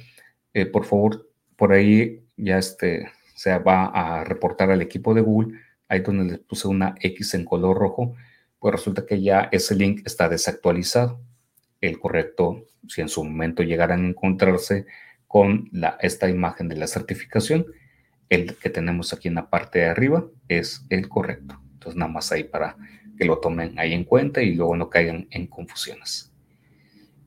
eh, 0.53 0.67
por 0.67 0.85
favor, 0.85 1.31
por 1.55 1.71
ahí 1.73 2.25
ya 2.37 2.59
este, 2.59 3.09
se 3.37 3.57
va 3.57 3.85
a 3.85 4.25
reportar 4.25 4.73
al 4.73 4.83
equipo 4.83 5.15
de 5.15 5.21
Google, 5.21 5.61
ahí 5.87 6.01
donde 6.01 6.25
les 6.25 6.41
puse 6.41 6.67
una 6.67 6.97
X 7.01 7.35
en 7.35 7.45
color 7.45 7.79
rojo, 7.79 8.17
pues 8.61 8.73
resulta 8.73 9.07
que 9.07 9.21
ya 9.21 9.49
ese 9.51 9.75
link 9.75 10.03
está 10.05 10.29
desactualizado. 10.29 11.21
El 11.81 11.99
correcto, 11.99 12.67
si 12.87 13.01
en 13.01 13.09
su 13.09 13.25
momento 13.25 13.63
llegaran 13.63 14.05
a 14.05 14.09
encontrarse 14.09 14.87
con 15.27 15.71
esta 16.01 16.29
imagen 16.29 16.69
de 16.69 16.77
la 16.77 16.87
certificación, 16.87 17.67
el 18.29 18.55
que 18.57 18.71
tenemos 18.71 19.13
aquí 19.13 19.29
en 19.29 19.35
la 19.35 19.49
parte 19.49 19.81
de 19.81 19.87
arriba 19.87 20.27
es 20.47 20.85
el 20.91 21.09
correcto. 21.09 21.59
Entonces, 21.73 21.97
nada 21.97 22.13
más 22.13 22.31
ahí 22.31 22.45
para 22.45 22.77
que 23.17 23.25
lo 23.25 23.39
tomen 23.39 23.79
ahí 23.79 23.95
en 23.95 24.05
cuenta 24.05 24.43
y 24.43 24.55
luego 24.55 24.77
no 24.77 24.91
caigan 24.91 25.27
en 25.31 25.47
confusiones. 25.47 26.31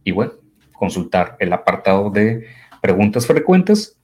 Y 0.03 0.11
bueno, 0.11 0.34
consultar 0.71 1.36
el 1.39 1.51
apartado 1.51 2.09
de 2.11 2.45
preguntas 2.81 3.25
frecuentes, 3.25 3.97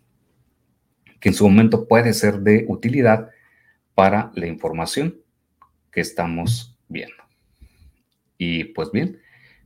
que 1.20 1.30
en 1.30 1.36
su 1.36 1.48
momento 1.48 1.88
puede 1.88 2.14
ser 2.14 2.40
de 2.40 2.66
utilidad 2.68 3.30
para 3.94 4.32
la 4.34 4.48
información 4.48 5.20
que 5.92 6.02
estamos 6.02 6.79
viendo. 6.90 7.24
Y 8.38 8.66
pues 8.66 8.92
bien, 8.92 9.22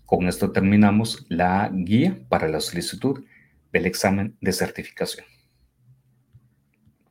con 0.05 0.27
esto 0.27 0.51
terminamos 0.51 1.25
la 1.29 1.71
guía 1.73 2.19
para 2.29 2.47
la 2.47 2.59
solicitud 2.59 3.25
del 3.71 3.85
examen 3.87 4.37
de 4.41 4.53
certificación 4.53 5.25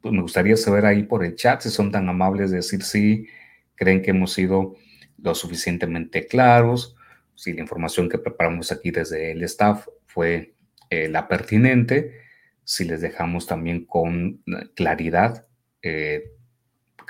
pues 0.03 0.13
me 0.13 0.21
gustaría 0.21 0.57
saber 0.57 0.85
ahí 0.85 1.05
por 1.05 1.25
el 1.25 1.37
chat 1.37 1.63
si 1.63 1.71
son 1.71 1.91
tan 1.91 2.09
amables 2.09 2.51
de 2.51 2.57
decir 2.57 2.83
si 2.83 3.29
creen 3.77 4.03
que 4.03 4.11
hemos 4.11 4.33
sido 4.33 4.75
lo 5.17 5.35
suficientemente 5.35 6.27
claros, 6.27 6.97
si 7.37 7.53
la 7.53 7.61
información 7.61 8.09
que 8.09 8.19
preparamos 8.19 8.73
aquí 8.73 8.91
desde 8.91 9.31
el 9.31 9.43
staff 9.45 9.87
fue 10.07 10.55
eh, 10.91 11.09
la 11.09 11.29
pertinente, 11.29 12.21
si 12.65 12.85
les 12.85 13.01
dejamos 13.01 13.47
también 13.47 13.87
con 13.87 14.43
claridad 14.75 15.47
eh, 15.83 16.33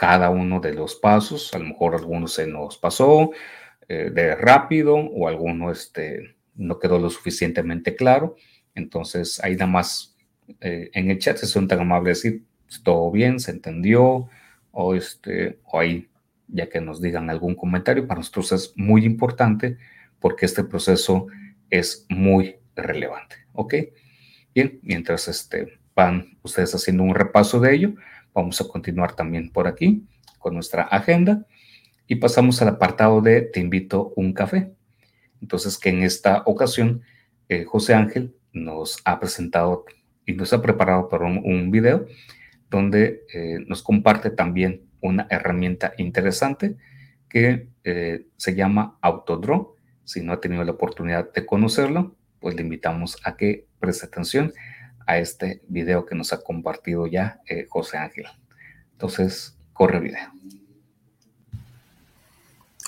cada 0.03 0.31
uno 0.31 0.59
de 0.59 0.75
los 0.75 0.97
pasos, 0.97 1.55
a 1.55 1.61
lo 1.61 1.67
mejor 1.67 1.95
alguno 1.95 2.27
se 2.27 2.49
nos 2.49 2.77
pasó 2.77 3.31
eh, 3.87 4.11
de 4.13 4.35
rápido 4.35 4.97
o 4.97 5.29
alguno 5.29 5.71
este, 5.71 6.35
no 6.57 6.81
quedó 6.81 6.99
lo 6.99 7.09
suficientemente 7.09 7.95
claro, 7.95 8.35
entonces 8.75 9.39
ahí 9.45 9.55
nada 9.55 9.71
más 9.71 10.17
en 10.59 11.11
el 11.11 11.19
chat 11.19 11.37
si 11.37 11.47
son 11.47 11.69
tan 11.69 11.81
amables 11.81 12.23
de 12.23 12.31
decir 12.31 12.45
todo 12.83 13.13
bien, 13.13 13.39
se 13.39 13.53
entendió, 13.53 14.29
o, 14.73 14.95
este, 14.95 15.61
o 15.65 15.79
ahí, 15.79 16.09
ya 16.49 16.69
que 16.69 16.81
nos 16.81 17.01
digan 17.01 17.31
algún 17.31 17.55
comentario, 17.55 18.09
para 18.09 18.19
nosotros 18.19 18.51
es 18.53 18.73
muy 18.77 19.05
importante 19.05 19.79
porque 20.19 20.47
este 20.47 20.65
proceso 20.65 21.29
es 21.71 22.07
muy 22.09 22.57
relevante, 22.75 23.37
¿ok? 23.53 23.75
Bien, 24.55 24.81
mientras 24.83 25.29
este, 25.29 25.79
van 25.95 26.39
ustedes 26.43 26.75
haciendo 26.75 27.05
un 27.05 27.15
repaso 27.15 27.61
de 27.61 27.75
ello, 27.75 27.95
vamos 28.35 28.61
a 28.61 28.69
continuar 28.69 29.15
también 29.15 29.51
por 29.51 29.67
aquí 29.67 30.07
con 30.39 30.55
nuestra 30.55 30.83
agenda 30.83 31.47
y 32.07 32.17
pasamos 32.17 32.61
al 32.63 32.69
apartado 32.69 33.21
de 33.21 33.43
Te 33.43 33.61
invito 33.61 34.13
un 34.17 34.33
café. 34.33 34.73
Entonces, 35.41 35.79
que 35.79 35.91
en 35.91 36.03
esta 36.03 36.43
ocasión 36.47 37.03
eh, 37.49 37.65
José 37.65 37.95
Ángel 37.95 38.35
nos 38.53 38.99
ha 39.05 39.19
presentado 39.19 39.85
y 40.27 40.35
nos 40.35 40.53
ha 40.53 40.63
preparado 40.63 41.09
para 41.09 41.27
un, 41.27 41.39
un 41.39 41.71
video 41.71 42.07
donde 42.71 43.23
eh, 43.33 43.59
nos 43.67 43.83
comparte 43.83 44.31
también 44.31 44.83
una 45.01 45.27
herramienta 45.31 45.93
interesante 45.99 46.77
que 47.29 47.69
eh, 47.85 48.27
se 48.37 48.55
llama 48.55 48.99
Autodraw. 49.01 49.75
Si 50.05 50.23
no 50.23 50.33
ha 50.33 50.41
tenido 50.41 50.65
la 50.65 50.73
oportunidad 50.73 51.33
de 51.33 51.47
conocerlo, 51.47 52.17
pues 52.41 52.55
le 52.55 52.63
invitamos 52.63 53.19
a 53.25 53.37
que 53.37 53.67
preste 53.79 54.07
atención 54.07 54.53
a 55.07 55.19
este 55.19 55.63
video 55.69 56.07
que 56.07 56.15
nos 56.15 56.33
ha 56.33 56.43
compartido 56.43 57.07
ya 57.07 57.41
eh, 57.47 57.67
José 57.69 57.99
Ángel. 57.99 58.27
Entonces, 58.93 59.57
corre 59.73 60.01
video. 60.01 60.31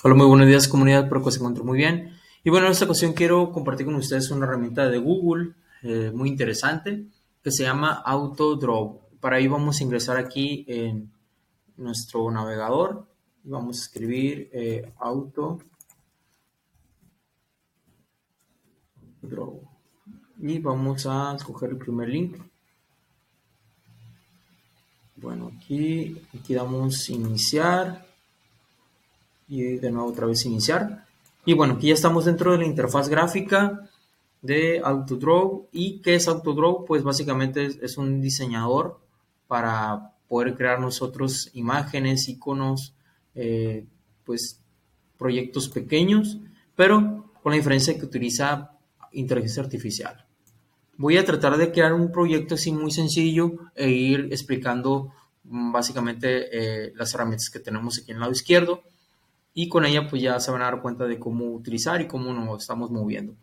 Hola, 0.03 0.15
muy 0.15 0.27
buenos 0.27 0.47
días 0.47 0.67
comunidad, 0.67 1.03
espero 1.03 1.23
que 1.23 1.31
se 1.31 1.37
encuentren 1.37 1.65
muy 1.65 1.77
bien. 1.77 2.13
Y 2.43 2.49
bueno, 2.49 2.67
en 2.67 2.73
esta 2.73 2.85
ocasión 2.85 3.13
quiero 3.13 3.51
compartir 3.51 3.85
con 3.85 3.95
ustedes 3.95 4.29
una 4.29 4.45
herramienta 4.45 4.87
de 4.87 4.99
Google 4.99 5.53
muy 6.13 6.29
interesante 6.29 7.05
que 7.43 7.51
se 7.51 7.63
llama 7.63 8.01
Autodraw. 8.03 9.01
Para 9.19 9.37
ello 9.37 9.51
vamos 9.51 9.79
a 9.79 9.83
ingresar 9.83 10.17
aquí 10.17 10.65
en 10.67 11.11
nuestro 11.77 12.31
navegador. 12.31 13.05
Vamos 13.43 13.77
a 13.77 13.81
escribir 13.81 14.49
eh, 14.51 14.91
auto 14.97 15.59
y 20.39 20.59
vamos 20.59 21.05
a 21.05 21.35
escoger 21.35 21.71
el 21.71 21.77
primer 21.77 22.09
link. 22.09 22.37
Bueno, 25.15 25.51
aquí, 25.55 26.21
aquí 26.37 26.53
damos 26.53 27.09
iniciar 27.09 28.05
y 29.47 29.77
de 29.77 29.91
nuevo 29.91 30.09
otra 30.09 30.25
vez 30.25 30.45
iniciar. 30.45 31.05
Y 31.45 31.53
bueno, 31.53 31.75
aquí 31.75 31.87
ya 31.87 31.93
estamos 31.93 32.25
dentro 32.25 32.51
de 32.51 32.57
la 32.57 32.65
interfaz 32.65 33.07
gráfica 33.07 33.89
de 34.41 34.81
Autodraw. 34.83 35.67
¿Y 35.71 36.01
qué 36.01 36.15
es 36.15 36.27
Autodraw? 36.27 36.85
Pues 36.85 37.03
básicamente 37.03 37.65
es 37.81 37.97
un 37.97 38.21
diseñador 38.21 38.99
para 39.47 40.15
poder 40.27 40.55
crear 40.55 40.79
nosotros 40.79 41.51
imágenes, 41.53 42.27
iconos, 42.27 42.93
eh, 43.35 43.85
pues 44.25 44.59
proyectos 45.17 45.69
pequeños, 45.69 46.39
pero 46.75 47.31
con 47.41 47.51
la 47.51 47.57
diferencia 47.57 47.97
que 47.97 48.05
utiliza 48.05 48.71
inteligencia 49.11 49.63
artificial. 49.63 50.24
Voy 50.97 51.17
a 51.17 51.25
tratar 51.25 51.57
de 51.57 51.71
crear 51.71 51.93
un 51.93 52.11
proyecto 52.11 52.55
así 52.55 52.71
muy 52.71 52.91
sencillo 52.91 53.53
e 53.75 53.89
ir 53.89 54.29
explicando 54.31 55.11
mm, 55.43 55.71
básicamente 55.71 56.47
eh, 56.51 56.93
las 56.95 57.13
herramientas 57.13 57.49
que 57.49 57.59
tenemos 57.59 57.99
aquí 57.99 58.11
en 58.11 58.17
el 58.17 58.21
lado 58.21 58.31
izquierdo 58.31 58.83
y 59.53 59.69
con 59.69 59.85
ella 59.85 60.07
pues 60.07 60.21
ya 60.21 60.39
se 60.39 60.51
van 60.51 60.61
a 60.61 60.65
dar 60.65 60.81
cuenta 60.81 61.05
de 61.05 61.17
cómo 61.17 61.45
utilizar 61.53 62.01
y 62.01 62.07
cómo 62.07 62.33
nos 62.33 62.61
estamos 62.61 62.91
moviendo. 62.91 63.35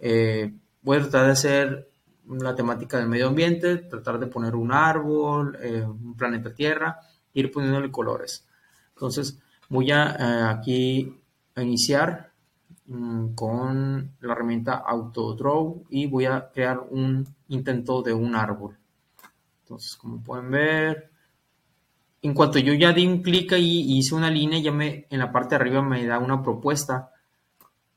Eh, 0.00 0.52
voy 0.82 0.98
a 0.98 1.00
tratar 1.00 1.26
de 1.26 1.32
hacer 1.32 1.88
la 2.28 2.54
temática 2.56 2.98
del 2.98 3.08
medio 3.08 3.28
ambiente, 3.28 3.76
tratar 3.76 4.18
de 4.18 4.26
poner 4.26 4.56
un 4.56 4.72
árbol, 4.72 5.56
eh, 5.62 5.84
un 5.84 6.16
planeta 6.16 6.52
Tierra, 6.52 7.00
ir 7.32 7.52
poniéndole 7.52 7.90
colores. 7.90 8.46
Entonces 8.94 9.38
voy 9.68 9.92
a 9.92 10.16
eh, 10.18 10.42
aquí 10.48 11.20
a 11.54 11.62
iniciar 11.62 12.32
con 13.34 14.12
la 14.20 14.32
herramienta 14.32 14.74
AutoDraw 14.74 15.84
y 15.88 16.06
voy 16.06 16.26
a 16.26 16.50
crear 16.52 16.80
un 16.90 17.26
intento 17.48 18.02
de 18.02 18.12
un 18.12 18.34
árbol. 18.34 18.76
Entonces, 19.62 19.96
como 19.96 20.22
pueden 20.22 20.50
ver, 20.50 21.10
en 22.20 22.34
cuanto 22.34 22.58
yo 22.58 22.74
ya 22.74 22.92
di 22.92 23.06
un 23.06 23.22
clic 23.22 23.52
ahí 23.52 23.82
y 23.82 23.98
hice 23.98 24.14
una 24.14 24.30
línea, 24.30 24.58
ya 24.58 24.72
me 24.72 25.06
en 25.10 25.18
la 25.18 25.32
parte 25.32 25.50
de 25.50 25.56
arriba 25.56 25.82
me 25.82 26.06
da 26.06 26.18
una 26.18 26.42
propuesta. 26.42 27.10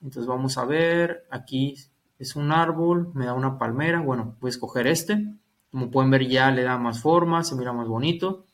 Entonces 0.01 0.27
vamos 0.27 0.57
a 0.57 0.65
ver, 0.65 1.25
aquí 1.29 1.75
es 2.19 2.35
un 2.35 2.51
árbol, 2.51 3.11
me 3.13 3.25
da 3.25 3.33
una 3.33 3.57
palmera, 3.57 4.01
bueno, 4.01 4.35
voy 4.39 4.49
a 4.49 4.51
escoger 4.51 4.88
este. 4.88 5.33
Como 5.71 5.91
pueden 5.91 6.11
ver 6.11 6.27
ya 6.27 6.49
le 6.51 6.63
da 6.63 6.77
más 6.77 7.01
forma, 7.01 7.43
se 7.43 7.55
mira 7.55 7.73
más 7.73 7.88
bonito. 7.88 8.45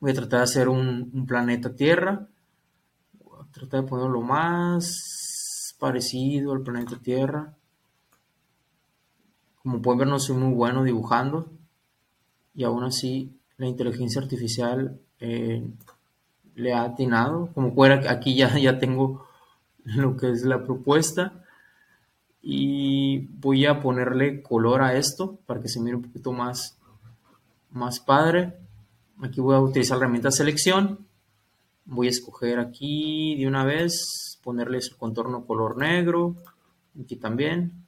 Voy 0.00 0.12
a 0.12 0.14
tratar 0.14 0.40
de 0.40 0.44
hacer 0.44 0.68
un, 0.68 1.26
planeta 1.26 1.74
Tierra. 1.74 2.28
Tratar 3.50 3.82
de 3.82 3.88
ponerlo 3.88 4.20
más 4.20 5.27
parecido 5.78 6.52
al 6.52 6.62
planeta 6.62 6.96
Tierra. 6.96 7.54
Como 9.62 9.82
pueden 9.82 10.00
ver 10.00 10.08
no 10.08 10.18
soy 10.18 10.36
muy 10.36 10.54
bueno 10.54 10.84
dibujando. 10.84 11.50
Y 12.54 12.64
aún 12.64 12.84
así 12.84 13.38
la 13.56 13.66
inteligencia 13.66 14.20
artificial 14.20 15.00
eh, 15.20 15.68
le 16.54 16.72
ha 16.72 16.82
atinado. 16.82 17.50
Como 17.54 17.74
pueden 17.74 18.06
aquí 18.08 18.34
ya, 18.34 18.58
ya 18.58 18.78
tengo 18.78 19.26
lo 19.84 20.16
que 20.16 20.30
es 20.30 20.42
la 20.42 20.64
propuesta 20.64 21.44
y 22.42 23.26
voy 23.40 23.66
a 23.66 23.80
ponerle 23.80 24.42
color 24.42 24.82
a 24.82 24.96
esto 24.96 25.38
para 25.46 25.60
que 25.60 25.68
se 25.68 25.80
mire 25.80 25.96
un 25.96 26.02
poquito 26.02 26.32
más, 26.32 26.78
más 27.70 28.00
padre. 28.00 28.54
Aquí 29.22 29.40
voy 29.40 29.56
a 29.56 29.60
utilizar 29.60 29.98
la 29.98 30.04
herramienta 30.04 30.30
selección. 30.30 31.07
Voy 31.90 32.06
a 32.06 32.10
escoger 32.10 32.58
aquí 32.58 33.34
de 33.36 33.48
una 33.48 33.64
vez, 33.64 34.38
ponerle 34.42 34.80
su 34.80 34.96
contorno 34.96 35.46
color 35.46 35.76
negro. 35.76 36.36
Aquí 37.00 37.16
también. 37.16 37.86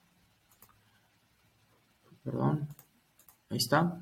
Perdón. 2.24 2.68
Ahí 3.50 3.58
está. 3.58 4.00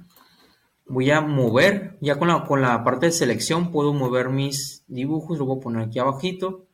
Voy 0.86 1.10
a 1.10 1.20
mover, 1.20 1.98
ya 2.00 2.18
con 2.18 2.28
la, 2.28 2.44
con 2.46 2.62
la 2.62 2.82
parte 2.82 3.06
de 3.06 3.12
selección 3.12 3.70
puedo 3.70 3.92
mover 3.92 4.30
mis 4.30 4.84
dibujos. 4.86 5.38
Lo 5.38 5.46
voy 5.46 5.58
a 5.58 5.62
poner 5.62 5.82
aquí 5.82 5.98
abajito. 5.98 6.64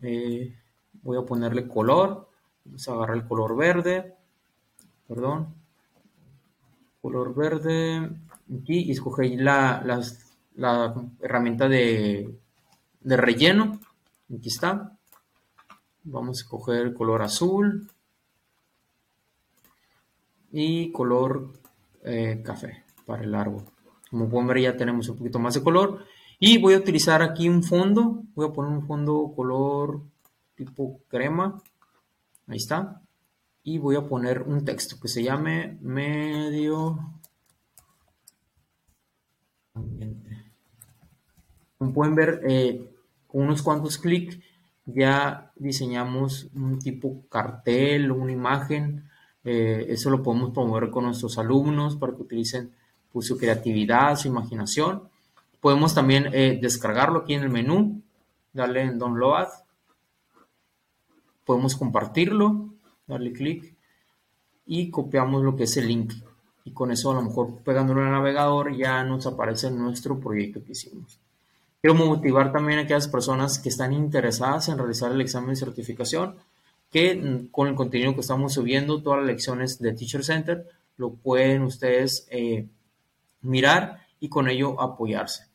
Eh, 0.00 0.56
voy 1.02 1.18
a 1.18 1.26
ponerle 1.26 1.68
color 1.68 2.30
Vamos 2.64 2.88
a 2.88 2.92
agarrar 2.92 3.16
el 3.16 3.26
color 3.26 3.56
verde. 3.56 4.14
Perdón. 5.08 5.54
Color 7.02 7.34
verde. 7.34 8.10
Aquí 8.46 8.84
y 8.84 8.92
escoger 8.92 9.30
la, 9.40 9.82
la 10.60 10.94
herramienta 11.20 11.68
de, 11.68 12.38
de 13.00 13.16
relleno. 13.16 13.80
Aquí 14.32 14.48
está. 14.48 14.98
Vamos 16.04 16.38
a 16.38 16.42
escoger 16.42 16.82
el 16.82 16.94
color 16.94 17.22
azul. 17.22 17.90
Y 20.52 20.92
color 20.92 21.52
eh, 22.04 22.42
café 22.44 22.84
para 23.06 23.22
el 23.24 23.34
árbol. 23.34 23.64
Como 24.10 24.28
pueden 24.28 24.48
ver 24.48 24.60
ya 24.60 24.76
tenemos 24.76 25.08
un 25.08 25.16
poquito 25.16 25.38
más 25.38 25.54
de 25.54 25.62
color. 25.62 26.04
Y 26.38 26.58
voy 26.58 26.74
a 26.74 26.78
utilizar 26.78 27.22
aquí 27.22 27.48
un 27.48 27.62
fondo. 27.62 28.24
Voy 28.34 28.46
a 28.46 28.52
poner 28.52 28.70
un 28.70 28.86
fondo 28.86 29.32
color 29.34 30.02
tipo 30.56 31.00
crema. 31.08 31.62
Ahí 32.48 32.58
está. 32.58 33.00
Y 33.62 33.78
voy 33.78 33.96
a 33.96 34.06
poner 34.06 34.42
un 34.42 34.62
texto 34.66 34.96
que 35.00 35.08
se 35.08 35.22
llame 35.22 35.78
medio 35.80 36.98
Como 41.80 41.94
pueden 41.94 42.14
ver, 42.14 42.42
eh, 42.46 42.92
con 43.26 43.42
unos 43.42 43.62
cuantos 43.62 43.96
clics 43.96 44.38
ya 44.84 45.50
diseñamos 45.56 46.48
un 46.54 46.78
tipo 46.78 47.22
cartel, 47.30 48.12
una 48.12 48.32
imagen. 48.32 49.08
Eh, 49.42 49.86
eso 49.88 50.10
lo 50.10 50.22
podemos 50.22 50.50
promover 50.50 50.90
con 50.90 51.06
nuestros 51.06 51.38
alumnos 51.38 51.96
para 51.96 52.14
que 52.14 52.20
utilicen 52.20 52.70
pues, 53.10 53.26
su 53.26 53.38
creatividad, 53.38 54.14
su 54.16 54.28
imaginación. 54.28 55.04
Podemos 55.58 55.94
también 55.94 56.28
eh, 56.34 56.58
descargarlo 56.60 57.20
aquí 57.20 57.32
en 57.32 57.44
el 57.44 57.50
menú, 57.50 58.02
darle 58.52 58.82
en 58.82 58.98
download 58.98 59.48
podemos 61.50 61.74
compartirlo, 61.74 62.68
darle 63.08 63.32
clic 63.32 63.74
y 64.66 64.88
copiamos 64.88 65.42
lo 65.42 65.56
que 65.56 65.64
es 65.64 65.76
el 65.78 65.88
link. 65.88 66.12
Y 66.64 66.70
con 66.70 66.92
eso 66.92 67.10
a 67.10 67.14
lo 67.14 67.22
mejor 67.22 67.56
pegándolo 67.64 68.02
en 68.02 68.06
el 68.06 68.12
navegador 68.12 68.76
ya 68.76 69.02
nos 69.02 69.26
aparece 69.26 69.68
nuestro 69.68 70.20
proyecto 70.20 70.62
que 70.62 70.70
hicimos. 70.70 71.18
Quiero 71.80 71.94
motivar 71.94 72.52
también 72.52 72.78
a 72.78 72.82
aquellas 72.82 73.08
personas 73.08 73.58
que 73.58 73.70
están 73.70 73.92
interesadas 73.94 74.68
en 74.68 74.76
realizar 74.76 75.12
el 75.12 75.20
examen 75.20 75.50
de 75.50 75.56
certificación, 75.56 76.36
que 76.90 77.14
mm, 77.14 77.46
con 77.46 77.68
el 77.68 77.74
contenido 77.74 78.14
que 78.14 78.20
estamos 78.20 78.52
subiendo, 78.52 79.02
todas 79.02 79.20
las 79.20 79.28
lecciones 79.28 79.78
de 79.78 79.92
Teacher 79.92 80.22
Center, 80.22 80.66
lo 80.98 81.14
pueden 81.14 81.62
ustedes 81.62 82.26
eh, 82.30 82.66
mirar 83.40 84.06
y 84.20 84.28
con 84.28 84.48
ello 84.48 84.80
apoyarse. 84.80 85.46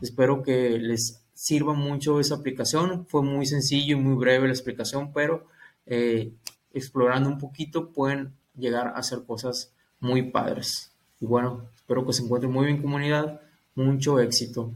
Espero 0.00 0.42
que 0.42 0.78
les 0.78 1.20
sirva 1.34 1.74
mucho 1.74 2.20
esa 2.20 2.36
aplicación. 2.36 3.06
Fue 3.06 3.22
muy 3.22 3.44
sencillo 3.44 3.96
y 3.96 4.00
muy 4.00 4.14
breve 4.14 4.46
la 4.46 4.54
explicación, 4.54 5.12
pero 5.12 5.46
eh, 5.84 6.32
explorando 6.72 7.28
un 7.28 7.38
poquito 7.38 7.90
pueden 7.90 8.32
llegar 8.56 8.88
a 8.88 8.92
hacer 8.92 9.24
cosas 9.26 9.72
muy 10.00 10.22
padres. 10.30 10.90
Y 11.20 11.26
bueno, 11.26 11.66
espero 11.76 12.06
que 12.06 12.12
se 12.14 12.22
encuentren 12.22 12.52
muy 12.52 12.66
bien 12.66 12.80
comunidad. 12.80 13.40
Mucho 13.74 14.20
éxito. 14.20 14.72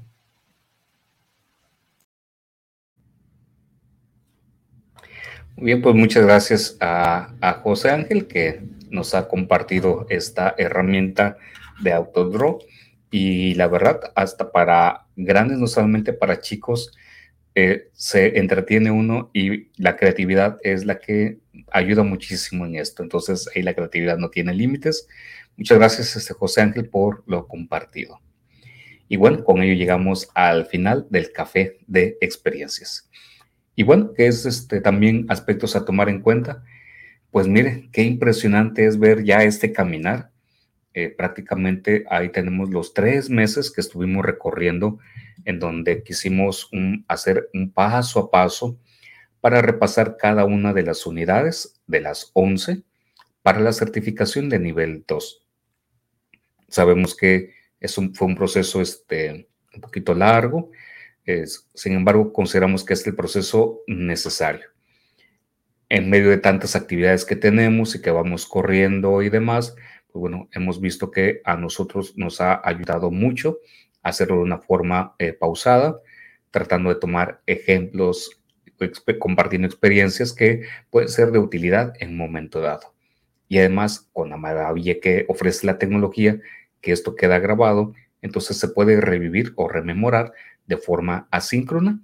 Bien, 5.61 5.83
pues 5.83 5.95
muchas 5.95 6.25
gracias 6.25 6.77
a, 6.81 7.61
José 7.63 7.91
Ángel 7.91 8.27
que 8.27 8.61
nos 8.91 9.15
ha 9.15 9.29
compartido 9.29 10.07
esta 10.09 10.55
herramienta 10.59 11.37
de 11.81 11.93
Autodraw 11.93 12.59
y 13.11 13.55
la 13.55 13.69
verdad, 13.69 14.01
hasta 14.15 14.53
para 14.53 15.07
grandes, 15.17 15.59
no 15.59 15.67
solamente 15.67 16.13
para 16.13 16.41
chicos, 16.41 16.93
eh, 17.55 17.89
se 17.93 18.39
entretiene 18.39 18.91
uno 18.91 19.31
y 19.33 19.69
la 19.83 19.97
creatividad 19.97 20.59
es 20.63 20.85
la 20.85 20.99
que 20.99 21.39
ayuda 21.73 22.03
muchísimo 22.03 22.67
en 22.67 22.77
esto. 22.77 23.03
Entonces, 23.03 23.49
ahí 23.55 23.63
la 23.63 23.75
creatividad 23.75 24.19
no 24.19 24.31
tiene 24.31 24.55
límites. 24.55 25.09
Muchas 25.57 25.79
gracias, 25.79 26.17
este 26.17 26.35
José 26.35 26.61
Ángel, 26.61 26.89
por 26.89 27.25
lo 27.27 27.49
compartido. 27.49 28.21
Y 29.09 29.17
bueno, 29.17 29.43
con 29.43 29.63
ello 29.63 29.75
llegamos 29.75 30.29
al 30.35 30.67
final 30.67 31.07
del 31.11 31.33
café 31.33 31.79
de 31.87 32.19
experiencias. 32.21 33.09
Y 33.79 33.85
bueno, 33.85 34.13
que 34.13 34.27
es 34.27 34.45
este, 34.45 34.81
también 34.81 35.25
aspectos 35.29 35.77
a 35.77 35.85
tomar 35.85 36.09
en 36.09 36.21
cuenta. 36.21 36.65
Pues 37.31 37.47
mire, 37.47 37.89
qué 37.93 38.03
impresionante 38.03 38.85
es 38.85 38.99
ver 38.99 39.23
ya 39.23 39.45
este 39.45 39.73
caminar 39.73 40.33
eh, 40.95 41.11
prácticamente 41.11 42.05
ahí 42.11 42.31
tenemos 42.31 42.71
los 42.71 42.93
tres 42.93 43.31
meses 43.31 43.71
que 43.71 43.81
estuvimos 43.81 44.27
recorriendo 44.27 44.99
en 45.45 45.61
donde 45.61 46.03
quisimos 46.03 46.69
hacer 47.07 47.49
un 47.55 47.71
paso 47.71 48.19
a 48.19 48.31
paso 48.33 48.81
para 49.41 49.63
repasar 49.63 50.17
cada 50.17 50.45
una 50.45 50.73
de 50.73 50.83
las 50.83 51.07
unidades 51.07 51.81
de 51.87 52.01
las 52.01 52.33
11 52.33 52.83
para 53.43 53.61
la 53.61 53.73
certificación 53.73 54.49
de 54.49 54.59
nivel 54.59 55.05
2. 55.07 55.47
Sabemos 56.67 57.15
que 57.15 57.53
es 57.79 57.95
fue 57.95 58.27
un 58.27 58.35
proceso 58.35 58.81
este, 58.81 59.49
un 59.73 59.81
poquito 59.81 60.15
largo, 60.15 60.73
sin 61.75 61.93
embargo 61.93 62.33
consideramos 62.33 62.85
que 62.85 62.95
es 62.95 63.07
el 63.07 63.15
proceso 63.15 63.81
necesario. 63.87 64.67
En 65.89 66.11
medio 66.11 66.31
de 66.31 66.39
tantas 66.39 66.77
actividades 66.77 67.25
que 67.25 67.37
tenemos 67.37 67.95
y 67.95 68.03
que 68.03 68.11
vamos 68.11 68.47
corriendo 68.47 69.23
y 69.23 69.31
demás, 69.31 69.75
pues 70.13 70.21
bueno, 70.21 70.49
hemos 70.53 70.81
visto 70.81 71.11
que 71.11 71.41
a 71.45 71.57
nosotros 71.57 72.15
nos 72.17 72.41
ha 72.41 72.61
ayudado 72.67 73.11
mucho 73.11 73.59
hacerlo 74.03 74.37
de 74.37 74.43
una 74.43 74.59
forma 74.59 75.15
eh, 75.19 75.33
pausada, 75.33 76.01
tratando 76.51 76.89
de 76.91 77.01
tomar 77.01 77.43
ejemplos, 77.47 78.41
compartiendo 79.19 79.67
experiencias 79.67 80.33
que 80.33 80.63
pueden 80.91 81.09
ser 81.09 81.31
de 81.31 81.39
utilidad 81.39 81.93
en 82.01 82.11
un 82.11 82.17
momento 82.17 82.61
dado. 82.61 82.95
Y 83.49 83.59
además, 83.59 84.09
con 84.13 84.31
la 84.31 84.37
maravilla 84.37 85.01
que 85.01 85.25
ofrece 85.29 85.67
la 85.67 85.79
tecnología, 85.79 86.39
que 86.81 86.93
esto 86.93 87.17
queda 87.17 87.39
grabado, 87.39 87.95
entonces 88.23 88.59
se 88.59 88.69
puede 88.69 89.01
revivir 89.01 89.53
o 89.57 89.69
rememorar 89.69 90.33
de 90.69 90.77
forma 90.77 91.27
asíncrona 91.33 92.01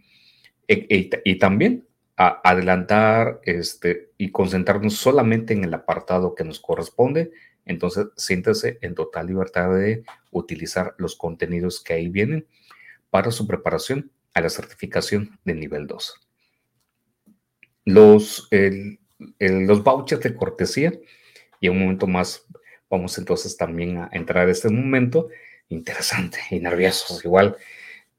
e, 0.67 0.87
e, 0.91 1.23
y 1.25 1.39
también 1.39 1.87
adelantar 2.17 3.41
este, 3.45 4.11
y 4.19 4.31
concentrarnos 4.31 4.95
solamente 4.95 5.53
en 5.53 5.65
el 5.65 5.75
apartado 5.75 6.35
que 6.35 6.45
nos 6.45 6.59
corresponde 6.61 7.33
entonces, 7.67 8.09
siéntase 8.17 8.79
en 8.83 8.95
total 8.95 9.27
libertad 9.27 9.75
de 9.75 10.05
utilizar 10.31 10.95
los 10.99 11.17
contenidos 11.17 11.83
que 11.83 11.95
ahí 11.95 12.09
vienen 12.09 12.47
para 13.11 13.31
su 13.31 13.47
preparación 13.47 14.11
a 14.35 14.41
la 14.41 14.51
certificación 14.51 15.39
de 15.45 15.55
nivel 15.55 15.87
2. 15.87 16.21
Los, 17.87 18.49
los 19.39 19.85
vouchers 19.85 20.23
de 20.23 20.35
cortesía, 20.35 20.93
y 21.61 21.67
en 21.67 21.73
un 21.73 21.81
momento 21.81 22.07
más 22.07 22.47
vamos 22.91 23.17
entonces 23.19 23.57
también 23.57 23.99
a 23.99 24.09
entrar 24.13 24.47
a 24.47 24.51
este 24.51 24.69
momento 24.69 25.29
interesante 25.69 26.39
y 26.51 26.61
nerviosos 26.61 27.25
igual, 27.25 27.57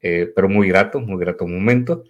eh, 0.02 0.32
pero 0.36 0.50
muy 0.50 0.70
grato, 0.70 1.00
muy 1.00 1.20
grato 1.20 1.48
momento. 1.48 2.04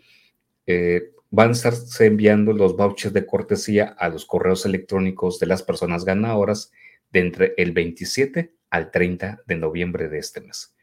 Eh, 0.65 1.11
van 1.29 1.49
a 1.49 1.53
estarse 1.53 2.05
enviando 2.05 2.53
los 2.53 2.75
vouchers 2.75 3.13
de 3.13 3.25
cortesía 3.25 3.95
a 3.97 4.09
los 4.09 4.25
correos 4.25 4.65
electrónicos 4.65 5.39
de 5.39 5.47
las 5.47 5.63
personas 5.63 6.05
ganadoras 6.05 6.71
de 7.11 7.19
entre 7.19 7.53
el 7.57 7.71
27 7.71 8.53
al 8.69 8.91
30 8.91 9.43
de 9.45 9.55
noviembre 9.55 10.09
de 10.09 10.19
este 10.19 10.41
mes. 10.41 10.75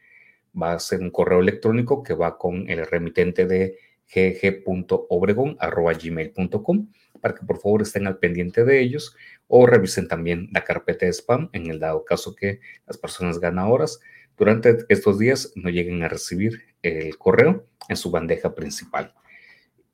Va 0.59 0.73
a 0.73 0.79
ser 0.79 1.01
un 1.01 1.09
correo 1.09 1.39
electrónico 1.39 2.03
que 2.03 2.13
va 2.13 2.37
con 2.37 2.69
el 2.69 2.85
remitente 2.85 3.47
de 3.47 3.77
gg.obregon.gmail.com 4.13 6.87
para 7.21 7.33
que 7.33 7.45
por 7.45 7.59
favor 7.59 7.81
estén 7.81 8.05
al 8.05 8.19
pendiente 8.19 8.65
de 8.65 8.81
ellos 8.81 9.15
o 9.47 9.65
revisen 9.65 10.07
también 10.07 10.49
la 10.51 10.63
carpeta 10.63 11.05
de 11.05 11.13
spam 11.13 11.49
en 11.53 11.69
el 11.69 11.79
dado 11.79 12.05
caso 12.05 12.35
que 12.35 12.59
las 12.85 12.97
personas 12.97 13.39
ganadoras 13.39 13.99
durante 14.37 14.85
estos 14.89 15.19
días 15.19 15.51
no 15.55 15.69
lleguen 15.69 16.03
a 16.03 16.09
recibir 16.09 16.75
el 16.81 17.17
correo 17.17 17.67
en 17.89 17.97
su 17.97 18.11
bandeja 18.11 18.55
principal. 18.55 19.13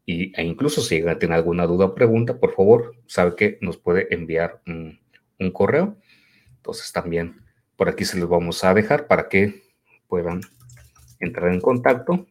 Y, 0.05 0.33
e 0.39 0.43
incluso 0.43 0.81
si 0.81 0.95
llegan 0.95 1.15
a 1.15 1.19
tener 1.19 1.35
alguna 1.35 1.67
duda 1.67 1.85
o 1.85 1.95
pregunta, 1.95 2.39
por 2.39 2.53
favor, 2.55 2.95
sabe 3.05 3.35
que 3.35 3.57
nos 3.61 3.77
puede 3.77 4.13
enviar 4.13 4.61
un, 4.65 4.99
un 5.39 5.51
correo 5.51 5.97
entonces 6.59 6.91
también 6.91 7.41
por 7.77 7.89
aquí 7.89 8.05
se 8.05 8.19
los 8.19 8.29
vamos 8.29 8.63
a 8.63 8.73
dejar 8.73 9.07
para 9.07 9.29
que 9.29 9.63
puedan 10.07 10.41
entrar 11.19 11.51
en 11.51 11.61
contacto. 11.61 12.27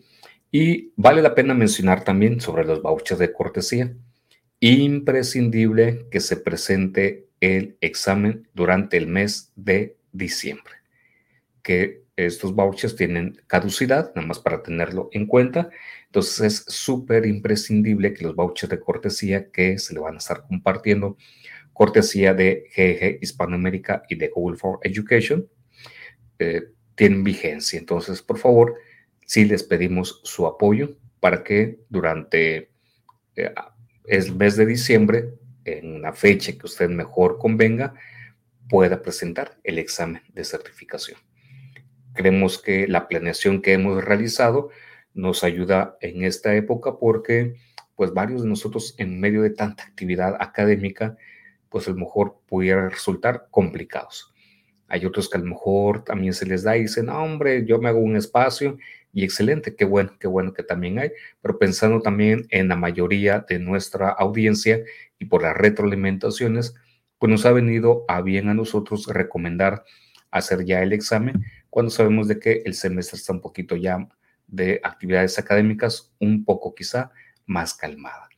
y 0.51 0.93
vale 0.95 1.21
la 1.21 1.35
pena 1.35 1.53
mencionar 1.53 2.03
también 2.03 2.39
sobre 2.39 2.65
los 2.65 2.81
vouchers 2.81 3.19
de 3.19 3.33
cortesía. 3.33 3.93
Imprescindible 4.59 6.07
que 6.11 6.19
se 6.19 6.37
presente 6.37 7.27
el 7.39 7.77
examen 7.81 8.47
durante 8.53 8.97
el 8.97 9.07
mes 9.07 9.51
de 9.55 9.97
diciembre, 10.11 10.73
que 11.61 12.03
estos 12.15 12.55
vouchers 12.55 12.95
tienen 12.95 13.39
caducidad, 13.45 14.11
nada 14.15 14.27
más 14.27 14.39
para 14.39 14.63
tenerlo 14.63 15.09
en 15.11 15.27
cuenta. 15.27 15.69
Entonces 16.05 16.41
es 16.41 16.73
súper 16.73 17.27
imprescindible 17.27 18.13
que 18.13 18.23
los 18.23 18.35
vouchers 18.35 18.71
de 18.71 18.79
cortesía 18.79 19.51
que 19.51 19.77
se 19.77 19.93
le 19.93 19.99
van 19.99 20.15
a 20.15 20.17
estar 20.17 20.47
compartiendo, 20.47 21.17
cortesía 21.77 22.33
de 22.33 22.63
GG 22.75 23.21
Hispanoamérica 23.21 24.01
y 24.09 24.15
de 24.15 24.29
Google 24.29 24.57
for 24.57 24.79
Education, 24.81 25.47
eh, 26.39 26.63
tienen 26.95 27.23
vigencia. 27.23 27.77
Entonces, 27.77 28.23
por 28.23 28.39
favor, 28.39 28.73
sí 29.27 29.45
les 29.45 29.61
pedimos 29.61 30.19
su 30.23 30.47
apoyo 30.47 30.97
para 31.19 31.43
que 31.43 31.81
durante 31.89 32.71
eh, 33.35 33.53
el 34.05 34.35
mes 34.35 34.57
de 34.57 34.65
diciembre, 34.65 35.35
en 35.65 35.93
una 35.93 36.13
fecha 36.13 36.51
que 36.53 36.65
usted 36.65 36.89
mejor 36.89 37.37
convenga, 37.37 37.93
pueda 38.67 39.03
presentar 39.03 39.59
el 39.63 39.77
examen 39.77 40.23
de 40.33 40.45
certificación. 40.45 41.19
Creemos 42.13 42.59
que 42.59 42.87
la 42.87 43.07
planeación 43.07 43.61
que 43.61 43.73
hemos 43.73 44.03
realizado 44.03 44.71
nos 45.13 45.43
ayuda 45.43 45.95
en 46.01 46.23
esta 46.23 46.55
época 46.55 46.97
porque 46.97 47.55
pues 47.95 48.13
varios 48.13 48.41
de 48.41 48.49
nosotros 48.49 48.95
en 48.97 49.19
medio 49.19 49.43
de 49.43 49.51
tanta 49.51 49.83
actividad 49.83 50.37
académica, 50.39 51.17
pues 51.69 51.87
a 51.87 51.91
lo 51.91 51.97
mejor 51.97 52.39
pudiera 52.47 52.89
resultar 52.89 53.47
complicados. 53.51 54.33
Hay 54.87 55.05
otros 55.05 55.29
que 55.29 55.37
a 55.37 55.41
lo 55.41 55.47
mejor 55.47 56.03
también 56.03 56.33
se 56.33 56.45
les 56.45 56.63
da 56.63 56.77
y 56.77 56.83
dicen, 56.83 57.09
hombre, 57.09 57.65
yo 57.65 57.79
me 57.79 57.89
hago 57.89 57.99
un 57.99 58.15
espacio 58.15 58.77
y 59.11 59.23
excelente, 59.23 59.75
qué 59.75 59.85
bueno, 59.85 60.13
qué 60.19 60.27
bueno 60.27 60.53
que 60.53 60.63
también 60.63 60.99
hay, 60.99 61.11
pero 61.41 61.57
pensando 61.57 62.01
también 62.01 62.45
en 62.49 62.69
la 62.69 62.75
mayoría 62.75 63.45
de 63.47 63.59
nuestra 63.59 64.09
audiencia 64.09 64.79
y 65.19 65.25
por 65.25 65.41
las 65.41 65.57
retroalimentaciones, 65.57 66.75
pues 67.17 67.29
nos 67.29 67.45
ha 67.45 67.51
venido 67.51 68.05
a 68.07 68.21
bien 68.21 68.47
a 68.47 68.53
nosotros 68.53 69.07
recomendar 69.07 69.83
hacer 70.31 70.65
ya 70.65 70.83
el 70.83 70.93
examen 70.93 71.43
cuando 71.69 71.89
sabemos 71.89 72.27
de 72.27 72.39
que 72.39 72.61
el 72.65 72.73
semestre 72.73 73.17
está 73.17 73.33
un 73.33 73.41
poquito 73.41 73.75
ya 73.75 74.07
de 74.47 74.79
actividades 74.83 75.37
académicas 75.39 76.13
un 76.19 76.45
poco 76.45 76.73
quizá 76.73 77.11
más 77.45 77.73
calmada. 77.73 78.29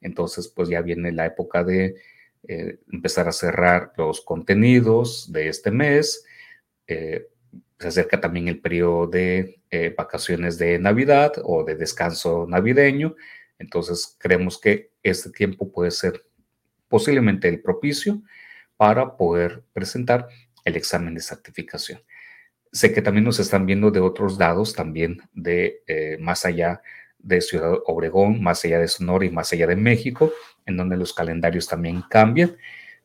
Entonces, 0.00 0.48
pues 0.48 0.68
ya 0.68 0.82
viene 0.82 1.12
la 1.12 1.26
época 1.26 1.64
de 1.64 1.96
eh, 2.48 2.78
empezar 2.92 3.26
a 3.26 3.32
cerrar 3.32 3.92
los 3.96 4.20
contenidos 4.20 5.32
de 5.32 5.48
este 5.48 5.72
mes. 5.72 6.24
Eh, 6.86 7.26
se 7.78 7.88
acerca 7.88 8.20
también 8.20 8.46
el 8.46 8.60
periodo 8.60 9.08
de 9.08 9.60
eh, 9.70 9.92
vacaciones 9.96 10.56
de 10.56 10.78
Navidad 10.78 11.32
o 11.42 11.64
de 11.64 11.74
descanso 11.74 12.46
navideño. 12.48 13.16
Entonces, 13.58 14.16
creemos 14.18 14.60
que 14.60 14.92
este 15.02 15.30
tiempo 15.30 15.72
puede 15.72 15.90
ser 15.90 16.24
posiblemente 16.88 17.48
el 17.48 17.60
propicio 17.60 18.22
para 18.76 19.16
poder 19.16 19.64
presentar 19.72 20.28
el 20.64 20.76
examen 20.76 21.14
de 21.14 21.22
certificación. 21.22 22.00
Sé 22.70 22.92
que 22.92 23.02
también 23.02 23.24
nos 23.24 23.40
están 23.40 23.66
viendo 23.66 23.90
de 23.90 24.00
otros 24.00 24.38
dados, 24.38 24.74
también 24.74 25.18
de 25.32 25.82
más 26.20 26.44
allá 26.44 26.82
de 27.18 27.40
Ciudad 27.40 27.74
Obregón, 27.86 28.42
más 28.42 28.64
allá 28.64 28.78
de 28.78 28.88
Sonora 28.88 29.24
y 29.24 29.30
más 29.30 29.52
allá 29.52 29.66
de 29.66 29.76
México, 29.76 30.32
en 30.64 30.76
donde 30.76 30.96
los 30.96 31.12
calendarios 31.12 31.66
también 31.68 32.02
cambian, 32.08 32.56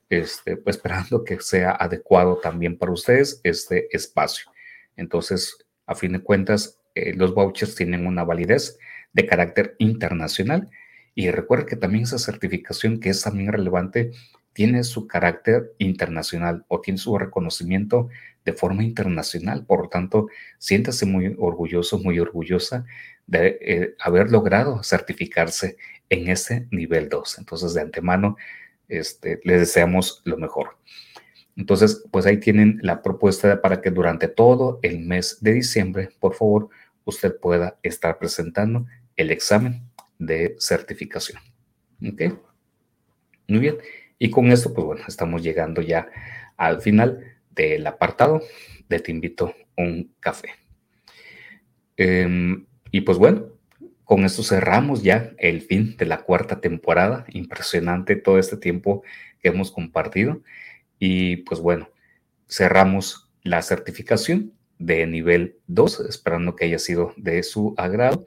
este, 0.09 0.57
pues 0.57 0.76
esperando 0.78 1.24
que 1.24 1.39
sea 1.39 1.72
adecuado 1.72 2.38
también 2.38 2.78
para 2.78 2.91
ustedes 2.91 3.39
este 3.43 3.88
espacio. 3.95 4.51
Entonces, 4.95 5.57
a 5.86 5.95
fin 5.95 6.14
de 6.14 6.20
cuentas, 6.22 6.80
eh, 6.95 7.14
los 7.14 7.34
vouchers 7.34 7.76
tienen 7.76 8.05
una 8.05 8.24
validez 8.24 8.78
de 9.14 9.26
carácter 9.26 9.76
internacional 9.80 10.70
y 11.16 11.30
recuerda 11.32 11.66
que 11.66 11.76
también 11.76 12.03
esa 12.03 12.18
certificación, 12.18 12.99
que 12.99 13.09
es 13.09 13.22
también 13.22 13.51
relevante, 13.51 14.12
tiene 14.53 14.84
su 14.84 15.07
carácter 15.07 15.74
internacional 15.78 16.66
o 16.68 16.82
tiene 16.82 16.97
su 16.97 17.18
reconocimiento 17.18 18.09
de 18.46 18.54
forma 18.54 18.84
internacional. 18.84 19.66
Por 19.66 19.84
lo 19.84 19.89
tanto, 19.89 20.28
siéntase 20.58 21.06
muy 21.06 21.36
orgulloso, 21.38 22.00
muy 22.00 22.20
orgullosa 22.20 22.86
de 23.28 23.58
eh, 23.62 23.96
haber 24.00 24.32
logrado 24.32 24.84
certificarse 24.84 25.78
en 26.10 26.28
ese 26.30 26.68
nivel 26.72 27.10
2. 27.10 27.39
Entonces, 27.39 27.74
de 27.74 27.82
antemano, 27.82 28.38
este, 28.88 29.39
les 29.44 29.60
deseamos 29.60 30.22
lo 30.26 30.38
mejor. 30.38 30.78
Entonces, 31.56 32.04
pues 32.12 32.26
ahí 32.26 32.38
tienen 32.38 32.80
la 32.82 33.02
propuesta 33.02 33.62
para 33.62 33.82
que 33.82 33.92
durante 33.92 34.28
todo 34.28 34.80
el 34.82 35.00
mes 35.00 35.38
de 35.42 35.54
diciembre, 35.54 36.10
por 36.20 36.34
favor, 36.34 36.70
usted 37.06 37.38
pueda 37.39 37.78
estar 37.84 38.18
presentando 38.20 38.86
el 39.16 39.32
examen 39.32 39.84
de 40.18 40.56
certificación. 40.60 41.42
¿Ok? 42.06 42.34
Muy 43.48 43.60
bien. 43.60 43.78
Y 44.18 44.30
con 44.30 44.52
esto, 44.52 44.74
pues 44.74 44.86
bueno, 44.86 45.04
estamos 45.08 45.42
llegando 45.42 45.82
ya 45.82 46.10
al 46.58 46.82
final 46.82 47.24
del 47.54 47.86
apartado 47.88 48.41
de 48.89 48.99
Te 48.99 49.12
invito 49.12 49.54
un 49.78 50.14
café. 50.20 50.49
Em, 51.97 52.66
y 52.91 53.02
pues 53.02 53.18
bueno, 53.18 53.47
con 54.04 54.26
esto 54.26 54.43
cerramos 54.43 55.04
ya 55.04 55.32
el 55.38 55.62
fin 55.62 55.95
de 55.97 56.06
la 56.06 56.24
cuarta 56.24 56.60
temporada. 56.60 57.26
Impresionante 57.30 58.16
todo 58.16 58.38
este 58.39 58.58
tiempo 58.58 59.04
que 59.41 59.49
hemos 59.49 59.72
compartido. 59.72 60.41
Y 60.99 61.38
pues 61.38 61.60
bueno, 61.60 61.89
cerramos 62.47 63.30
la 63.43 63.62
certificación 63.62 64.54
de 64.78 65.06
nivel 65.08 65.58
2, 65.68 66.02
esperando 66.10 66.56
que 66.56 66.66
haya 66.66 66.80
sido 66.80 67.14
de 67.18 67.43
su 67.43 67.74
agrado. 67.78 68.26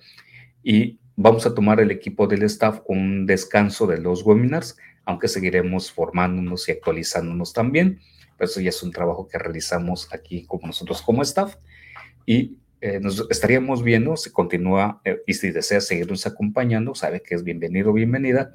Y 0.63 0.99
vamos 1.17 1.47
a 1.47 1.55
tomar 1.55 1.81
el 1.81 1.91
equipo 1.91 2.27
del 2.27 2.43
staff 2.45 2.81
un 2.87 3.27
descanso 3.27 3.87
de 3.87 3.99
los 3.99 4.23
webinars 4.23 4.77
aunque 5.05 5.29
seguiremos 5.29 5.93
formándonos 5.93 6.69
y 6.69 6.73
actualizándonos 6.73 7.53
también. 7.53 8.01
Pero 8.37 8.51
eso 8.51 8.61
ya 8.61 8.71
es 8.71 8.83
un 8.83 8.91
trabajo 8.91 9.29
que 9.29 9.39
realizamos 9.39 10.13
aquí 10.13 10.45
como 10.47 10.67
nosotros 10.67 11.03
como 11.03 11.23
staff. 11.23 11.57
Y 12.27 12.57
eh, 12.81 13.01
nos 13.01 13.27
estaríamos 13.31 13.83
viendo 13.83 14.17
si 14.17 14.31
continúa 14.31 15.01
eh, 15.05 15.23
y 15.27 15.35
si 15.35 15.51
desea 15.51 15.81
seguirnos 15.81 16.27
acompañando, 16.27 16.95
sabe 16.95 17.23
que 17.23 17.35
es 17.35 17.43
bienvenido, 17.43 17.93
bienvenida. 17.93 18.55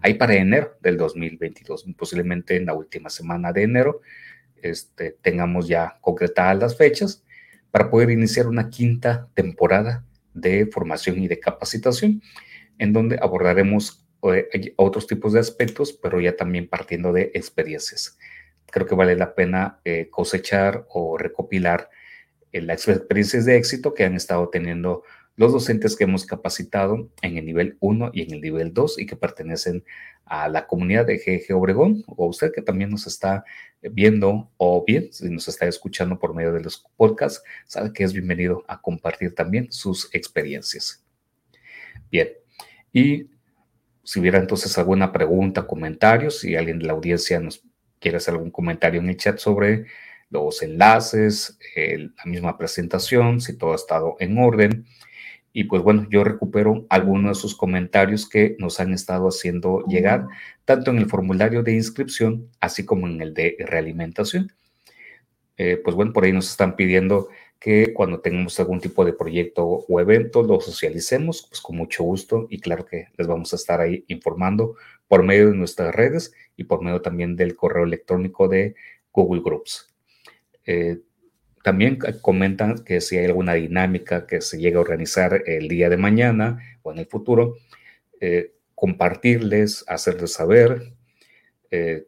Ahí 0.00 0.14
para 0.14 0.34
enero 0.34 0.76
del 0.80 0.96
2022, 0.96 1.86
posiblemente 1.96 2.56
en 2.56 2.66
la 2.66 2.74
última 2.74 3.08
semana 3.10 3.52
de 3.52 3.62
enero, 3.62 4.00
este, 4.62 5.16
tengamos 5.22 5.68
ya 5.68 5.98
concretadas 6.00 6.58
las 6.58 6.76
fechas 6.76 7.24
para 7.70 7.90
poder 7.90 8.10
iniciar 8.10 8.46
una 8.46 8.70
quinta 8.70 9.28
temporada 9.34 10.04
de 10.34 10.66
formación 10.66 11.22
y 11.22 11.28
de 11.28 11.38
capacitación, 11.38 12.22
en 12.78 12.92
donde 12.92 13.18
abordaremos 13.20 14.04
otros 14.76 15.06
tipos 15.06 15.32
de 15.32 15.40
aspectos, 15.40 15.92
pero 15.92 16.20
ya 16.20 16.34
también 16.34 16.68
partiendo 16.68 17.12
de 17.12 17.30
experiencias. 17.34 18.18
Creo 18.70 18.86
que 18.86 18.94
vale 18.94 19.16
la 19.16 19.34
pena 19.34 19.80
eh, 19.84 20.08
cosechar 20.10 20.86
o 20.90 21.16
recopilar 21.16 21.90
eh, 22.52 22.60
las 22.60 22.86
experiencias 22.88 23.44
de 23.44 23.56
éxito 23.56 23.94
que 23.94 24.04
han 24.04 24.14
estado 24.14 24.48
teniendo 24.48 25.02
los 25.36 25.52
docentes 25.52 25.96
que 25.96 26.04
hemos 26.04 26.26
capacitado 26.26 27.10
en 27.22 27.38
el 27.38 27.46
nivel 27.46 27.76
1 27.80 28.10
y 28.12 28.22
en 28.22 28.34
el 28.34 28.40
nivel 28.40 28.74
2 28.74 28.98
y 28.98 29.06
que 29.06 29.14
pertenecen 29.14 29.84
a 30.24 30.48
la 30.48 30.66
comunidad 30.66 31.06
de 31.06 31.18
GG 31.18 31.54
Obregón 31.54 32.02
o 32.08 32.26
usted 32.26 32.52
que 32.52 32.60
también 32.60 32.90
nos 32.90 33.06
está 33.06 33.44
viendo 33.80 34.50
o 34.56 34.84
bien 34.84 35.12
si 35.12 35.30
nos 35.30 35.46
está 35.46 35.66
escuchando 35.66 36.18
por 36.18 36.34
medio 36.34 36.52
de 36.52 36.60
los 36.60 36.84
podcasts, 36.96 37.42
sabe 37.66 37.92
que 37.92 38.02
es 38.02 38.12
bienvenido 38.12 38.64
a 38.66 38.80
compartir 38.80 39.34
también 39.34 39.70
sus 39.70 40.12
experiencias. 40.12 41.04
Bien, 42.10 42.30
y 42.92 43.30
si 44.02 44.20
hubiera 44.20 44.38
entonces 44.38 44.76
alguna 44.76 45.12
pregunta, 45.12 45.66
comentario, 45.66 46.30
si 46.30 46.56
alguien 46.56 46.78
de 46.78 46.86
la 46.86 46.94
audiencia 46.94 47.38
nos 47.38 47.62
quiere 48.00 48.18
hacer 48.18 48.34
algún 48.34 48.50
comentario 48.50 49.00
en 49.00 49.08
el 49.08 49.16
chat 49.16 49.38
sobre 49.38 49.86
los 50.30 50.62
enlaces, 50.62 51.58
la 51.76 52.24
misma 52.24 52.58
presentación, 52.58 53.40
si 53.40 53.56
todo 53.56 53.72
ha 53.72 53.76
estado 53.76 54.16
en 54.20 54.38
orden. 54.38 54.86
Y 55.52 55.64
pues 55.64 55.82
bueno, 55.82 56.06
yo 56.10 56.24
recupero 56.24 56.86
algunos 56.90 57.36
de 57.36 57.40
sus 57.40 57.56
comentarios 57.56 58.28
que 58.28 58.54
nos 58.58 58.80
han 58.80 58.92
estado 58.92 59.28
haciendo 59.28 59.84
llegar, 59.86 60.26
tanto 60.64 60.90
en 60.90 60.98
el 60.98 61.06
formulario 61.06 61.62
de 61.62 61.72
inscripción, 61.72 62.50
así 62.60 62.84
como 62.84 63.06
en 63.06 63.20
el 63.22 63.34
de 63.34 63.56
realimentación. 63.58 64.52
Eh, 65.56 65.80
pues 65.82 65.96
bueno, 65.96 66.12
por 66.12 66.24
ahí 66.24 66.32
nos 66.32 66.50
están 66.50 66.76
pidiendo 66.76 67.28
que 67.58 67.92
cuando 67.92 68.20
tengamos 68.20 68.60
algún 68.60 68.80
tipo 68.80 69.04
de 69.04 69.12
proyecto 69.12 69.64
o 69.64 70.00
evento 70.00 70.42
lo 70.42 70.60
socialicemos, 70.60 71.46
pues 71.48 71.60
con 71.60 71.76
mucho 71.76 72.04
gusto 72.04 72.46
y 72.48 72.60
claro 72.60 72.86
que 72.86 73.08
les 73.16 73.26
vamos 73.26 73.52
a 73.52 73.56
estar 73.56 73.80
ahí 73.80 74.04
informando 74.06 74.76
por 75.08 75.24
medio 75.24 75.48
de 75.50 75.56
nuestras 75.56 75.94
redes 75.94 76.32
y 76.56 76.64
por 76.64 76.82
medio 76.82 77.00
también 77.00 77.34
del 77.36 77.56
correo 77.56 77.84
electrónico 77.84 78.48
de 78.48 78.74
Google 79.12 79.42
Groups. 79.42 79.94
Eh, 80.64 80.98
también 81.64 81.98
comentan 82.22 82.84
que 82.84 83.00
si 83.00 83.18
hay 83.18 83.26
alguna 83.26 83.54
dinámica 83.54 84.26
que 84.26 84.40
se 84.40 84.58
llegue 84.58 84.76
a 84.76 84.80
organizar 84.80 85.42
el 85.46 85.68
día 85.68 85.88
de 85.88 85.96
mañana 85.96 86.58
o 86.82 86.92
en 86.92 86.98
el 86.98 87.06
futuro, 87.06 87.56
eh, 88.20 88.52
compartirles, 88.74 89.84
hacerles 89.88 90.34
saber. 90.34 90.92
Eh, 91.70 92.06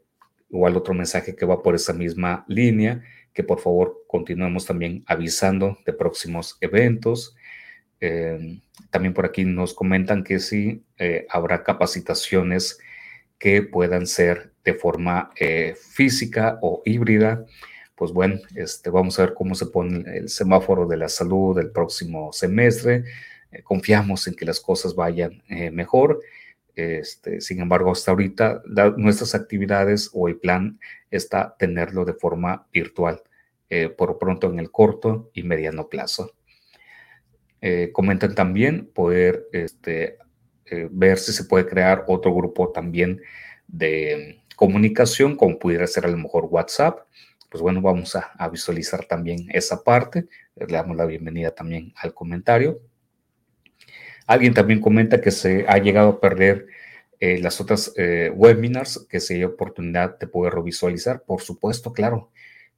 igual 0.51 0.77
otro 0.77 0.95
mensaje 0.95 1.35
que 1.35 1.47
va 1.47 1.63
por 1.63 1.75
esa 1.75 1.93
misma 1.93 2.45
línea, 2.49 3.03
que 3.33 3.43
por 3.43 3.61
favor 3.61 4.05
continuemos 4.07 4.67
también 4.67 5.03
avisando 5.07 5.79
de 5.85 5.93
próximos 5.93 6.59
eventos. 6.61 7.37
Eh, 8.01 8.61
también 8.91 9.15
por 9.15 9.27
aquí 9.27 9.45
nos 9.45 9.75
comentan 9.75 10.25
que 10.25 10.39
sí 10.39 10.85
eh, 10.97 11.27
habrá 11.29 11.63
capacitaciones 11.63 12.79
que 13.41 13.63
puedan 13.63 14.07
ser 14.07 14.53
de 14.65 14.75
forma 14.75 15.31
física 15.75 16.59
o 16.63 16.83
híbrida. 16.85 17.45
Pues 17.97 18.13
bueno, 18.13 18.39
este, 18.55 18.91
vamos 18.91 19.19
a 19.19 19.25
ver 19.25 19.35
cómo 19.35 19.57
se 19.57 19.67
pone 19.67 20.05
el 20.17 20.29
semáforo 20.29 20.87
de 20.87 20.99
la 20.99 21.09
salud 21.09 21.59
el 21.59 21.73
próximo 21.73 22.33
semestre. 22.33 23.05
confiamos 23.65 24.29
en 24.29 24.35
que 24.35 24.45
las 24.45 24.61
cosas 24.61 24.95
vayan 24.95 25.43
mejor 25.73 26.21
este, 26.81 27.41
sin 27.41 27.61
embargo, 27.61 27.93
hasta 27.93 28.11
ahorita 28.11 28.63
nuestras 28.97 29.35
actividades 29.35 30.11
o 30.13 30.29
el 30.29 30.39
plan 30.39 30.79
está 31.11 31.55
tenerlo 31.59 32.05
de 32.05 32.15
forma 32.15 32.67
virtual, 32.73 33.23
eh, 33.69 33.89
por 33.89 34.19
pronto 34.19 34.51
en 34.51 34.59
el 34.59 34.71
corto 34.71 35.31
y 35.35 35.43
mediano 35.43 35.89
plazo. 35.89 36.33
Eh, 37.61 37.91
comentan 37.93 38.35
también 38.35 38.87
poder 38.87 39.47
este, 39.53 40.17
eh, 40.71 40.89
ver 40.91 41.19
si 41.19 41.33
se 41.33 41.45
puede 41.45 41.67
crear 41.67 42.05
otro 42.09 42.35
grupo 42.35 42.71
también 42.71 43.21
de 43.67 44.43
comunicación, 44.57 45.37
como 45.37 45.59
pudiera 45.59 45.87
ser 45.87 46.07
a 46.07 46.09
lo 46.09 46.17
mejor 46.17 46.47
WhatsApp. 46.47 47.01
Pues 47.51 47.63
bueno, 47.63 47.81
vamos 47.81 48.15
a, 48.17 48.33
a 48.39 48.49
visualizar 48.49 49.05
también 49.05 49.47
esa 49.51 49.83
parte. 49.83 50.27
Le 50.55 50.67
damos 50.67 50.97
la 50.97 51.07
bienvenida 51.07 51.51
también 51.53 51.93
al 51.97 52.15
comentario. 52.15 52.81
Alguien 54.27 54.55
también 54.55 54.81
comenta 54.81 55.21
que 55.21 55.33
se 55.33 55.65
ha 55.67 55.79
llegado 55.79 56.11
a 56.11 56.21
perder 56.21 56.67
eh, 57.21 57.39
las 57.39 57.61
otras 57.61 57.93
eh, 57.97 58.33
webinars, 58.35 59.07
que 59.11 59.21
se 59.21 59.35
dio 59.35 59.49
oportunidad 59.49 60.19
de 60.19 60.27
poder 60.27 60.55
revisualizar. 60.55 61.23
Por 61.23 61.43
supuesto, 61.43 61.93
claro. 61.93 62.31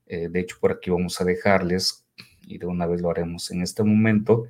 Eh, 0.07 0.29
de 0.29 0.41
hecho, 0.41 0.57
por 0.61 0.73
aquí 0.73 0.91
vamos 0.91 1.21
a 1.21 1.25
dejarles, 1.25 2.05
y 2.49 2.59
de 2.59 2.67
una 2.67 2.87
vez 2.87 3.01
lo 3.01 3.09
haremos 3.09 3.53
en 3.53 3.63
este 3.63 3.85
momento, 3.85 4.47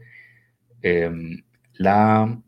em, 0.80 1.42
la 1.74 2.40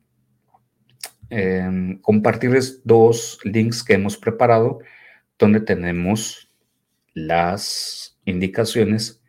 em, 1.34 1.98
compartirles 1.98 2.82
dos 2.84 3.38
links 3.44 3.82
que 3.82 3.94
hemos 3.94 4.16
preparado 4.16 4.78
donde 5.38 5.60
tenemos 5.60 6.50
las 7.12 8.18
indicaciones 8.24 9.20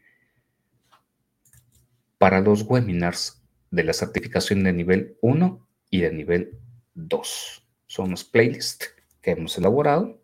para 2.17 2.41
los 2.41 2.63
webinars 2.63 3.41
de 3.71 3.83
la 3.83 3.93
certificación 3.93 4.63
de 4.63 4.73
nivel 4.73 5.17
1 5.21 5.67
y 5.89 6.01
de 6.01 6.11
nivel 6.11 6.59
2. 6.93 7.67
Son 7.87 8.11
los 8.11 8.23
playlists 8.23 8.95
que 9.21 9.31
hemos 9.31 9.57
elaborado. 9.57 10.21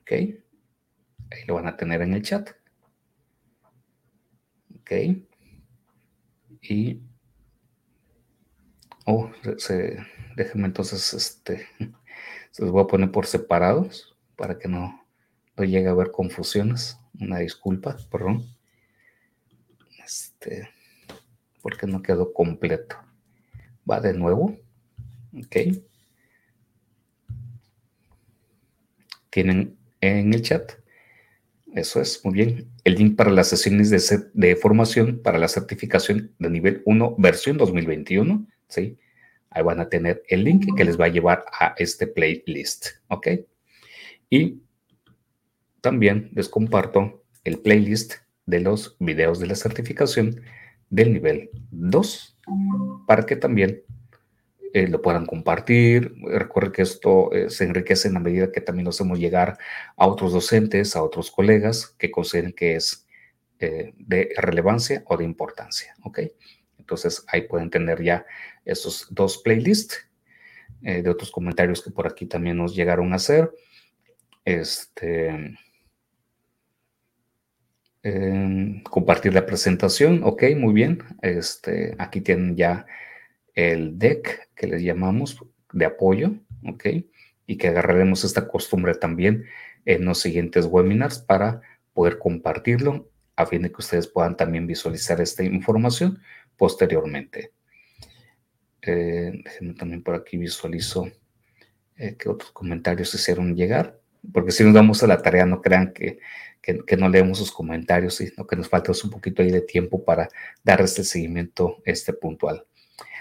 Ok. 0.00 0.12
Ahí 0.12 1.44
lo 1.46 1.54
van 1.54 1.66
a 1.66 1.76
tener 1.76 2.02
en 2.02 2.14
el 2.14 2.22
chat. 2.22 2.50
Ok. 4.80 4.92
Y. 6.62 7.02
Oh, 9.04 9.30
se, 9.58 9.98
déjenme 10.36 10.66
entonces, 10.66 11.12
este. 11.12 11.66
Se 12.52 12.62
los 12.62 12.70
voy 12.70 12.84
a 12.84 12.86
poner 12.86 13.10
por 13.10 13.26
separados 13.26 14.16
para 14.36 14.58
que 14.58 14.68
no, 14.68 15.04
no 15.56 15.64
llegue 15.64 15.88
a 15.88 15.90
haber 15.90 16.10
confusiones. 16.10 16.98
Una 17.20 17.38
disculpa, 17.38 17.96
perdón. 18.10 18.46
Este 20.04 20.70
porque 21.66 21.88
no 21.88 22.00
quedó 22.00 22.32
completo. 22.32 22.94
Va 23.90 24.00
de 24.00 24.14
nuevo. 24.14 24.56
Ok. 25.36 25.56
Tienen 29.30 29.76
en 30.00 30.32
el 30.32 30.42
chat. 30.42 30.74
Eso 31.74 32.00
es, 32.00 32.24
muy 32.24 32.34
bien. 32.34 32.70
El 32.84 32.94
link 32.94 33.16
para 33.16 33.32
las 33.32 33.48
sesiones 33.48 33.90
de, 33.90 34.00
de 34.32 34.54
formación 34.54 35.20
para 35.24 35.38
la 35.38 35.48
certificación 35.48 36.32
de 36.38 36.50
nivel 36.50 36.82
1, 36.84 37.16
versión 37.18 37.58
2021. 37.58 38.46
¿sí? 38.68 38.96
Ahí 39.50 39.62
van 39.62 39.80
a 39.80 39.88
tener 39.88 40.22
el 40.28 40.44
link 40.44 40.76
que 40.76 40.84
les 40.84 41.00
va 41.00 41.06
a 41.06 41.08
llevar 41.08 41.44
a 41.58 41.74
este 41.78 42.06
playlist. 42.06 42.86
¿Ok? 43.08 43.28
Y 44.28 44.62
también 45.80 46.30
les 46.34 46.48
comparto 46.48 47.24
el 47.44 47.58
playlist 47.58 48.14
de 48.44 48.60
los 48.60 48.96
videos 48.98 49.38
de 49.38 49.46
la 49.46 49.54
certificación 49.54 50.40
del 50.90 51.12
nivel 51.12 51.50
2 51.70 52.38
para 53.06 53.24
que 53.24 53.36
también 53.36 53.82
eh, 54.72 54.88
lo 54.88 55.00
puedan 55.00 55.26
compartir. 55.26 56.14
Recuerden 56.22 56.72
que 56.72 56.82
esto 56.82 57.32
eh, 57.32 57.50
se 57.50 57.64
enriquece 57.64 58.08
en 58.08 58.14
la 58.14 58.20
medida 58.20 58.52
que 58.52 58.60
también 58.60 58.84
lo 58.84 58.90
hacemos 58.90 59.18
llegar 59.18 59.58
a 59.96 60.06
otros 60.06 60.32
docentes, 60.32 60.96
a 60.96 61.02
otros 61.02 61.30
colegas 61.30 61.94
que 61.98 62.10
consideren 62.10 62.52
que 62.52 62.76
es 62.76 63.06
eh, 63.58 63.94
de 63.96 64.34
relevancia 64.36 65.02
o 65.06 65.16
de 65.16 65.24
importancia. 65.24 65.94
¿Ok? 66.02 66.20
Entonces 66.86 67.24
ahí 67.26 67.42
pueden 67.42 67.68
tener 67.68 68.00
ya 68.00 68.24
esos 68.64 69.08
dos 69.10 69.38
playlists 69.38 70.08
de 70.80 71.08
otros 71.10 71.32
comentarios 71.32 71.82
que 71.82 71.90
por 71.90 72.06
aquí 72.06 72.26
también 72.26 72.56
nos 72.56 72.76
llegaron 72.76 73.12
a 73.12 73.16
hacer. 73.16 73.50
Este 74.44 75.58
compartir 78.88 79.34
la 79.34 79.46
presentación, 79.46 80.20
ok, 80.22 80.44
muy 80.56 80.72
bien. 80.72 81.02
Este, 81.22 81.96
aquí 81.98 82.20
tienen 82.20 82.54
ya 82.54 82.86
el 83.54 83.98
deck 83.98 84.48
que 84.54 84.68
les 84.68 84.82
llamamos 84.82 85.42
de 85.72 85.86
apoyo, 85.86 86.34
ok, 86.68 86.86
y 87.46 87.56
que 87.56 87.68
agarraremos 87.68 88.22
esta 88.22 88.46
costumbre 88.46 88.94
también 88.94 89.44
en 89.84 90.04
los 90.04 90.20
siguientes 90.20 90.66
webinars 90.66 91.18
para 91.18 91.62
poder 91.94 92.18
compartirlo 92.18 93.10
a 93.34 93.46
fin 93.46 93.62
de 93.62 93.70
que 93.70 93.80
ustedes 93.80 94.06
puedan 94.06 94.36
también 94.36 94.66
visualizar 94.66 95.20
esta 95.20 95.42
información 95.42 96.20
posteriormente. 96.56 97.52
Eh, 98.82 99.42
también 99.78 100.02
por 100.02 100.14
aquí 100.14 100.36
visualizo 100.36 101.10
eh, 101.96 102.16
que 102.16 102.28
otros 102.28 102.52
comentarios 102.52 103.14
hicieron 103.14 103.56
llegar, 103.56 103.98
porque 104.32 104.52
si 104.52 104.64
nos 104.64 104.74
damos 104.74 105.02
a 105.02 105.06
la 105.06 105.22
tarea, 105.22 105.46
no 105.46 105.60
crean 105.60 105.92
que 105.92 106.18
que, 106.86 106.96
no 106.96 107.08
leemos 107.08 107.38
sus 107.38 107.52
comentarios, 107.52 108.16
sino 108.16 108.46
que 108.46 108.56
nos 108.56 108.68
falta 108.68 108.92
un 109.04 109.10
poquito 109.10 109.42
ahí 109.42 109.50
de 109.50 109.60
tiempo 109.60 110.04
para 110.04 110.28
dar 110.64 110.80
este 110.80 111.04
seguimiento 111.04 111.80
este 111.84 112.12
puntual. 112.12 112.66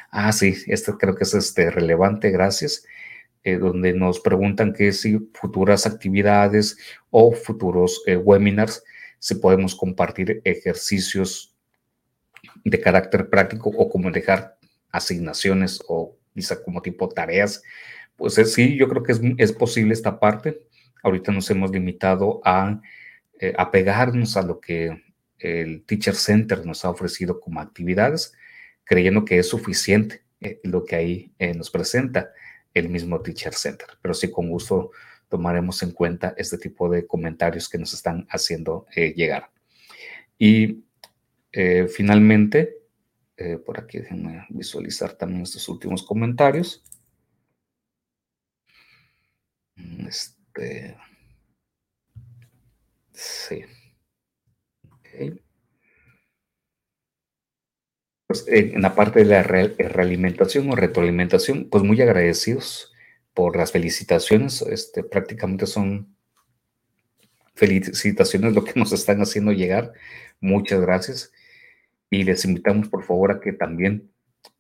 Ah, 0.10 0.32
sí, 0.32 0.56
esto 0.68 0.98
creo 0.98 1.16
que 1.16 1.26
es 1.26 1.34
este, 1.34 1.70
relevante, 1.70 2.32
gracias. 2.32 2.86
Eh, 3.44 3.58
donde 3.58 3.94
nos 3.94 4.20
preguntan 4.22 4.74
que 4.74 4.92
si 4.92 5.20
futuras 5.34 5.86
actividades 5.86 6.78
o 7.12 7.32
futuros 7.32 8.02
eh, 8.08 8.16
webinars, 8.16 8.84
si 9.20 9.36
podemos 9.36 9.76
compartir 9.76 10.42
ejercicios 10.44 11.55
de 12.70 12.82
carácter 12.82 13.30
práctico 13.30 13.70
o 13.70 13.90
como 13.90 14.12
dejar 14.12 14.58
asignaciones 14.92 15.80
o 15.88 16.18
quizá 16.34 16.62
como 16.62 16.82
tipo 16.82 17.08
tareas. 17.08 17.62
Pues 18.16 18.36
sí, 18.52 18.76
yo 18.76 18.90
creo 18.90 19.04
que 19.04 19.12
es, 19.12 19.22
es 19.38 19.54
posible 19.54 19.94
esta 19.94 20.20
parte. 20.20 20.62
Ahorita 21.04 21.32
nos 21.32 21.50
hemos 21.52 21.72
limitado 21.72 22.42
a 22.44 22.82
eh, 23.40 23.54
apegarnos 23.58 24.36
a 24.38 24.42
lo 24.42 24.60
que 24.60 25.04
el 25.38 25.84
Teacher 25.84 26.16
Center 26.16 26.66
nos 26.66 26.86
ha 26.86 26.90
ofrecido 26.90 27.40
como 27.40 27.60
actividades, 27.60 28.34
creyendo 28.84 29.26
que 29.26 29.38
es 29.38 29.50
suficiente 29.50 30.24
eh, 30.40 30.60
lo 30.64 30.84
que 30.84 30.96
ahí 30.96 31.32
eh, 31.38 31.54
nos 31.54 31.70
presenta 31.70 32.32
el 32.74 32.90
mismo 32.90 33.22
Teacher 33.22 33.54
Center. 33.54 33.90
Pero 34.02 34.14
sí, 34.14 34.32
con 34.32 34.50
gusto 34.50 34.92
tomaremos 35.30 35.84
en 35.84 35.92
cuenta 35.92 36.34
este 36.38 36.58
tipo 36.58 36.90
de 36.90 37.06
comentarios 37.06 37.70
que 37.70 37.78
nos 37.78 37.94
están 37.94 38.26
haciendo 38.30 38.86
llegar. 38.96 39.50
Y 40.38 40.85
finalmente, 41.94 42.78
por 43.66 43.80
aquí 43.80 44.00
déjenme 44.00 44.46
visualizar 44.50 45.14
también 45.14 45.44
estos 45.44 45.68
últimos 45.70 46.04
comentarios. 46.04 46.84
Este, 50.08 50.96
Sí. 53.16 53.64
Pues 58.28 58.46
en 58.48 58.82
la 58.82 58.96
parte 58.96 59.20
de 59.20 59.26
la 59.26 59.44
realimentación 59.44 60.70
o 60.70 60.76
retroalimentación, 60.76 61.70
pues 61.70 61.84
muy 61.84 62.02
agradecidos 62.02 62.94
por 63.34 63.56
las 63.56 63.72
felicitaciones. 63.72 64.62
Este, 64.64 65.04
prácticamente 65.04 65.68
son 65.68 66.16
felicitaciones 67.54 68.54
lo 68.54 68.64
que 68.66 68.74
nos 68.80 68.92
están 68.92 69.22
haciendo 69.22 69.52
llegar. 69.52 69.94
Muchas 70.42 70.82
gracias. 70.82 71.32
Y 72.10 72.24
les 72.24 72.46
invitamos 72.46 72.90
por 72.90 73.04
favor 73.04 73.32
a 73.32 73.40
que 73.40 73.54
también 73.54 74.12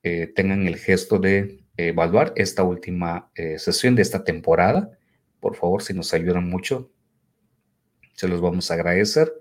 eh, 0.04 0.28
tengan 0.28 0.68
el 0.68 0.78
gesto 0.78 1.20
de 1.20 1.64
evaluar 1.78 2.34
esta 2.36 2.64
última 2.64 3.32
eh, 3.36 3.60
sesión 3.60 3.96
de 3.96 4.02
esta 4.02 4.24
temporada. 4.24 4.98
Por 5.40 5.56
favor, 5.56 5.82
si 5.84 5.94
nos 5.94 6.14
ayudan 6.14 6.50
mucho, 6.50 6.92
se 8.14 8.28
los 8.28 8.42
vamos 8.42 8.72
a 8.72 8.76
agradecer 8.76 9.32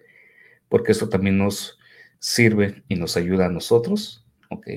porque 0.68 0.92
esto 0.92 1.08
también 1.08 1.38
nos 1.38 1.78
sirve 2.18 2.82
y 2.88 2.96
nos 2.96 3.16
ayuda 3.16 3.46
a 3.46 3.50
nosotros, 3.50 4.26
¿ok? 4.50 4.68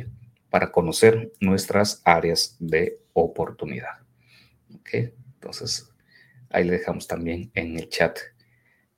Para 0.50 0.72
conocer 0.72 1.32
nuestras 1.40 2.02
áreas 2.06 2.56
de 2.60 3.00
oportunidad. 3.14 4.08
¿ok? 4.76 4.90
Entonces, 5.36 5.90
ahí 6.50 6.66
le 6.66 6.74
dejamos 6.74 7.08
también 7.08 7.52
en 7.54 7.78
el 7.78 7.90
chat 7.90 8.20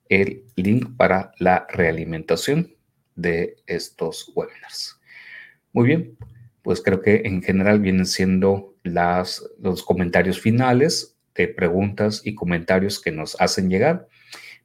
el 0.08 0.44
link 0.56 0.96
para 0.96 1.32
la 1.38 1.66
realimentación 1.70 2.74
de 3.20 3.56
estos 3.66 4.32
webinars. 4.34 5.00
Muy 5.72 5.86
bien, 5.86 6.16
pues 6.62 6.82
creo 6.82 7.00
que 7.00 7.22
en 7.24 7.42
general 7.42 7.80
vienen 7.80 8.06
siendo 8.06 8.74
las, 8.82 9.44
los 9.60 9.82
comentarios 9.82 10.40
finales 10.40 11.16
de 11.34 11.48
preguntas 11.48 12.22
y 12.24 12.34
comentarios 12.34 13.00
que 13.00 13.12
nos 13.12 13.40
hacen 13.40 13.70
llegar. 13.70 14.08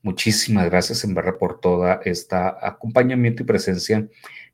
Muchísimas 0.02 0.70
gracias 0.70 1.04
en 1.04 1.14
verdad 1.14 1.38
por 1.40 1.60
toda 1.60 2.00
esta 2.04 2.58
acompañamiento 2.62 3.44
y 3.44 3.46
presencia 3.46 4.08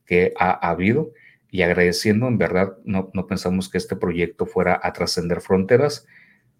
que 0.05 0.33
ha 0.37 0.69
habido 0.69 1.11
y 1.49 1.63
agradeciendo, 1.63 2.27
en 2.27 2.37
verdad, 2.37 2.77
no, 2.85 3.11
no 3.13 3.27
pensamos 3.27 3.69
que 3.69 3.77
este 3.77 3.97
proyecto 3.97 4.45
fuera 4.45 4.79
a 4.81 4.93
trascender 4.93 5.41
fronteras, 5.41 6.07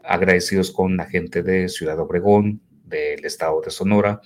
agradecidos 0.03 0.71
con 0.71 0.97
la 0.97 1.05
gente 1.05 1.43
de 1.43 1.69
Ciudad 1.69 1.99
Obregón, 1.99 2.61
del 2.83 3.23
estado 3.23 3.61
de 3.61 3.71
Sonora, 3.71 4.21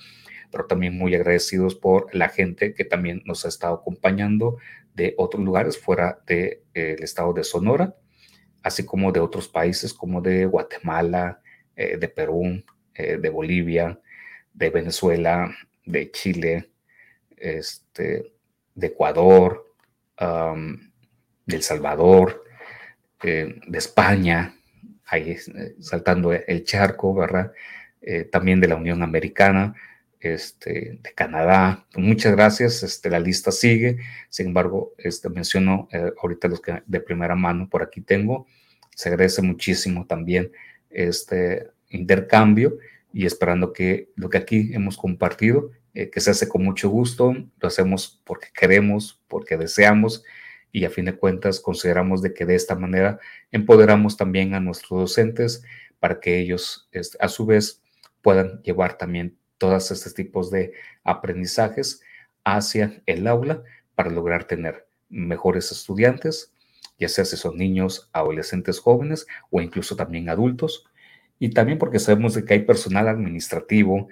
pero 0.56 0.68
también 0.68 0.97
muy 0.97 1.14
agradecidos 1.14 1.76
por 1.76 2.16
la 2.16 2.30
gente 2.30 2.74
que 2.74 2.86
también 2.86 3.22
nos 3.26 3.43
ha 3.43 3.49
estado 3.49 3.76
acompañando 3.76 4.56
de 4.93 5.14
otros 5.18 5.43
lugares 5.43 5.78
fuera 5.78 6.22
del 6.26 6.62
de, 6.74 6.93
estado 7.01 7.34
de 7.34 7.43
Sonora, 7.43 7.97
así 8.64 8.86
como 8.86 9.12
de 9.12 9.20
otros 9.20 9.49
países 9.49 9.93
como 9.93 10.22
de 10.22 10.45
Guatemala, 10.45 11.41
eh, 11.76 11.97
de 11.97 12.08
Perú, 12.08 12.64
eh, 12.93 13.18
de 13.18 13.30
Bolivia, 13.30 13.99
de 14.53 14.70
Venezuela, 14.70 15.53
de 15.86 16.10
Chile, 16.12 16.72
este, 17.36 18.32
de 18.76 18.88
Ecuador, 18.88 19.74
de 20.18 21.56
El 21.58 21.64
Salvador, 21.64 22.45
eh, 23.22 23.60
de 23.68 23.78
España, 23.78 24.56
ahí 25.08 25.32
eh, 25.32 25.76
saltando 25.82 26.32
el 26.32 26.64
charco. 26.64 27.14
Eh, 28.08 28.26
también 28.26 28.62
de 28.62 28.68
la 28.68 28.76
Unión 28.76 29.01
Americana, 29.01 29.74
este, 30.34 30.99
de 31.01 31.13
Canadá. 31.13 31.86
Muchas 31.95 32.34
gracias, 32.34 32.84
este, 32.84 33.09
la 33.09 33.19
lista 33.19 33.51
sigue. 33.51 33.99
Sin 34.30 34.47
embargo, 34.47 34.93
este, 34.97 35.30
menciono 35.30 35.88
ahorita 36.21 36.47
los 36.47 36.61
que 36.61 36.82
de 36.86 36.99
primera 36.99 37.36
mano 37.36 37.69
por 37.69 37.84
aquí 37.84 38.01
tengo. 38.01 38.47
Se 38.95 39.09
agradece 39.09 39.41
muchísimo 39.41 40.05
también 40.07 40.51
este 40.89 41.69
intercambio 41.89 42.78
y 43.13 43.26
esperando 43.26 43.73
que 43.73 44.09
lo 44.15 44.30
que 44.30 44.38
aquí 44.38 44.71
hemos 44.73 44.97
compartido, 44.97 45.71
que 45.93 46.19
se 46.19 46.32
hace 46.32 46.49
con 46.49 46.63
mucho 46.63 46.89
gusto, 46.89 47.34
lo 47.34 47.67
hacemos 47.67 48.21
porque 48.26 48.47
queremos, 48.53 49.21
porque 49.28 49.57
deseamos 49.57 50.23
y 50.76 50.84
a 50.84 50.89
fin 50.89 51.05
de 51.05 51.15
cuentas 51.15 51.61
consideramos 51.61 52.21
de 52.21 52.34
que 52.34 52.45
de 52.45 52.55
esta 52.55 52.76
manera 52.76 53.17
empoderamos 53.49 54.17
también 54.17 54.53
a 54.53 54.59
nuestros 54.59 54.99
docentes 54.99 55.63
para 55.99 56.19
que 56.19 56.38
ellos 56.38 56.89
este, 56.91 57.17
a 57.21 57.30
su 57.30 57.45
vez 57.45 57.82
puedan 58.21 58.61
llevar 58.61 58.97
también 58.97 59.38
todos 59.58 59.91
estos 59.91 60.14
tipos 60.14 60.51
de 60.51 60.74
aprendizajes 61.03 62.01
hacia 62.43 63.01
el 63.06 63.28
aula 63.28 63.64
para 63.95 64.10
lograr 64.10 64.45
tener 64.45 64.88
mejores 65.10 65.72
estudiantes, 65.72 66.53
ya 66.97 67.10
sea 67.10 67.26
si 67.26 67.38
son 67.38 67.58
niños, 67.58 68.10
adolescentes 68.14 68.80
jóvenes 68.80 69.28
o 69.49 69.62
incluso 69.62 69.95
también 69.95 70.30
adultos. 70.30 70.86
Y 71.38 71.49
también 71.49 71.78
porque 71.78 71.99
sabemos 71.99 72.34
de 72.34 72.45
que 72.45 72.53
hay 72.53 72.62
personal 72.62 73.10
administrativo, 73.10 74.08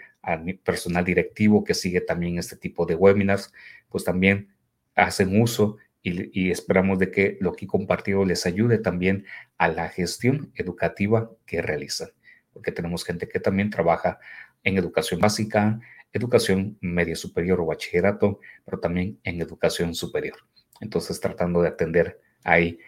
personal 0.63 1.05
directivo 1.05 1.63
que 1.63 1.73
sigue 1.73 2.01
también 2.01 2.37
este 2.37 2.57
tipo 2.57 2.85
de 2.85 2.95
webinars, 2.95 3.53
pues 3.89 4.03
también 4.03 4.49
hacen 4.95 5.41
uso 5.41 5.77
y, 6.03 6.51
esperamos 6.51 6.99
de 6.99 7.11
que 7.11 7.37
lo 7.39 7.53
que 7.53 7.63
he 7.63 7.67
compartido 7.67 8.25
les 8.25 8.45
ayude 8.45 8.77
también 8.77 9.25
a 9.57 9.69
la 9.69 9.87
gestión 9.87 10.51
educativa 10.55 11.31
que 11.45 11.61
realizan, 11.61 12.09
porque 12.51 12.73
tenemos 12.73 13.05
gente 13.05 13.29
que 13.29 13.39
también 13.39 13.69
trabaja 13.69 14.19
en 14.63 14.77
educación 14.77 15.19
básica, 15.19 15.79
educación 16.11 16.77
media 16.81 17.15
superior 17.15 17.59
o 17.59 17.65
bachillerato, 17.65 18.39
pero 18.65 18.79
también 18.79 19.19
en 19.23 19.41
educación 19.41 19.95
superior. 19.95 20.37
Entonces, 20.79 21.19
tratando 21.19 21.61
de 21.61 21.69
atender 21.69 22.21
ahí 22.43 22.79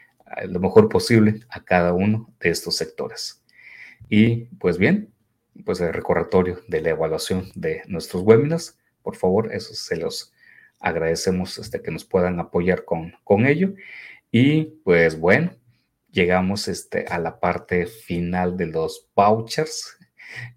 lo 0.48 0.60
mejor 0.60 0.90
posible 0.90 1.42
a 1.50 1.64
cada 1.64 1.94
uno 1.94 2.34
de 2.40 2.50
estos 2.50 2.76
sectores. 2.76 3.44
Y 4.10 4.46
pues 4.60 4.78
bien, 4.78 5.14
pues 5.64 5.80
el 5.82 5.94
recordatorio 5.94 6.62
de 6.68 6.82
la 6.82 6.90
evaluación 6.90 7.50
de 7.56 7.82
nuestros 7.88 8.24
webinars, 8.24 8.78
por 9.02 9.16
favor, 9.16 9.54
eso 9.54 9.74
se 9.74 9.96
los 9.98 10.34
agradecemos 10.80 11.58
este, 11.58 11.82
que 11.82 11.92
nos 11.92 12.06
puedan 12.06 12.40
apoyar 12.40 12.86
con, 12.86 13.14
con 13.24 13.46
ello. 13.46 13.74
Y 14.32 14.66
pues 14.84 15.20
bueno, 15.20 15.52
llegamos 16.12 16.68
este, 16.68 17.06
a 17.08 17.20
la 17.20 17.40
parte 17.40 17.86
final 17.86 18.58
de 18.58 18.68
los 18.68 19.08
vouchers, 19.16 19.95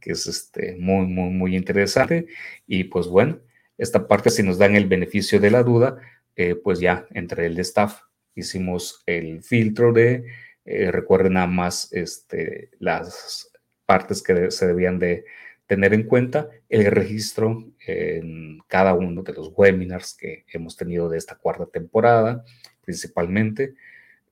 que 0.00 0.12
es 0.12 0.26
este, 0.26 0.76
muy, 0.76 1.06
muy, 1.06 1.30
muy 1.30 1.56
interesante. 1.56 2.26
Y 2.66 2.84
pues 2.84 3.06
bueno, 3.06 3.40
esta 3.76 4.08
parte, 4.08 4.30
si 4.30 4.42
nos 4.42 4.58
dan 4.58 4.74
el 4.76 4.86
beneficio 4.86 5.40
de 5.40 5.50
la 5.50 5.62
duda, 5.62 5.98
eh, 6.36 6.54
pues 6.54 6.80
ya 6.80 7.06
entre 7.10 7.46
el 7.46 7.58
staff 7.60 8.00
hicimos 8.34 9.02
el 9.06 9.42
filtro 9.42 9.92
de, 9.92 10.24
eh, 10.64 10.90
recuerden 10.92 11.34
nada 11.34 11.46
más 11.46 11.92
este, 11.92 12.70
las 12.78 13.50
partes 13.86 14.22
que 14.22 14.50
se 14.50 14.66
debían 14.66 14.98
de 14.98 15.24
tener 15.66 15.94
en 15.94 16.04
cuenta 16.04 16.48
el 16.68 16.86
registro 16.86 17.64
en 17.86 18.58
cada 18.68 18.94
uno 18.94 19.22
de 19.22 19.32
los 19.34 19.52
webinars 19.54 20.14
que 20.14 20.44
hemos 20.48 20.76
tenido 20.76 21.08
de 21.08 21.18
esta 21.18 21.36
cuarta 21.36 21.66
temporada, 21.66 22.44
principalmente. 22.84 23.74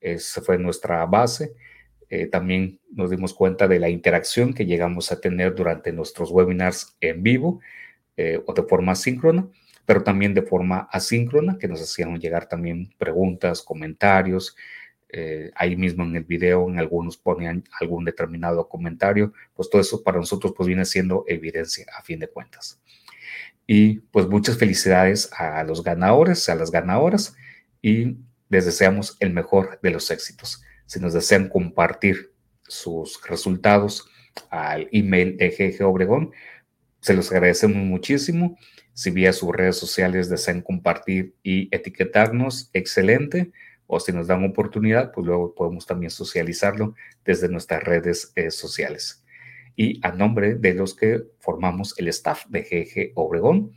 Esa 0.01 0.41
fue 0.41 0.57
nuestra 0.57 1.05
base. 1.05 1.53
Eh, 2.09 2.27
también 2.27 2.79
nos 2.91 3.09
dimos 3.09 3.33
cuenta 3.33 3.67
de 3.67 3.79
la 3.79 3.89
interacción 3.89 4.53
que 4.53 4.65
llegamos 4.65 5.11
a 5.11 5.19
tener 5.19 5.55
durante 5.55 5.91
nuestros 5.91 6.31
webinars 6.31 6.95
en 7.01 7.21
vivo 7.21 7.59
eh, 8.15 8.41
o 8.45 8.53
de 8.53 8.63
forma 8.63 8.95
síncrona, 8.95 9.47
pero 9.85 10.03
también 10.03 10.33
de 10.33 10.41
forma 10.41 10.87
asíncrona, 10.91 11.57
que 11.57 11.67
nos 11.67 11.81
hacían 11.81 12.19
llegar 12.19 12.47
también 12.47 12.93
preguntas, 12.97 13.61
comentarios, 13.61 14.55
eh, 15.09 15.51
ahí 15.55 15.75
mismo 15.77 16.03
en 16.03 16.15
el 16.15 16.23
video, 16.23 16.69
en 16.69 16.79
algunos 16.79 17.17
ponían 17.17 17.63
algún 17.79 18.03
determinado 18.03 18.67
comentario, 18.67 19.33
pues 19.53 19.69
todo 19.69 19.81
eso 19.81 20.03
para 20.03 20.17
nosotros 20.17 20.53
pues 20.55 20.67
viene 20.67 20.85
siendo 20.85 21.23
evidencia 21.27 21.85
a 21.97 22.01
fin 22.03 22.19
de 22.19 22.27
cuentas. 22.27 22.81
Y 23.65 23.99
pues 23.99 24.27
muchas 24.27 24.57
felicidades 24.57 25.29
a 25.33 25.63
los 25.63 25.83
ganadores, 25.83 26.47
a 26.49 26.55
las 26.55 26.71
ganadoras 26.71 27.35
y 27.81 28.17
les 28.49 28.65
deseamos 28.65 29.17
el 29.19 29.33
mejor 29.33 29.79
de 29.81 29.91
los 29.91 30.09
éxitos. 30.11 30.63
Si 30.87 30.99
nos 30.99 31.13
desean 31.13 31.49
compartir 31.49 32.33
sus 32.63 33.21
resultados 33.27 34.09
al 34.49 34.89
email 34.91 35.37
de 35.37 35.49
GG 35.49 35.85
Obregón, 35.85 36.31
se 37.01 37.13
los 37.13 37.31
agradecemos 37.31 37.77
muchísimo. 37.77 38.57
Si 38.93 39.11
vía 39.11 39.31
sus 39.31 39.55
redes 39.55 39.77
sociales 39.77 40.29
desean 40.29 40.61
compartir 40.61 41.35
y 41.43 41.73
etiquetarnos, 41.75 42.71
excelente 42.73 43.51
o 43.87 43.99
si 43.99 44.11
nos 44.11 44.27
dan 44.27 44.43
oportunidad, 44.43 45.11
pues 45.11 45.25
luego 45.25 45.55
podemos 45.55 45.85
también 45.85 46.09
socializarlo 46.09 46.93
desde 47.23 47.47
nuestras 47.47 47.83
redes 47.83 48.33
eh, 48.35 48.51
sociales. 48.51 49.23
Y 49.75 49.99
a 50.05 50.11
nombre 50.11 50.55
de 50.55 50.73
los 50.73 50.93
que 50.93 51.23
formamos 51.39 51.97
el 51.97 52.09
staff 52.09 52.45
de 52.47 52.63
GG 52.63 53.11
Obregón, 53.15 53.71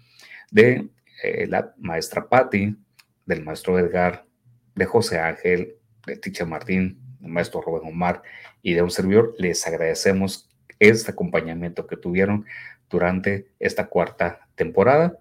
de 0.51 0.89
eh, 1.23 1.47
la 1.47 1.75
maestra 1.79 2.29
Patti, 2.29 2.77
del 3.25 3.45
maestro 3.45 3.79
Edgar, 3.79 4.27
de 4.75 4.85
José 4.85 5.21
Ángel, 5.21 5.77
de 6.07 6.17
Ticha 6.17 6.45
Martín, 6.45 7.00
maestro 7.21 7.61
Rubén 7.61 7.89
Omar 7.89 8.23
y 8.63 8.75
de 8.75 8.83
un 8.83 8.91
servidor, 8.91 9.35
les 9.39 9.67
agradecemos 9.67 10.49
este 10.79 11.11
acompañamiento 11.11 11.87
que 11.87 11.97
tuvieron 11.97 12.47
durante 12.89 13.49
esta 13.59 13.87
cuarta 13.87 14.49
temporada. 14.55 15.19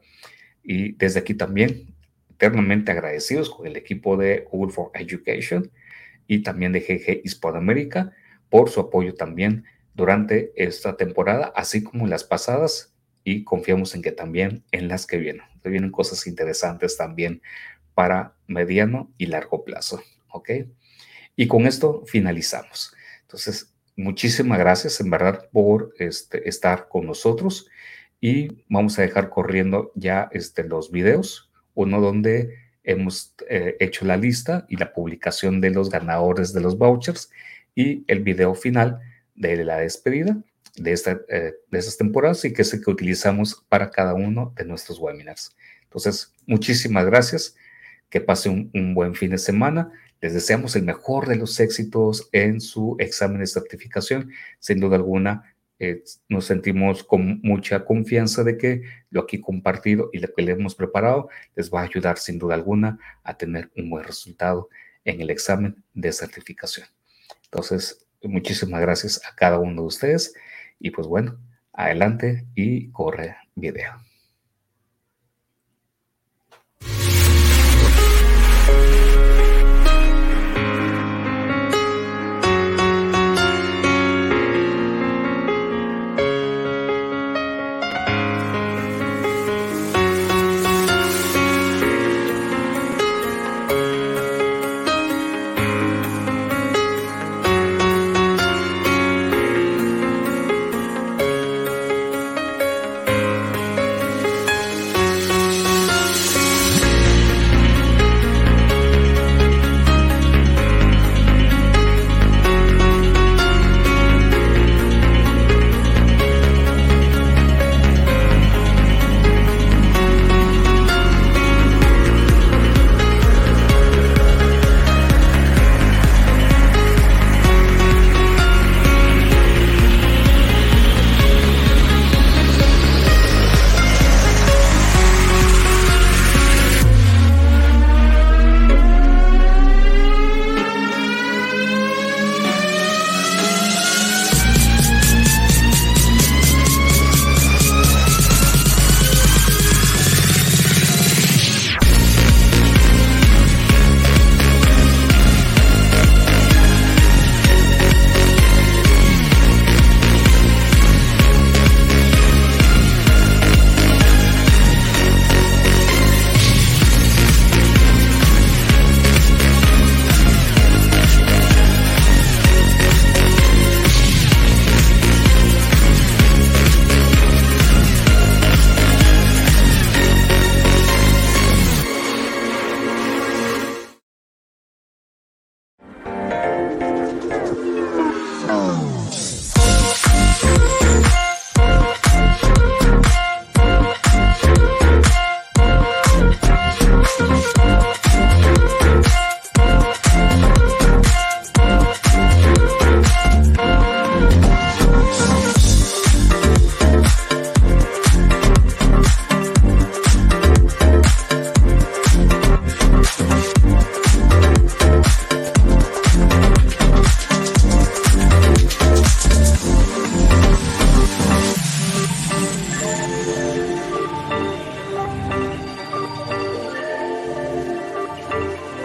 Y 0.63 0.93
desde 0.93 1.19
aquí 1.19 1.33
también 1.33 1.93
eternamente 2.31 2.91
agradecidos 2.91 3.49
con 3.49 3.67
el 3.67 3.75
equipo 3.75 4.15
de 4.15 4.47
Google 4.49 4.71
for 4.71 4.91
Education 4.93 5.71
y 6.25 6.43
también 6.43 6.71
de 6.71 6.79
GG 6.79 7.25
Hispanoamérica 7.25 8.13
por 8.49 8.69
su 8.69 8.79
apoyo 8.79 9.13
también 9.13 9.65
durante 9.93 10.53
esta 10.55 10.95
temporada, 10.95 11.51
así 11.55 11.83
como 11.83 12.05
en 12.05 12.09
las 12.09 12.23
pasadas, 12.23 12.95
y 13.25 13.43
confiamos 13.43 13.93
en 13.93 14.01
que 14.01 14.13
también 14.13 14.63
en 14.71 14.87
las 14.87 15.05
que 15.05 15.17
vienen. 15.17 15.45
Vienen 15.63 15.91
cosas 15.91 16.25
interesantes 16.25 16.95
también 16.95 17.41
para 17.93 18.33
mediano 18.47 19.11
y 19.17 19.25
largo 19.25 19.65
plazo, 19.65 20.01
¿ok? 20.31 20.49
Y 21.39 21.47
con 21.47 21.65
esto 21.67 22.03
finalizamos. 22.05 22.93
Entonces, 23.21 23.73
muchísimas 23.95 24.59
gracias 24.59 24.99
en 24.99 25.09
verdad 25.09 25.47
por 25.53 25.93
este, 25.97 26.49
estar 26.49 26.89
con 26.89 27.05
nosotros 27.05 27.69
y 28.19 28.65
vamos 28.67 28.99
a 28.99 29.03
dejar 29.03 29.29
corriendo 29.29 29.93
ya 29.95 30.27
este, 30.33 30.65
los 30.65 30.91
videos 30.91 31.49
uno 31.75 32.01
donde 32.01 32.57
hemos 32.83 33.35
eh, 33.49 33.77
hecho 33.79 34.03
la 34.03 34.17
lista 34.17 34.65
y 34.67 34.75
la 34.75 34.91
publicación 34.91 35.61
de 35.61 35.69
los 35.69 35.89
ganadores 35.89 36.51
de 36.51 36.59
los 36.59 36.77
vouchers 36.77 37.31
y 37.73 38.03
el 38.07 38.19
video 38.19 38.53
final 38.53 38.99
de 39.33 39.63
la 39.63 39.77
despedida 39.77 40.35
de, 40.75 40.91
esta, 40.91 41.21
eh, 41.29 41.53
de 41.71 41.79
estas 41.79 41.95
temporadas 41.95 42.43
y 42.43 42.51
que 42.51 42.63
es 42.63 42.73
el 42.73 42.83
que 42.83 42.91
utilizamos 42.91 43.65
para 43.69 43.91
cada 43.91 44.13
uno 44.13 44.51
de 44.57 44.65
nuestros 44.65 44.99
webinars. 44.99 45.55
Entonces, 45.83 46.33
muchísimas 46.45 47.05
gracias. 47.05 47.55
que 48.09 48.19
pase 48.19 48.49
un, 48.49 48.71
un 48.73 48.93
buen 48.93 49.13
fin 49.15 49.29
de 49.29 49.37
semana. 49.37 49.91
Les 50.21 50.33
deseamos 50.33 50.75
el 50.75 50.83
mejor 50.83 51.27
de 51.27 51.35
los 51.35 51.59
éxitos 51.59 52.29
en 52.31 52.59
su 52.59 52.95
examen 52.99 53.39
de 53.39 53.47
certificación. 53.47 54.31
Sin 54.59 54.79
duda 54.79 54.97
alguna, 54.97 55.55
eh, 55.79 56.03
nos 56.27 56.45
sentimos 56.45 57.03
con 57.03 57.39
mucha 57.41 57.85
confianza 57.85 58.43
de 58.43 58.57
que 58.57 58.81
lo 59.11 59.21
aquí 59.21 59.39
compartido 59.39 60.09
y 60.11 60.19
lo 60.19 60.27
que 60.33 60.41
le 60.41 60.51
hemos 60.51 60.75
preparado 60.75 61.29
les 61.55 61.73
va 61.73 61.79
a 61.79 61.85
ayudar 61.85 62.17
sin 62.17 62.37
duda 62.37 62.55
alguna 62.55 62.99
a 63.23 63.37
tener 63.37 63.71
un 63.77 63.89
buen 63.89 64.03
resultado 64.03 64.69
en 65.05 65.21
el 65.21 65.29
examen 65.29 65.81
de 65.93 66.11
certificación. 66.11 66.87
Entonces, 67.45 68.05
muchísimas 68.21 68.81
gracias 68.81 69.21
a 69.25 69.33
cada 69.35 69.57
uno 69.57 69.81
de 69.81 69.87
ustedes 69.87 70.33
y 70.79 70.91
pues 70.91 71.07
bueno, 71.07 71.39
adelante 71.71 72.45
y 72.55 72.91
corre 72.91 73.37
video. 73.55 74.08